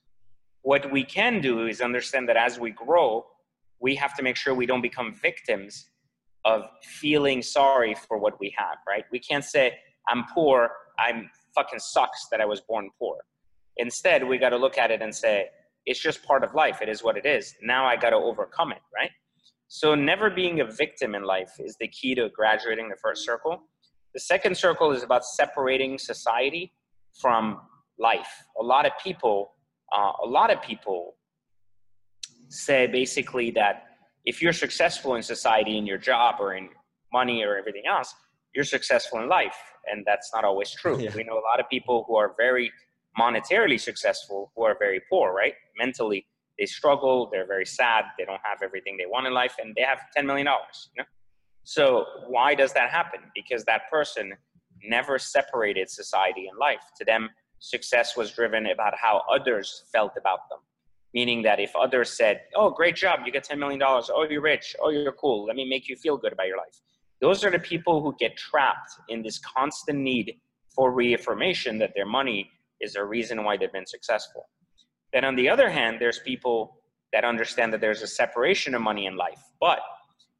What 0.62 0.90
we 0.92 1.02
can 1.04 1.40
do 1.40 1.66
is 1.66 1.80
understand 1.80 2.28
that 2.28 2.36
as 2.36 2.58
we 2.58 2.70
grow, 2.70 3.26
we 3.80 3.96
have 3.96 4.14
to 4.16 4.22
make 4.22 4.36
sure 4.36 4.54
we 4.54 4.64
don't 4.64 4.80
become 4.80 5.12
victims 5.12 5.88
of 6.44 6.68
feeling 6.82 7.42
sorry 7.42 7.94
for 7.94 8.18
what 8.18 8.38
we 8.40 8.54
have, 8.56 8.78
right? 8.86 9.04
We 9.10 9.18
can't 9.18 9.44
say, 9.44 9.78
I'm 10.08 10.24
poor, 10.32 10.70
I'm 10.98 11.30
fucking 11.54 11.80
sucks 11.80 12.26
that 12.30 12.40
I 12.40 12.44
was 12.44 12.60
born 12.60 12.90
poor. 12.98 13.18
Instead, 13.76 14.26
we 14.26 14.38
got 14.38 14.50
to 14.50 14.56
look 14.56 14.78
at 14.78 14.90
it 14.90 15.02
and 15.02 15.14
say, 15.14 15.46
it's 15.86 16.00
just 16.00 16.22
part 16.22 16.44
of 16.44 16.54
life. 16.54 16.80
It 16.80 16.88
is 16.88 17.02
what 17.02 17.16
it 17.16 17.26
is. 17.26 17.54
Now 17.62 17.86
I 17.86 17.96
got 17.96 18.10
to 18.10 18.16
overcome 18.16 18.72
it, 18.72 18.82
right? 18.94 19.10
So, 19.68 19.94
never 19.94 20.30
being 20.30 20.60
a 20.60 20.66
victim 20.66 21.14
in 21.14 21.22
life 21.24 21.52
is 21.58 21.76
the 21.80 21.88
key 21.88 22.14
to 22.16 22.28
graduating 22.28 22.88
the 22.88 22.96
first 23.02 23.24
circle. 23.24 23.62
The 24.14 24.20
second 24.20 24.56
circle 24.56 24.92
is 24.92 25.02
about 25.02 25.24
separating 25.24 25.98
society 25.98 26.72
from 27.18 27.62
life. 27.98 28.28
A 28.60 28.62
lot 28.62 28.84
of 28.84 28.92
people 29.02 29.52
uh, 29.92 30.12
a 30.24 30.26
lot 30.26 30.50
of 30.50 30.62
people 30.62 31.14
say 32.48 32.86
basically 32.86 33.50
that 33.52 33.84
if 34.24 34.40
you're 34.40 34.52
successful 34.52 35.16
in 35.16 35.22
society, 35.22 35.76
in 35.78 35.86
your 35.86 35.98
job, 35.98 36.36
or 36.40 36.54
in 36.54 36.68
money, 37.12 37.42
or 37.42 37.56
everything 37.56 37.82
else, 37.88 38.14
you're 38.54 38.64
successful 38.64 39.20
in 39.20 39.28
life. 39.28 39.56
And 39.90 40.04
that's 40.06 40.30
not 40.34 40.44
always 40.44 40.70
true. 40.70 40.98
Yeah. 40.98 41.10
We 41.14 41.24
know 41.24 41.34
a 41.34 41.46
lot 41.50 41.60
of 41.60 41.68
people 41.68 42.04
who 42.06 42.16
are 42.16 42.34
very 42.38 42.70
monetarily 43.18 43.80
successful 43.80 44.52
who 44.56 44.64
are 44.64 44.76
very 44.78 45.00
poor, 45.10 45.32
right? 45.32 45.54
Mentally, 45.78 46.26
they 46.58 46.66
struggle, 46.66 47.28
they're 47.30 47.46
very 47.46 47.66
sad, 47.66 48.04
they 48.18 48.24
don't 48.24 48.40
have 48.44 48.58
everything 48.62 48.96
they 48.96 49.06
want 49.06 49.26
in 49.26 49.32
life, 49.32 49.56
and 49.62 49.74
they 49.74 49.82
have 49.82 50.00
$10 50.16 50.26
million. 50.26 50.46
You 50.46 51.02
know? 51.02 51.04
So, 51.64 52.04
why 52.28 52.54
does 52.54 52.72
that 52.72 52.90
happen? 52.90 53.20
Because 53.34 53.64
that 53.64 53.82
person 53.90 54.32
never 54.84 55.18
separated 55.18 55.88
society 55.88 56.46
and 56.48 56.58
life. 56.58 56.82
To 56.98 57.04
them, 57.04 57.30
success 57.60 58.16
was 58.16 58.32
driven 58.32 58.66
about 58.66 58.94
how 58.96 59.22
others 59.32 59.84
felt 59.92 60.12
about 60.18 60.48
them. 60.50 60.58
Meaning 61.14 61.42
that 61.42 61.60
if 61.60 61.72
others 61.76 62.10
said, 62.10 62.40
Oh, 62.56 62.70
great 62.70 62.96
job, 62.96 63.20
you 63.24 63.32
get 63.32 63.46
$10 63.46 63.58
million. 63.58 63.80
Oh, 63.82 64.26
you're 64.28 64.40
rich. 64.40 64.74
Oh, 64.80 64.90
you're 64.90 65.12
cool. 65.12 65.46
Let 65.46 65.56
me 65.56 65.68
make 65.68 65.88
you 65.88 65.94
feel 65.96 66.16
good 66.16 66.32
about 66.32 66.48
your 66.48 66.56
life. 66.56 66.80
Those 67.20 67.44
are 67.44 67.50
the 67.50 67.58
people 67.58 68.02
who 68.02 68.16
get 68.18 68.36
trapped 68.36 68.90
in 69.08 69.22
this 69.22 69.38
constant 69.38 69.98
need 69.98 70.40
for 70.74 70.90
reaffirmation 70.90 71.78
that 71.78 71.92
their 71.94 72.06
money 72.06 72.50
is 72.82 72.96
a 72.96 73.04
reason 73.04 73.44
why 73.44 73.56
they've 73.56 73.72
been 73.72 73.86
successful. 73.86 74.48
Then, 75.12 75.24
on 75.24 75.36
the 75.36 75.48
other 75.48 75.70
hand, 75.70 75.96
there's 76.00 76.18
people 76.18 76.78
that 77.12 77.24
understand 77.24 77.72
that 77.72 77.80
there's 77.80 78.02
a 78.02 78.06
separation 78.06 78.74
of 78.74 78.82
money 78.82 79.06
in 79.06 79.16
life. 79.16 79.42
But 79.60 79.80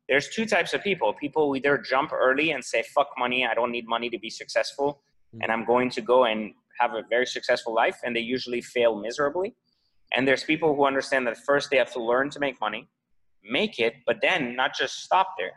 there's 0.09 0.29
two 0.29 0.47
types 0.47 0.75
of 0.75 0.83
people 0.83 1.13
people 1.15 1.57
either 1.57 1.79
jump 1.79 2.13
early 2.13 2.51
and 2.51 2.65
say, 2.65 2.83
fuck 2.95 3.09
money, 3.19 3.47
I 3.47 3.55
don't 3.55 3.71
need 3.71 3.87
money 3.87 4.11
to 4.11 4.19
be 4.19 4.31
successful, 4.31 5.03
and 5.41 5.51
I'm 5.51 5.65
going 5.65 5.91
to 5.91 6.01
go 6.01 6.25
and 6.25 6.53
have 6.79 6.95
a 6.95 7.03
very 7.09 7.27
successful 7.27 7.75
life 7.75 7.99
and 8.05 8.15
they 8.15 8.21
usually 8.21 8.61
fail 8.61 8.97
miserably. 9.01 9.55
And 10.15 10.27
there's 10.27 10.45
people 10.45 10.75
who 10.75 10.85
understand 10.85 11.27
that 11.27 11.39
first 11.39 11.71
they 11.71 11.77
have 11.79 11.93
to 11.93 12.03
learn 12.03 12.31
to 12.31 12.41
make 12.41 12.61
money, 12.61 12.89
make 13.43 13.79
it, 13.79 13.95
but 14.07 14.19
then 14.21 14.57
not 14.57 14.75
just 14.77 15.03
stop 15.03 15.35
there, 15.39 15.55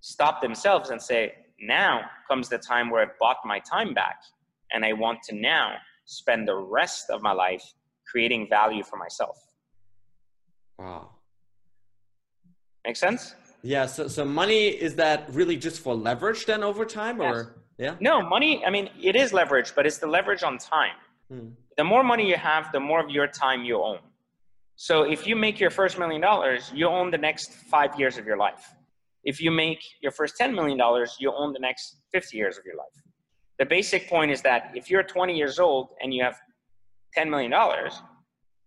stop 0.00 0.40
themselves 0.40 0.90
and 0.90 1.00
say, 1.00 1.34
now 1.60 2.02
comes 2.28 2.48
the 2.48 2.58
time 2.58 2.90
where 2.90 3.02
I've 3.02 3.18
bought 3.18 3.38
my 3.44 3.58
time 3.58 3.92
back 3.92 4.20
and 4.72 4.84
I 4.84 4.92
want 4.94 5.22
to 5.24 5.34
now 5.34 5.74
spend 6.10 6.48
the 6.48 6.56
rest 6.56 7.10
of 7.10 7.22
my 7.22 7.32
life 7.32 7.64
creating 8.10 8.48
value 8.48 8.82
for 8.82 8.96
myself. 8.96 9.36
Wow. 10.78 11.10
Make 12.84 12.96
sense? 12.96 13.34
Yeah. 13.62 13.86
So, 13.86 14.08
so 14.08 14.24
money 14.24 14.68
is 14.68 14.96
that 14.96 15.32
really 15.32 15.56
just 15.56 15.80
for 15.80 15.94
leverage 15.94 16.46
then 16.46 16.62
over 16.62 16.84
time, 16.84 17.20
yes. 17.20 17.34
or 17.34 17.62
yeah. 17.78 17.94
No, 18.00 18.20
money, 18.20 18.64
I 18.64 18.70
mean, 18.70 18.90
it 19.00 19.16
is 19.16 19.32
leverage, 19.32 19.74
but 19.74 19.86
it's 19.86 19.98
the 19.98 20.06
leverage 20.06 20.42
on 20.42 20.58
time. 20.58 20.96
Hmm. 21.30 21.48
The 21.76 21.84
more 21.84 22.02
money 22.02 22.28
you 22.28 22.36
have, 22.36 22.72
the 22.72 22.80
more 22.80 23.00
of 23.02 23.10
your 23.10 23.26
time 23.26 23.64
you 23.64 23.82
own. 23.82 24.00
So 24.76 25.02
if 25.02 25.26
you 25.26 25.36
make 25.36 25.60
your 25.60 25.70
first 25.70 25.98
million 25.98 26.20
dollars, 26.20 26.70
you 26.74 26.88
own 26.88 27.10
the 27.10 27.18
next 27.18 27.52
five 27.54 27.98
years 27.98 28.18
of 28.18 28.26
your 28.26 28.36
life. 28.36 28.74
If 29.24 29.40
you 29.40 29.50
make 29.50 29.82
your 30.00 30.12
first 30.12 30.34
$10 30.40 30.54
million, 30.54 30.78
you 31.18 31.32
own 31.32 31.52
the 31.52 31.58
next 31.58 31.96
50 32.12 32.36
years 32.36 32.56
of 32.56 32.64
your 32.64 32.76
life. 32.76 33.02
The 33.60 33.66
basic 33.66 34.08
point 34.08 34.30
is 34.30 34.40
that 34.40 34.72
if 34.74 34.90
you're 34.90 35.02
20 35.02 35.36
years 35.36 35.58
old 35.58 35.90
and 36.02 36.14
you 36.14 36.24
have 36.24 36.38
$10 37.14 37.28
million, 37.28 37.52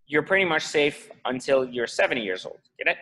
you're 0.06 0.22
pretty 0.22 0.46
much 0.46 0.64
safe 0.64 1.10
until 1.26 1.66
you're 1.66 1.88
70 1.88 2.22
years 2.22 2.46
old. 2.46 2.60
Get 2.78 2.92
it? 2.92 2.98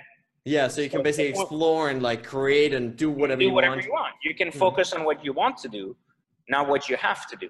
Yeah, 0.45 0.69
so 0.69 0.79
you 0.79 0.89
can 0.89 1.03
basically 1.03 1.31
explore 1.31 1.89
and 1.89 2.01
like 2.01 2.23
create 2.23 2.73
and 2.73 2.95
do 2.95 3.11
whatever 3.11 3.39
do 3.39 3.45
you 3.47 3.51
whatever 3.51 3.75
want. 3.75 3.85
you 3.85 3.91
want. 3.91 4.13
You 4.23 4.33
can 4.33 4.47
mm-hmm. 4.47 4.57
focus 4.57 4.93
on 4.93 5.03
what 5.03 5.23
you 5.25 5.33
want 5.33 5.57
to 5.57 5.67
do, 5.67 5.93
not 6.47 6.69
what 6.69 6.87
you 6.87 6.95
have 6.95 7.27
to 7.27 7.35
do. 7.35 7.49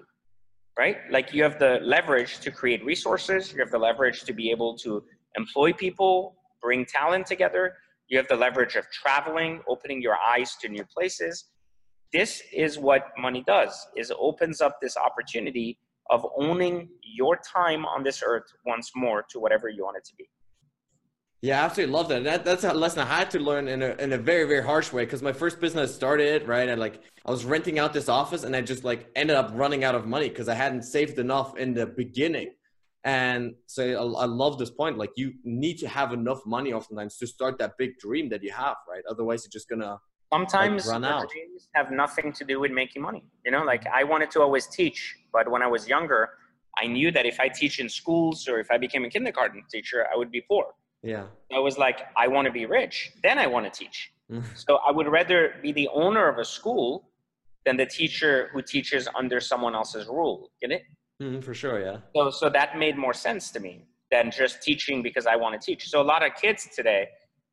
Right? 0.76 0.96
Like 1.08 1.32
you 1.32 1.44
have 1.44 1.60
the 1.60 1.78
leverage 1.80 2.40
to 2.40 2.50
create 2.50 2.84
resources, 2.84 3.52
you 3.52 3.60
have 3.60 3.70
the 3.70 3.78
leverage 3.78 4.24
to 4.24 4.32
be 4.32 4.50
able 4.50 4.76
to 4.78 5.04
employ 5.36 5.72
people, 5.72 6.34
bring 6.60 6.84
talent 6.84 7.26
together, 7.26 7.76
you 8.08 8.18
have 8.18 8.26
the 8.26 8.36
leverage 8.36 8.74
of 8.74 8.90
traveling, 8.90 9.60
opening 9.68 10.02
your 10.02 10.16
eyes 10.16 10.56
to 10.62 10.68
new 10.68 10.84
places. 10.84 11.44
This 12.12 12.42
is 12.52 12.78
what 12.78 13.06
money 13.18 13.42
does 13.46 13.86
is 13.96 14.10
it 14.10 14.16
opens 14.20 14.60
up 14.60 14.80
this 14.80 14.96
opportunity 14.96 15.78
of 16.10 16.26
owning 16.36 16.88
your 17.02 17.38
time 17.38 17.86
on 17.86 18.02
this 18.02 18.22
earth 18.24 18.44
once 18.66 18.90
more 18.94 19.24
to 19.30 19.40
whatever 19.40 19.68
you 19.68 19.84
want 19.84 19.96
it 19.96 20.04
to 20.04 20.14
be. 20.16 20.28
Yeah, 21.40 21.60
I 21.60 21.64
absolutely 21.64 21.92
love 21.92 22.08
that. 22.10 22.22
that. 22.24 22.44
That's 22.44 22.62
a 22.62 22.72
lesson 22.72 23.00
I 23.00 23.06
had 23.06 23.30
to 23.32 23.40
learn 23.40 23.66
in 23.66 23.82
a, 23.82 23.96
in 23.98 24.12
a 24.12 24.18
very, 24.18 24.44
very 24.44 24.62
harsh 24.62 24.92
way 24.92 25.04
because 25.04 25.22
my 25.22 25.32
first 25.32 25.60
business 25.60 25.92
started, 25.92 26.46
right? 26.46 26.68
And 26.68 26.80
like 26.80 27.02
I 27.26 27.32
was 27.32 27.44
renting 27.44 27.80
out 27.80 27.92
this 27.92 28.08
office 28.08 28.44
and 28.44 28.54
I 28.54 28.60
just 28.60 28.84
like 28.84 29.10
ended 29.16 29.36
up 29.36 29.50
running 29.52 29.82
out 29.82 29.96
of 29.96 30.06
money 30.06 30.28
because 30.28 30.48
I 30.48 30.54
hadn't 30.54 30.82
saved 30.82 31.18
enough 31.18 31.56
in 31.56 31.74
the 31.74 31.86
beginning. 31.86 32.52
And 33.02 33.54
so 33.66 33.82
I, 33.82 34.22
I 34.22 34.26
love 34.26 34.58
this 34.58 34.70
point. 34.70 34.98
Like 34.98 35.10
you 35.16 35.32
need 35.42 35.78
to 35.78 35.88
have 35.88 36.12
enough 36.12 36.46
money 36.46 36.72
oftentimes 36.72 37.16
to 37.16 37.26
start 37.26 37.58
that 37.58 37.72
big 37.76 37.98
dream 37.98 38.28
that 38.28 38.44
you 38.44 38.52
have, 38.52 38.76
right? 38.88 39.02
Otherwise, 39.10 39.44
you're 39.44 39.50
just 39.50 39.68
gonna 39.68 39.98
sometimes 40.32 40.86
like, 40.86 40.92
run 40.92 41.04
out. 41.04 41.30
dreams 41.30 41.68
have 41.74 41.90
nothing 41.90 42.32
to 42.32 42.44
do 42.44 42.60
with 42.60 42.72
making 42.72 43.02
money. 43.02 43.24
You 43.44 43.52
know, 43.52 43.64
like 43.64 43.84
I 43.86 44.04
wanted 44.04 44.30
to 44.32 44.40
always 44.40 44.66
teach, 44.66 45.16
but 45.32 45.50
when 45.50 45.62
I 45.62 45.66
was 45.66 45.88
younger, 45.88 46.30
I 46.82 46.86
knew 46.86 47.10
that 47.12 47.26
if 47.26 47.38
I 47.38 47.48
teach 47.48 47.78
in 47.80 47.88
schools 47.88 48.48
or 48.48 48.58
if 48.58 48.70
I 48.70 48.78
became 48.78 49.04
a 49.04 49.10
kindergarten 49.10 49.62
teacher, 49.70 50.06
I 50.12 50.16
would 50.16 50.30
be 50.30 50.40
poor 50.40 50.66
yeah. 51.02 51.24
I 51.54 51.58
was 51.58 51.78
like, 51.78 52.06
I 52.16 52.28
want 52.28 52.46
to 52.46 52.52
be 52.52 52.66
rich. 52.66 53.12
Then 53.22 53.38
I 53.38 53.46
want 53.46 53.72
to 53.72 53.78
teach. 53.78 54.12
so 54.54 54.76
I 54.86 54.90
would 54.90 55.08
rather 55.08 55.54
be 55.62 55.72
the 55.72 55.88
owner 55.92 56.28
of 56.28 56.38
a 56.38 56.44
school 56.44 57.08
than 57.64 57.76
the 57.76 57.86
teacher 57.86 58.50
who 58.52 58.62
teaches 58.62 59.08
under 59.16 59.40
someone 59.40 59.74
else's 59.74 60.06
rule. 60.06 60.50
Get 60.60 60.72
it? 60.72 60.82
Mm, 61.20 61.44
for 61.44 61.54
sure, 61.54 61.80
yeah. 61.80 61.98
So, 62.14 62.30
so 62.30 62.48
that 62.50 62.78
made 62.78 62.96
more 62.96 63.14
sense 63.14 63.50
to 63.50 63.60
me 63.60 63.84
than 64.10 64.30
just 64.30 64.62
teaching 64.62 65.02
because 65.02 65.26
I 65.26 65.36
want 65.36 65.60
to 65.60 65.64
teach. 65.64 65.88
So 65.88 66.00
a 66.00 66.02
lot 66.02 66.24
of 66.24 66.32
kids 66.40 66.68
today, 66.74 67.08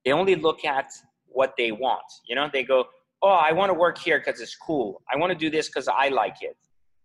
they 0.06 0.12
only 0.12 0.36
look 0.36 0.64
at 0.66 0.92
what 1.32 1.54
they 1.58 1.72
want. 1.72 2.04
You 2.28 2.36
know, 2.36 2.50
they 2.52 2.64
go, 2.64 2.86
oh, 3.22 3.30
I 3.30 3.52
want 3.52 3.70
to 3.70 3.74
work 3.74 3.98
here 3.98 4.20
because 4.24 4.40
it's 4.42 4.56
cool. 4.56 5.02
I 5.12 5.18
want 5.18 5.32
to 5.32 5.38
do 5.38 5.50
this 5.50 5.68
because 5.68 5.88
I 5.88 6.10
like 6.10 6.38
it. 6.42 6.58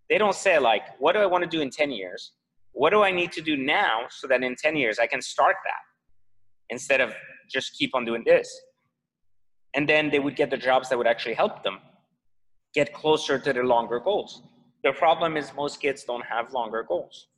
They 0.08 0.18
don't 0.18 0.34
say, 0.34 0.58
like, 0.58 0.82
what 0.98 1.12
do 1.12 1.20
I 1.20 1.26
want 1.26 1.42
to 1.44 1.50
do 1.50 1.60
in 1.60 1.70
10 1.70 1.90
years? 1.90 2.32
What 2.72 2.90
do 2.90 3.02
I 3.02 3.10
need 3.10 3.32
to 3.32 3.40
do 3.40 3.56
now 3.56 4.02
so 4.10 4.26
that 4.26 4.42
in 4.42 4.56
10 4.56 4.76
years 4.76 4.98
I 4.98 5.06
can 5.06 5.22
start 5.22 5.56
that 5.64 5.82
instead 6.70 7.00
of 7.00 7.14
just 7.50 7.72
keep 7.78 7.94
on 7.94 8.04
doing 8.04 8.22
this? 8.26 8.48
And 9.74 9.88
then 9.88 10.10
they 10.10 10.18
would 10.18 10.36
get 10.36 10.50
the 10.50 10.56
jobs 10.56 10.88
that 10.88 10.98
would 10.98 11.06
actually 11.06 11.34
help 11.34 11.62
them 11.62 11.78
get 12.74 12.92
closer 12.92 13.38
to 13.38 13.52
their 13.52 13.64
longer 13.64 14.00
goals. 14.00 14.42
The 14.82 14.92
problem 14.92 15.36
is 15.36 15.52
most 15.54 15.80
kids 15.80 16.04
don't 16.04 16.24
have 16.24 16.52
longer 16.52 16.84
goals. 16.86 17.28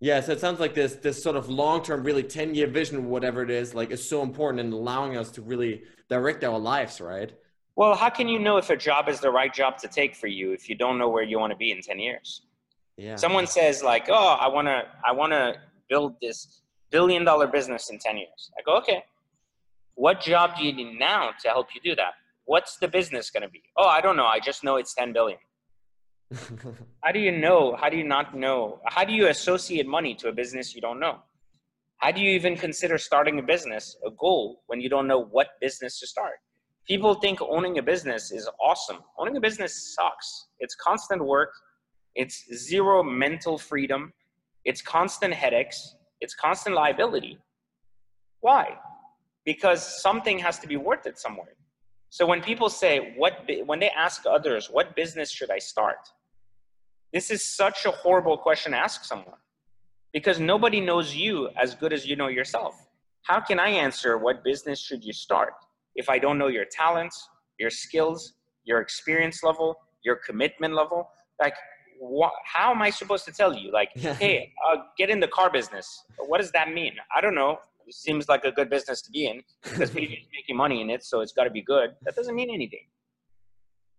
Yeah, 0.00 0.20
so 0.20 0.32
it 0.32 0.40
sounds 0.40 0.60
like 0.60 0.74
this 0.74 0.94
this 0.94 1.22
sort 1.22 1.36
of 1.36 1.48
long 1.48 1.82
term, 1.82 2.02
really 2.02 2.22
ten 2.22 2.54
year 2.54 2.66
vision, 2.66 3.08
whatever 3.08 3.42
it 3.42 3.50
is, 3.50 3.74
like 3.74 3.90
is 3.90 4.06
so 4.06 4.22
important 4.22 4.60
in 4.60 4.72
allowing 4.72 5.16
us 5.16 5.30
to 5.32 5.42
really 5.42 5.82
direct 6.08 6.42
our 6.42 6.58
lives, 6.58 7.00
right? 7.00 7.32
Well, 7.76 7.94
how 7.94 8.10
can 8.10 8.26
you 8.26 8.38
know 8.38 8.56
if 8.56 8.70
a 8.70 8.76
job 8.76 9.08
is 9.08 9.20
the 9.20 9.30
right 9.30 9.52
job 9.52 9.78
to 9.78 9.88
take 9.88 10.16
for 10.16 10.26
you 10.26 10.52
if 10.52 10.68
you 10.68 10.74
don't 10.74 10.98
know 10.98 11.08
where 11.08 11.22
you 11.22 11.38
want 11.38 11.52
to 11.52 11.56
be 11.56 11.70
in 11.70 11.80
ten 11.82 11.98
years? 11.98 12.42
Yeah. 12.96 13.16
Someone 13.16 13.46
says 13.46 13.82
like, 13.82 14.06
"Oh, 14.08 14.36
I 14.40 14.48
wanna 14.48 14.84
I 15.06 15.12
wanna 15.12 15.56
build 15.88 16.14
this 16.20 16.62
billion 16.90 17.24
dollar 17.24 17.46
business 17.46 17.90
in 17.90 17.98
ten 17.98 18.16
years." 18.16 18.50
I 18.58 18.62
go, 18.62 18.76
"Okay, 18.78 19.04
what 20.00 20.22
job 20.22 20.56
do 20.56 20.64
you 20.64 20.72
need 20.72 20.98
now 20.98 21.30
to 21.42 21.48
help 21.48 21.74
you 21.74 21.80
do 21.82 21.94
that? 21.96 22.14
What's 22.46 22.78
the 22.78 22.88
business 22.88 23.30
going 23.30 23.42
to 23.42 23.50
be? 23.50 23.62
Oh, 23.76 23.86
I 23.86 24.00
don't 24.00 24.16
know. 24.16 24.24
I 24.24 24.40
just 24.40 24.64
know 24.64 24.76
it's 24.76 24.94
10 24.94 25.12
billion. 25.12 25.38
how 27.02 27.10
do 27.12 27.18
you 27.18 27.32
know? 27.32 27.76
How 27.76 27.88
do 27.88 27.96
you 27.96 28.04
not 28.04 28.36
know? 28.36 28.80
How 28.86 29.04
do 29.04 29.12
you 29.12 29.28
associate 29.28 29.86
money 29.86 30.14
to 30.16 30.28
a 30.28 30.32
business 30.32 30.74
you 30.74 30.80
don't 30.80 31.00
know? 31.00 31.18
How 31.98 32.12
do 32.12 32.20
you 32.20 32.30
even 32.30 32.56
consider 32.56 32.98
starting 32.98 33.38
a 33.38 33.42
business 33.42 33.96
a 34.06 34.10
goal 34.10 34.62
when 34.68 34.80
you 34.80 34.88
don't 34.88 35.06
know 35.06 35.24
what 35.24 35.48
business 35.60 35.98
to 36.00 36.06
start? 36.06 36.34
People 36.86 37.14
think 37.14 37.40
owning 37.42 37.78
a 37.78 37.82
business 37.82 38.30
is 38.32 38.48
awesome. 38.60 38.98
Owning 39.18 39.36
a 39.36 39.40
business 39.40 39.94
sucks. 39.94 40.46
It's 40.60 40.74
constant 40.76 41.24
work. 41.24 41.50
It's 42.14 42.44
zero 42.54 43.02
mental 43.02 43.58
freedom. 43.58 44.12
It's 44.64 44.82
constant 44.82 45.34
headaches. 45.34 45.96
It's 46.20 46.34
constant 46.34 46.76
liability. 46.76 47.38
Why? 48.40 48.78
Because 49.44 50.00
something 50.02 50.38
has 50.38 50.58
to 50.60 50.68
be 50.68 50.76
worth 50.76 51.06
it 51.06 51.18
somewhere. 51.18 51.54
So 52.08 52.26
when 52.26 52.40
people 52.40 52.68
say, 52.70 53.14
what, 53.16 53.48
when 53.66 53.78
they 53.78 53.90
ask 53.90 54.24
others, 54.26 54.68
what 54.70 54.96
business 54.96 55.30
should 55.30 55.50
I 55.50 55.58
start? 55.58 55.98
This 57.12 57.30
is 57.30 57.44
such 57.44 57.86
a 57.86 57.90
horrible 57.90 58.38
question 58.38 58.72
to 58.72 58.78
ask 58.78 59.04
someone 59.04 59.38
because 60.12 60.38
nobody 60.38 60.80
knows 60.80 61.14
you 61.14 61.48
as 61.60 61.74
good 61.74 61.92
as 61.92 62.06
you 62.06 62.14
know 62.16 62.28
yourself. 62.28 62.86
How 63.22 63.40
can 63.40 63.58
I 63.58 63.68
answer 63.68 64.16
what 64.16 64.44
business 64.44 64.80
should 64.80 65.04
you 65.04 65.12
start 65.12 65.54
if 65.96 66.08
I 66.08 66.18
don't 66.18 66.38
know 66.38 66.48
your 66.48 66.64
talents, 66.64 67.28
your 67.58 67.70
skills, 67.70 68.34
your 68.64 68.80
experience 68.80 69.42
level, 69.42 69.76
your 70.04 70.16
commitment 70.24 70.74
level? 70.74 71.08
Like, 71.40 71.54
what, 71.98 72.32
how 72.44 72.70
am 72.70 72.80
I 72.80 72.90
supposed 72.90 73.24
to 73.26 73.32
tell 73.32 73.52
you? 73.54 73.72
Like, 73.72 73.90
hey, 73.96 74.52
uh, 74.70 74.78
get 74.96 75.10
in 75.10 75.20
the 75.20 75.28
car 75.28 75.50
business. 75.50 76.04
What 76.18 76.40
does 76.40 76.52
that 76.52 76.72
mean? 76.72 76.94
I 77.14 77.20
don't 77.20 77.34
know 77.34 77.58
It 77.86 77.94
seems 77.94 78.28
like 78.28 78.44
a 78.44 78.52
good 78.52 78.70
business 78.70 79.02
to 79.02 79.10
be 79.10 79.26
in 79.26 79.42
because 79.64 79.90
people 79.90 80.14
are 80.14 80.32
making 80.32 80.56
money 80.56 80.80
in 80.80 80.90
it, 80.90 81.04
so 81.04 81.20
it's 81.20 81.32
got 81.32 81.44
to 81.44 81.50
be 81.50 81.62
good. 81.62 81.90
That 82.04 82.14
doesn't 82.14 82.36
mean 82.36 82.50
anything. 82.50 82.86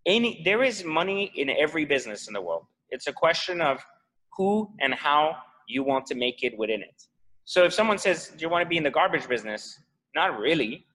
Any 0.06 0.42
there 0.44 0.64
is 0.64 0.84
money 0.84 1.32
in 1.36 1.50
every 1.50 1.86
business 1.86 2.28
in 2.28 2.34
the 2.34 2.42
world. 2.42 2.66
It's 2.92 3.08
a 3.08 3.14
question 3.14 3.62
of 3.62 3.84
who 4.36 4.70
and 4.80 4.94
how 4.94 5.36
you 5.68 5.84
want 5.84 6.06
to 6.08 6.16
make 6.16 6.44
it 6.44 6.58
within 6.58 6.82
it. 6.82 7.08
So 7.46 7.64
if 7.64 7.74
someone 7.74 7.98
says, 7.98 8.30
"Do 8.30 8.42
you 8.44 8.50
want 8.50 8.64
to 8.64 8.70
be 8.70 8.78
in 8.78 8.84
the 8.84 8.96
garbage 9.00 9.28
business?" 9.28 9.80
Not 10.14 10.40
really. 10.40 10.86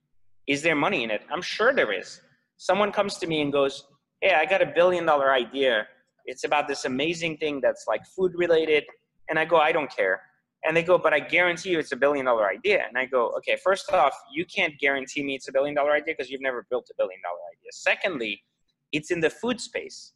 Is 0.46 0.62
there 0.62 0.76
money 0.76 1.02
in 1.04 1.10
it? 1.10 1.22
I'm 1.32 1.42
sure 1.42 1.72
there 1.72 1.92
is. 1.92 2.20
Someone 2.56 2.92
comes 2.92 3.18
to 3.18 3.26
me 3.26 3.40
and 3.42 3.52
goes, 3.52 3.74
"Hey, 4.20 4.34
I 4.34 4.44
got 4.46 4.62
a 4.62 4.70
billion 4.80 5.04
dollar 5.06 5.32
idea. 5.32 5.88
It's 6.24 6.44
about 6.44 6.68
this 6.68 6.84
amazing 6.84 7.38
thing 7.38 7.60
that's 7.60 7.84
like 7.86 8.02
food 8.06 8.32
related." 8.34 8.84
And 9.28 9.38
I 9.38 9.44
go, 9.44 9.56
"I 9.56 9.72
don't 9.72 9.90
care." 9.90 10.22
And 10.66 10.76
they 10.76 10.82
go, 10.82 10.98
but 10.98 11.12
I 11.14 11.20
guarantee 11.20 11.70
you 11.70 11.78
it's 11.78 11.92
a 11.92 11.96
billion 11.96 12.24
dollar 12.26 12.48
idea. 12.48 12.84
And 12.88 12.98
I 12.98 13.04
go, 13.06 13.28
okay, 13.38 13.56
first 13.62 13.92
off, 13.92 14.14
you 14.32 14.44
can't 14.44 14.76
guarantee 14.80 15.22
me 15.22 15.36
it's 15.36 15.48
a 15.48 15.52
billion 15.52 15.76
dollar 15.76 15.92
idea 15.92 16.14
because 16.16 16.28
you've 16.28 16.40
never 16.40 16.66
built 16.70 16.88
a 16.90 16.94
billion 16.98 17.20
dollar 17.22 17.38
idea. 17.52 17.70
Secondly, 17.70 18.42
it's 18.90 19.12
in 19.12 19.20
the 19.20 19.30
food 19.30 19.60
space. 19.60 20.12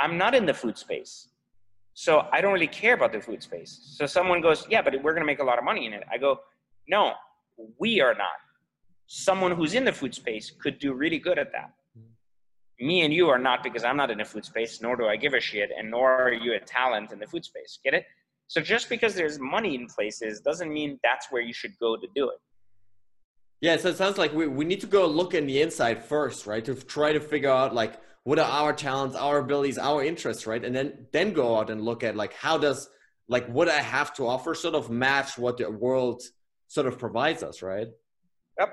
I'm 0.00 0.16
not 0.16 0.34
in 0.34 0.46
the 0.46 0.54
food 0.54 0.76
space. 0.78 1.28
So 1.94 2.26
I 2.32 2.40
don't 2.40 2.52
really 2.52 2.66
care 2.66 2.94
about 2.94 3.12
the 3.12 3.20
food 3.20 3.42
space. 3.42 3.94
So 3.98 4.06
someone 4.06 4.40
goes, 4.40 4.66
yeah, 4.70 4.80
but 4.80 4.94
we're 5.02 5.12
going 5.12 5.22
to 5.22 5.26
make 5.26 5.40
a 5.40 5.44
lot 5.44 5.58
of 5.58 5.64
money 5.64 5.86
in 5.86 5.92
it. 5.92 6.02
I 6.10 6.16
go, 6.16 6.40
no, 6.88 7.12
we 7.78 8.00
are 8.00 8.14
not. 8.14 8.38
Someone 9.06 9.52
who's 9.52 9.74
in 9.74 9.84
the 9.84 9.92
food 9.92 10.14
space 10.14 10.50
could 10.50 10.78
do 10.78 10.94
really 10.94 11.18
good 11.18 11.38
at 11.38 11.52
that. 11.52 11.72
Mm-hmm. 11.98 12.86
Me 12.86 13.02
and 13.02 13.12
you 13.12 13.28
are 13.28 13.38
not 13.38 13.62
because 13.62 13.84
I'm 13.84 13.96
not 13.96 14.10
in 14.10 14.18
the 14.18 14.24
food 14.24 14.44
space, 14.44 14.80
nor 14.80 14.96
do 14.96 15.06
I 15.06 15.16
give 15.16 15.34
a 15.34 15.40
shit, 15.40 15.70
and 15.76 15.90
nor 15.90 16.10
are 16.22 16.32
you 16.32 16.54
a 16.54 16.60
talent 16.60 17.12
in 17.12 17.18
the 17.18 17.26
food 17.26 17.44
space. 17.44 17.78
Get 17.84 17.92
it? 17.92 18.04
So 18.46 18.60
just 18.60 18.88
because 18.88 19.14
there's 19.14 19.38
money 19.38 19.74
in 19.74 19.86
places 19.86 20.40
doesn't 20.40 20.72
mean 20.72 20.98
that's 21.04 21.26
where 21.30 21.42
you 21.42 21.52
should 21.52 21.78
go 21.78 21.96
to 21.96 22.06
do 22.14 22.30
it. 22.30 22.38
Yeah, 23.60 23.76
so 23.76 23.88
it 23.88 23.96
sounds 23.96 24.16
like 24.16 24.32
we, 24.32 24.46
we 24.46 24.64
need 24.64 24.80
to 24.80 24.86
go 24.86 25.06
look 25.06 25.34
in 25.34 25.46
the 25.46 25.60
inside 25.60 26.02
first, 26.02 26.46
right? 26.46 26.64
To 26.64 26.74
try 26.74 27.12
to 27.12 27.20
figure 27.20 27.50
out 27.50 27.74
like 27.74 28.00
what 28.24 28.38
are 28.38 28.50
our 28.50 28.72
talents, 28.72 29.16
our 29.16 29.38
abilities, 29.38 29.78
our 29.78 30.04
interests, 30.04 30.46
right? 30.46 30.64
And 30.64 30.74
then 30.74 31.06
then 31.12 31.32
go 31.32 31.56
out 31.56 31.70
and 31.70 31.82
look 31.82 32.02
at 32.04 32.16
like 32.16 32.34
how 32.34 32.58
does 32.58 32.88
like 33.28 33.46
what 33.48 33.68
I 33.68 33.80
have 33.80 34.12
to 34.14 34.26
offer 34.26 34.54
sort 34.54 34.74
of 34.74 34.90
match 34.90 35.38
what 35.38 35.56
the 35.56 35.70
world 35.70 36.22
sort 36.68 36.86
of 36.86 36.98
provides 36.98 37.42
us, 37.42 37.62
right? 37.62 37.88
Yep. 38.58 38.68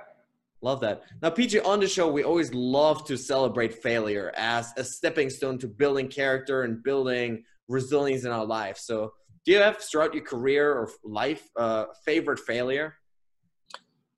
Love 0.61 0.81
that. 0.81 1.03
Now, 1.21 1.29
PJ, 1.29 1.63
on 1.63 1.79
the 1.79 1.87
show, 1.87 2.11
we 2.11 2.23
always 2.23 2.51
love 2.53 3.05
to 3.05 3.17
celebrate 3.17 3.75
failure 3.75 4.31
as 4.35 4.73
a 4.75 4.83
stepping 4.83 5.29
stone 5.29 5.59
to 5.59 5.67
building 5.67 6.07
character 6.07 6.63
and 6.63 6.83
building 6.83 7.43
resilience 7.67 8.25
in 8.25 8.31
our 8.31 8.45
life. 8.45 8.77
So 8.77 9.13
do 9.45 9.51
you 9.51 9.59
have 9.59 9.77
throughout 9.77 10.13
your 10.13 10.23
career 10.23 10.73
or 10.73 10.89
life 11.03 11.47
uh, 11.55 11.85
favorite 12.03 12.39
failure? 12.39 12.95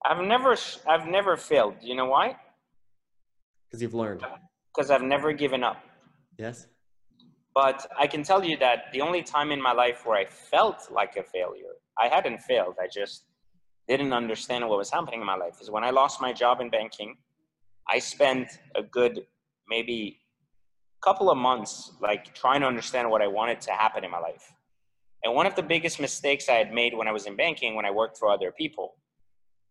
I've 0.06 0.26
never 0.26 0.56
I've 0.88 1.08
never 1.08 1.36
failed. 1.36 1.82
Do 1.82 1.88
you 1.88 1.96
know 1.96 2.06
why? 2.06 2.38
Because 3.68 3.82
you've 3.82 3.94
learned. 3.94 4.26
Because 4.74 4.92
I've 4.92 5.02
never 5.02 5.34
given 5.34 5.64
up. 5.64 5.84
Yes. 6.38 6.68
But 7.54 7.88
I 7.98 8.08
can 8.08 8.24
tell 8.24 8.44
you 8.44 8.58
that 8.58 8.86
the 8.94 9.02
only 9.02 9.24
time 9.24 9.52
in 9.52 9.62
my 9.62 9.74
life 9.74 10.06
where 10.06 10.18
I 10.18 10.26
felt 10.26 10.90
like 10.92 11.18
a 11.18 11.24
failure, 11.24 11.74
I 11.98 12.08
hadn't 12.08 12.40
failed. 12.42 12.76
I 12.82 12.88
just 12.88 13.26
didn't 13.88 14.14
understand 14.14 14.68
what 14.68 14.78
was 14.78 14.92
happening 14.92 15.22
in 15.22 15.26
my 15.26 15.36
life. 15.36 15.56
Is 15.62 15.70
when 15.72 15.84
I 15.84 15.90
lost 15.90 16.22
my 16.22 16.32
job 16.32 16.62
in 16.62 16.70
banking. 16.70 17.18
I 17.92 17.98
spent 18.00 18.60
a 18.76 18.84
good 18.84 19.26
maybe 19.68 20.20
couple 21.02 21.32
of 21.32 21.38
months 21.38 21.94
like 22.02 22.34
trying 22.36 22.62
to 22.62 22.68
understand 22.68 23.10
what 23.10 23.22
I 23.22 23.28
wanted 23.28 23.62
to 23.62 23.72
happen 23.72 24.04
in 24.04 24.12
my 24.12 24.20
life. 24.20 24.54
And 25.24 25.34
one 25.34 25.46
of 25.46 25.56
the 25.56 25.64
biggest 25.64 26.00
mistakes 26.00 26.50
I 26.50 26.54
had 26.54 26.74
made 26.74 26.94
when 26.96 27.08
I 27.08 27.12
was 27.12 27.26
in 27.26 27.36
banking, 27.36 27.76
when 27.76 27.86
I 27.86 27.92
worked 27.92 28.18
for 28.18 28.30
other 28.30 28.52
people, 28.52 28.96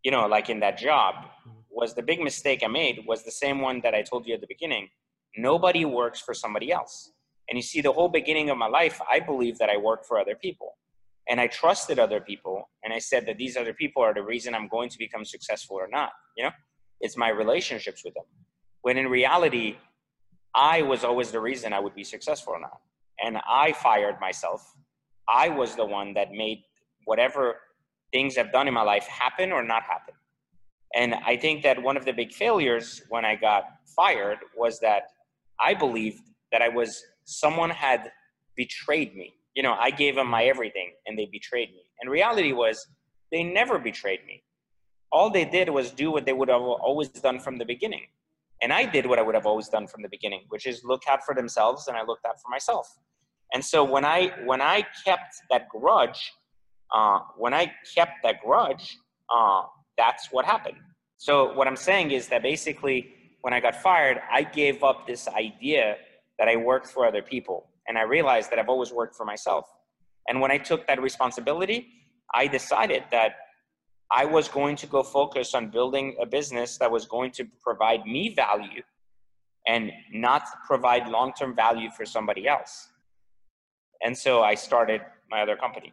you 0.02 0.10
know, 0.10 0.26
like 0.26 0.50
in 0.50 0.60
that 0.60 0.78
job, 0.78 1.14
was 1.80 1.94
the 1.94 2.02
big 2.02 2.20
mistake 2.20 2.60
I 2.64 2.68
made 2.68 2.96
was 3.06 3.22
the 3.22 3.30
same 3.30 3.60
one 3.60 3.80
that 3.84 3.94
I 3.94 4.02
told 4.02 4.26
you 4.26 4.34
at 4.34 4.40
the 4.40 4.52
beginning. 4.56 4.88
Nobody 5.36 5.84
works 5.84 6.20
for 6.20 6.34
somebody 6.34 6.68
else. 6.72 7.12
And 7.48 7.56
you 7.56 7.62
see, 7.62 7.80
the 7.80 7.92
whole 7.92 8.08
beginning 8.08 8.50
of 8.50 8.58
my 8.58 8.66
life, 8.80 9.00
I 9.10 9.20
believed 9.20 9.58
that 9.60 9.70
I 9.70 9.76
worked 9.76 10.04
for 10.06 10.18
other 10.18 10.34
people. 10.34 10.76
And 11.28 11.40
I 11.40 11.46
trusted 11.46 11.98
other 11.98 12.20
people. 12.20 12.68
And 12.82 12.92
I 12.92 12.98
said 12.98 13.26
that 13.26 13.38
these 13.38 13.56
other 13.56 13.72
people 13.72 14.02
are 14.02 14.14
the 14.14 14.22
reason 14.22 14.54
I'm 14.54 14.68
going 14.68 14.90
to 14.90 14.98
become 14.98 15.24
successful 15.24 15.76
or 15.76 15.88
not. 15.88 16.10
You 16.36 16.44
know, 16.44 16.50
it's 17.00 17.16
my 17.16 17.28
relationships 17.28 18.02
with 18.04 18.14
them. 18.14 18.24
When 18.82 18.98
in 18.98 19.06
reality, 19.08 19.76
I 20.54 20.82
was 20.82 21.04
always 21.04 21.30
the 21.30 21.40
reason 21.40 21.72
I 21.72 21.80
would 21.80 21.94
be 21.94 22.04
successful 22.04 22.54
or 22.54 22.60
not. 22.60 22.80
And 23.24 23.38
I 23.48 23.72
fired 23.72 24.16
myself 24.20 24.74
I 25.28 25.50
was 25.50 25.76
the 25.76 25.84
one 25.84 26.14
that 26.14 26.32
made 26.32 26.62
whatever 27.04 27.56
things 28.12 28.38
I've 28.38 28.50
done 28.50 28.66
in 28.66 28.74
my 28.74 28.82
life 28.82 29.06
happen 29.06 29.52
or 29.52 29.62
not 29.62 29.82
happen. 29.82 30.14
And 30.94 31.14
I 31.14 31.36
think 31.36 31.62
that 31.62 31.82
one 31.82 31.96
of 31.96 32.04
the 32.04 32.12
big 32.12 32.32
failures 32.32 33.02
when 33.08 33.24
I 33.24 33.36
got 33.36 33.64
fired 33.94 34.38
was 34.56 34.78
that 34.80 35.02
I 35.60 35.74
believed 35.74 36.22
that 36.52 36.62
I 36.62 36.68
was 36.68 37.02
someone 37.24 37.70
had 37.70 38.10
betrayed 38.56 39.14
me. 39.14 39.34
You 39.54 39.62
know, 39.62 39.74
I 39.74 39.90
gave 39.90 40.14
them 40.14 40.28
my 40.28 40.44
everything 40.44 40.92
and 41.06 41.18
they 41.18 41.28
betrayed 41.30 41.70
me. 41.70 41.82
And 42.00 42.10
reality 42.10 42.52
was 42.52 42.86
they 43.30 43.42
never 43.42 43.78
betrayed 43.78 44.20
me. 44.26 44.42
All 45.10 45.30
they 45.30 45.44
did 45.44 45.68
was 45.68 45.90
do 45.90 46.10
what 46.10 46.24
they 46.26 46.32
would 46.32 46.48
have 46.48 46.62
always 46.62 47.08
done 47.08 47.40
from 47.40 47.58
the 47.58 47.64
beginning. 47.64 48.06
And 48.62 48.72
I 48.72 48.84
did 48.84 49.06
what 49.06 49.18
I 49.18 49.22
would 49.22 49.34
have 49.34 49.46
always 49.46 49.68
done 49.68 49.86
from 49.86 50.02
the 50.02 50.08
beginning, 50.08 50.42
which 50.48 50.66
is 50.66 50.82
look 50.84 51.02
out 51.08 51.22
for 51.24 51.34
themselves 51.34 51.88
and 51.88 51.96
I 51.96 52.02
looked 52.04 52.26
out 52.26 52.40
for 52.40 52.48
myself. 52.50 52.88
And 53.52 53.64
so 53.64 53.82
when 53.84 54.04
I 54.04 54.32
when 54.44 54.60
I 54.60 54.84
kept 55.04 55.36
that 55.50 55.68
grudge, 55.68 56.32
uh, 56.94 57.20
when 57.36 57.54
I 57.54 57.72
kept 57.94 58.22
that 58.22 58.40
grudge, 58.44 58.98
uh, 59.34 59.62
that's 59.98 60.28
what 60.32 60.46
happened. 60.46 60.78
So 61.18 61.52
what 61.52 61.66
I'm 61.66 61.76
saying 61.76 62.12
is 62.12 62.28
that 62.28 62.42
basically 62.42 63.12
when 63.42 63.52
I 63.52 63.60
got 63.60 63.76
fired, 63.76 64.18
I 64.32 64.42
gave 64.42 64.82
up 64.82 65.06
this 65.06 65.28
idea 65.28 65.96
that 66.38 66.48
I 66.48 66.56
worked 66.56 66.86
for 66.86 67.04
other 67.04 67.22
people, 67.22 67.68
and 67.86 67.98
I 67.98 68.02
realized 68.02 68.50
that 68.50 68.58
I've 68.58 68.68
always 68.68 68.92
worked 68.92 69.16
for 69.16 69.26
myself. 69.26 69.66
And 70.28 70.40
when 70.40 70.50
I 70.50 70.58
took 70.58 70.86
that 70.86 71.00
responsibility, 71.02 71.88
I 72.34 72.46
decided 72.46 73.02
that 73.10 73.32
I 74.10 74.24
was 74.24 74.48
going 74.48 74.76
to 74.76 74.86
go 74.86 75.02
focus 75.02 75.54
on 75.54 75.70
building 75.70 76.16
a 76.20 76.26
business 76.26 76.78
that 76.78 76.90
was 76.90 77.06
going 77.06 77.30
to 77.32 77.44
provide 77.60 78.06
me 78.06 78.34
value 78.34 78.82
and 79.66 79.90
not 80.12 80.44
provide 80.66 81.08
long 81.08 81.32
term 81.32 81.54
value 81.54 81.90
for 81.90 82.06
somebody 82.06 82.46
else. 82.46 82.88
And 84.02 84.16
so 84.16 84.42
I 84.42 84.54
started 84.54 85.00
my 85.30 85.42
other 85.42 85.56
company. 85.56 85.92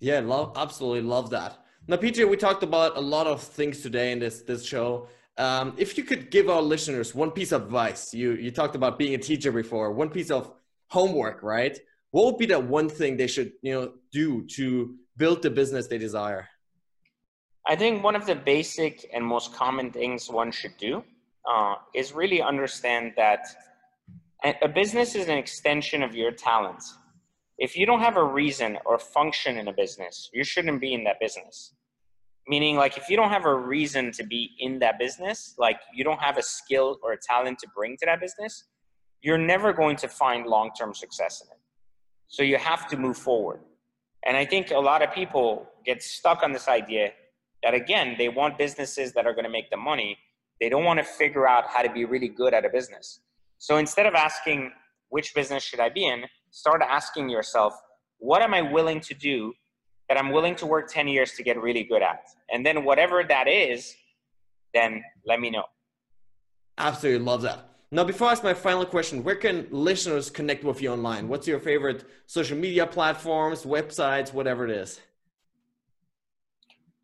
Yeah, 0.00 0.20
love 0.20 0.52
absolutely 0.56 1.02
love 1.02 1.30
that. 1.30 1.58
Now, 1.90 1.96
PJ, 1.96 2.28
we 2.28 2.36
talked 2.36 2.62
about 2.62 2.98
a 2.98 3.00
lot 3.00 3.26
of 3.26 3.42
things 3.42 3.80
today 3.80 4.12
in 4.12 4.18
this 4.18 4.42
this 4.42 4.62
show. 4.62 5.08
Um, 5.38 5.72
if 5.78 5.96
you 5.96 6.04
could 6.04 6.30
give 6.30 6.50
our 6.50 6.60
listeners 6.60 7.14
one 7.14 7.30
piece 7.30 7.50
of 7.50 7.62
advice, 7.62 8.12
you 8.12 8.32
you 8.32 8.50
talked 8.50 8.76
about 8.76 8.98
being 8.98 9.14
a 9.14 9.18
teacher 9.18 9.50
before, 9.50 9.90
one 9.92 10.10
piece 10.10 10.30
of 10.30 10.52
homework, 10.88 11.42
right? 11.42 11.78
What 12.10 12.26
would 12.26 12.36
be 12.36 12.44
that 12.46 12.62
one 12.62 12.90
thing 12.90 13.16
they 13.16 13.26
should 13.26 13.52
you 13.62 13.72
know 13.72 13.92
do 14.12 14.46
to 14.56 14.96
build 15.16 15.40
the 15.40 15.48
business 15.48 15.86
they 15.86 15.96
desire? 15.96 16.46
I 17.66 17.74
think 17.74 18.04
one 18.04 18.16
of 18.16 18.26
the 18.26 18.34
basic 18.34 19.08
and 19.14 19.24
most 19.24 19.54
common 19.54 19.90
things 19.90 20.28
one 20.28 20.52
should 20.52 20.76
do 20.76 21.02
uh, 21.50 21.76
is 21.94 22.12
really 22.12 22.42
understand 22.42 23.14
that 23.16 23.46
a 24.62 24.68
business 24.68 25.14
is 25.14 25.28
an 25.28 25.38
extension 25.38 26.02
of 26.02 26.14
your 26.14 26.32
talents. 26.32 26.94
If 27.56 27.76
you 27.78 27.86
don't 27.86 28.00
have 28.00 28.18
a 28.18 28.24
reason 28.24 28.78
or 28.84 28.98
function 28.98 29.56
in 29.56 29.68
a 29.68 29.72
business, 29.72 30.30
you 30.34 30.44
shouldn't 30.44 30.80
be 30.82 30.92
in 30.92 31.02
that 31.04 31.18
business. 31.18 31.72
Meaning, 32.48 32.76
like, 32.76 32.96
if 32.96 33.10
you 33.10 33.16
don't 33.16 33.28
have 33.28 33.44
a 33.44 33.54
reason 33.54 34.10
to 34.12 34.24
be 34.24 34.52
in 34.58 34.78
that 34.78 34.98
business, 34.98 35.54
like, 35.58 35.78
you 35.94 36.02
don't 36.02 36.20
have 36.20 36.38
a 36.38 36.42
skill 36.42 36.98
or 37.02 37.12
a 37.12 37.18
talent 37.18 37.58
to 37.58 37.68
bring 37.76 37.96
to 37.98 38.06
that 38.06 38.20
business, 38.20 38.64
you're 39.20 39.36
never 39.36 39.72
going 39.74 39.96
to 39.96 40.08
find 40.08 40.46
long 40.46 40.70
term 40.78 40.94
success 40.94 41.42
in 41.42 41.50
it. 41.50 41.60
So, 42.28 42.42
you 42.42 42.56
have 42.56 42.88
to 42.88 42.96
move 42.96 43.18
forward. 43.18 43.60
And 44.24 44.36
I 44.36 44.46
think 44.46 44.70
a 44.70 44.78
lot 44.78 45.02
of 45.02 45.12
people 45.12 45.68
get 45.84 46.02
stuck 46.02 46.42
on 46.42 46.52
this 46.52 46.68
idea 46.68 47.12
that, 47.62 47.74
again, 47.74 48.14
they 48.16 48.30
want 48.30 48.56
businesses 48.56 49.12
that 49.12 49.26
are 49.26 49.34
going 49.34 49.44
to 49.44 49.50
make 49.50 49.68
them 49.70 49.84
money. 49.84 50.16
They 50.58 50.70
don't 50.70 50.84
want 50.84 50.98
to 50.98 51.04
figure 51.04 51.46
out 51.46 51.66
how 51.68 51.82
to 51.82 51.92
be 51.92 52.06
really 52.06 52.28
good 52.28 52.54
at 52.54 52.64
a 52.64 52.70
business. 52.70 53.20
So, 53.58 53.76
instead 53.76 54.06
of 54.06 54.14
asking, 54.14 54.72
which 55.10 55.34
business 55.34 55.62
should 55.62 55.80
I 55.80 55.90
be 55.90 56.06
in? 56.06 56.24
Start 56.50 56.80
asking 56.82 57.28
yourself, 57.28 57.74
what 58.18 58.40
am 58.40 58.54
I 58.54 58.62
willing 58.62 59.00
to 59.00 59.14
do 59.14 59.52
that 60.08 60.18
I'm 60.18 60.30
willing 60.30 60.54
to 60.56 60.66
work 60.66 60.90
10 60.90 61.08
years 61.08 61.32
to 61.32 61.42
get 61.42 61.60
really 61.60 61.84
good 61.84 62.02
at. 62.02 62.28
And 62.52 62.64
then 62.64 62.84
whatever 62.84 63.22
that 63.24 63.46
is, 63.46 63.94
then 64.74 65.02
let 65.26 65.40
me 65.40 65.50
know. 65.50 65.64
Absolutely 66.78 67.24
love 67.24 67.42
that. 67.42 67.64
Now, 67.90 68.04
before 68.04 68.28
I 68.28 68.32
ask 68.32 68.44
my 68.44 68.54
final 68.54 68.84
question, 68.84 69.24
where 69.24 69.34
can 69.34 69.66
listeners 69.70 70.28
connect 70.28 70.62
with 70.62 70.82
you 70.82 70.92
online? 70.92 71.26
What's 71.26 71.48
your 71.48 71.58
favorite 71.58 72.04
social 72.26 72.56
media 72.56 72.86
platforms, 72.86 73.64
websites, 73.64 74.32
whatever 74.32 74.64
it 74.66 74.70
is? 74.70 75.00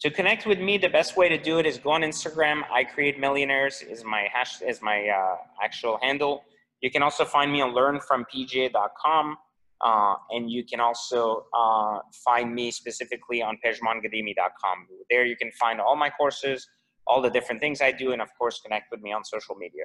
To 0.00 0.10
connect 0.10 0.44
with 0.44 0.60
me, 0.60 0.76
the 0.76 0.90
best 0.90 1.16
way 1.16 1.30
to 1.30 1.38
do 1.38 1.58
it 1.58 1.64
is 1.64 1.78
go 1.78 1.92
on 1.92 2.02
Instagram. 2.02 2.62
I 2.70 2.84
create 2.84 3.18
millionaires 3.18 3.80
is 3.80 4.04
my 4.04 4.28
hash 4.30 4.60
is 4.60 4.82
my 4.82 5.08
uh, 5.08 5.36
actual 5.62 5.98
handle. 6.02 6.44
You 6.82 6.90
can 6.90 7.02
also 7.02 7.24
find 7.24 7.50
me 7.50 7.62
on 7.62 7.70
learnfrompj.com. 7.70 9.36
Uh, 9.82 10.14
and 10.30 10.50
you 10.50 10.64
can 10.64 10.80
also 10.80 11.46
uh, 11.56 11.98
find 12.24 12.54
me 12.54 12.70
specifically 12.70 13.42
on 13.42 13.58
pejmanghadimi.com. 13.64 14.86
There 15.10 15.24
you 15.24 15.36
can 15.36 15.50
find 15.52 15.80
all 15.80 15.96
my 15.96 16.10
courses, 16.10 16.66
all 17.06 17.20
the 17.20 17.30
different 17.30 17.60
things 17.60 17.82
I 17.82 17.92
do, 17.92 18.12
and 18.12 18.22
of 18.22 18.28
course, 18.38 18.60
connect 18.60 18.90
with 18.90 19.00
me 19.02 19.12
on 19.12 19.24
social 19.24 19.54
media. 19.56 19.84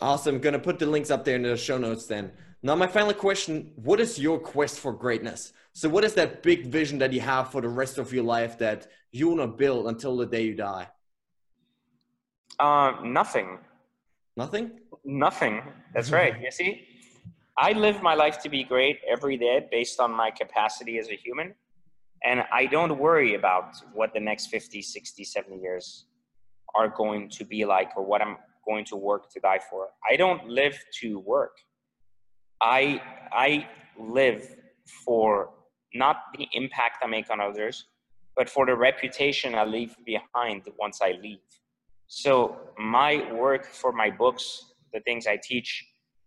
Awesome. 0.00 0.38
Going 0.38 0.54
to 0.54 0.58
put 0.58 0.78
the 0.78 0.86
links 0.86 1.10
up 1.10 1.24
there 1.24 1.36
in 1.36 1.42
the 1.42 1.56
show 1.56 1.76
notes 1.76 2.06
then. 2.06 2.32
Now, 2.62 2.74
my 2.74 2.86
final 2.86 3.12
question 3.12 3.72
What 3.76 4.00
is 4.00 4.18
your 4.18 4.38
quest 4.38 4.80
for 4.80 4.92
greatness? 4.92 5.52
So, 5.72 5.88
what 5.88 6.04
is 6.04 6.14
that 6.14 6.42
big 6.42 6.66
vision 6.66 6.98
that 6.98 7.12
you 7.12 7.20
have 7.20 7.50
for 7.50 7.60
the 7.60 7.68
rest 7.68 7.98
of 7.98 8.12
your 8.12 8.24
life 8.24 8.58
that 8.58 8.86
you 9.12 9.28
want 9.28 9.40
to 9.40 9.46
build 9.46 9.86
until 9.86 10.16
the 10.16 10.26
day 10.26 10.42
you 10.42 10.54
die? 10.54 10.88
Uh, 12.58 12.92
nothing. 13.04 13.58
Nothing? 14.36 14.80
Nothing. 15.04 15.62
That's 15.94 16.10
right. 16.10 16.34
You 16.40 16.50
see, 16.50 16.86
I 17.62 17.72
live 17.72 18.00
my 18.00 18.14
life 18.14 18.40
to 18.44 18.48
be 18.48 18.64
great 18.64 19.00
every 19.06 19.36
day 19.36 19.66
based 19.70 20.00
on 20.00 20.10
my 20.10 20.30
capacity 20.30 20.98
as 20.98 21.10
a 21.10 21.14
human. 21.14 21.54
And 22.24 22.42
I 22.50 22.64
don't 22.64 22.98
worry 22.98 23.34
about 23.34 23.74
what 23.92 24.14
the 24.14 24.20
next 24.20 24.46
50, 24.46 24.80
60, 24.80 25.24
70 25.24 25.58
years 25.58 26.06
are 26.74 26.88
going 26.88 27.28
to 27.28 27.44
be 27.44 27.66
like 27.66 27.90
or 27.98 28.02
what 28.02 28.22
I'm 28.22 28.38
going 28.64 28.86
to 28.86 28.96
work 28.96 29.30
to 29.32 29.40
die 29.40 29.60
for. 29.68 29.88
I 30.10 30.16
don't 30.16 30.48
live 30.48 30.78
to 31.02 31.18
work. 31.18 31.54
I 32.62 33.02
I 33.30 33.68
live 33.98 34.56
for 35.04 35.50
not 35.92 36.16
the 36.38 36.48
impact 36.54 37.04
I 37.04 37.08
make 37.08 37.28
on 37.30 37.42
others, 37.42 37.84
but 38.36 38.48
for 38.48 38.64
the 38.64 38.74
reputation 38.74 39.54
I 39.54 39.64
leave 39.64 39.94
behind 40.06 40.62
once 40.78 41.00
I 41.02 41.12
leave. 41.22 41.44
So 42.06 42.56
my 42.78 43.30
work 43.34 43.66
for 43.66 43.92
my 43.92 44.10
books, 44.10 44.72
the 44.94 45.00
things 45.00 45.26
I 45.26 45.38
teach, 45.42 45.84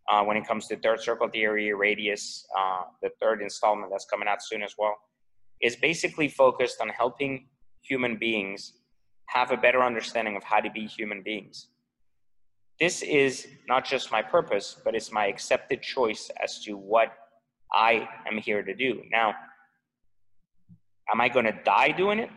uh, 0.09 0.23
when 0.23 0.37
it 0.37 0.45
comes 0.45 0.67
to 0.67 0.75
third 0.77 0.99
circle 1.01 1.27
theory, 1.27 1.73
radius, 1.73 2.45
uh, 2.57 2.83
the 3.01 3.09
third 3.21 3.41
installment 3.41 3.91
that's 3.91 4.05
coming 4.05 4.27
out 4.27 4.43
soon 4.43 4.61
as 4.61 4.75
well, 4.77 4.95
is 5.61 5.75
basically 5.75 6.27
focused 6.27 6.81
on 6.81 6.89
helping 6.89 7.47
human 7.81 8.17
beings 8.17 8.73
have 9.27 9.51
a 9.51 9.57
better 9.57 9.81
understanding 9.81 10.35
of 10.35 10.43
how 10.43 10.59
to 10.59 10.69
be 10.69 10.85
human 10.85 11.21
beings. 11.23 11.67
This 12.79 13.01
is 13.01 13.47
not 13.67 13.85
just 13.85 14.11
my 14.11 14.21
purpose, 14.21 14.77
but 14.83 14.95
it's 14.95 15.11
my 15.11 15.27
accepted 15.27 15.81
choice 15.81 16.29
as 16.41 16.59
to 16.63 16.75
what 16.75 17.13
I 17.73 18.07
am 18.27 18.37
here 18.37 18.61
to 18.61 18.73
do. 18.73 19.03
Now, 19.11 19.33
am 21.11 21.21
I 21.21 21.29
going 21.29 21.45
to 21.45 21.57
die 21.63 21.91
doing 21.91 22.19
it? 22.19 22.29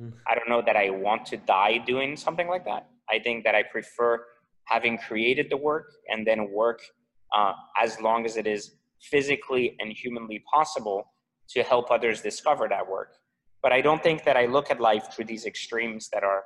Mm. 0.00 0.12
I 0.26 0.34
don't 0.34 0.48
know 0.48 0.62
that 0.62 0.76
I 0.76 0.90
want 0.90 1.26
to 1.26 1.36
die 1.36 1.78
doing 1.78 2.16
something 2.16 2.48
like 2.48 2.64
that. 2.66 2.88
I 3.10 3.18
think 3.18 3.44
that 3.44 3.54
I 3.54 3.62
prefer 3.62 4.24
having 4.64 4.98
created 4.98 5.46
the 5.50 5.56
work 5.56 5.90
and 6.08 6.26
then 6.26 6.50
work 6.50 6.80
uh, 7.36 7.52
as 7.80 8.00
long 8.00 8.24
as 8.24 8.36
it 8.36 8.46
is 8.46 8.72
physically 9.00 9.76
and 9.80 9.92
humanly 9.92 10.42
possible 10.52 11.12
to 11.50 11.62
help 11.62 11.90
others 11.90 12.20
discover 12.20 12.68
that 12.68 12.88
work. 12.88 13.14
But 13.62 13.72
I 13.72 13.80
don't 13.80 14.02
think 14.02 14.24
that 14.24 14.36
I 14.36 14.46
look 14.46 14.70
at 14.70 14.80
life 14.80 15.12
through 15.12 15.26
these 15.26 15.46
extremes 15.46 16.08
that 16.12 16.22
are, 16.22 16.44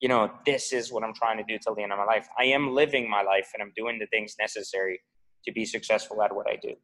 you 0.00 0.08
know, 0.08 0.30
this 0.46 0.72
is 0.72 0.92
what 0.92 1.04
I'm 1.04 1.14
trying 1.14 1.38
to 1.38 1.44
do 1.44 1.58
till 1.58 1.74
the 1.74 1.82
end 1.82 1.92
of 1.92 1.98
my 1.98 2.04
life. 2.04 2.28
I 2.38 2.44
am 2.44 2.74
living 2.74 3.08
my 3.08 3.22
life 3.22 3.50
and 3.54 3.62
I'm 3.62 3.72
doing 3.76 3.98
the 3.98 4.06
things 4.06 4.36
necessary 4.40 5.00
to 5.44 5.52
be 5.52 5.64
successful 5.64 6.22
at 6.22 6.34
what 6.34 6.48
I 6.48 6.56
do. 6.56 6.74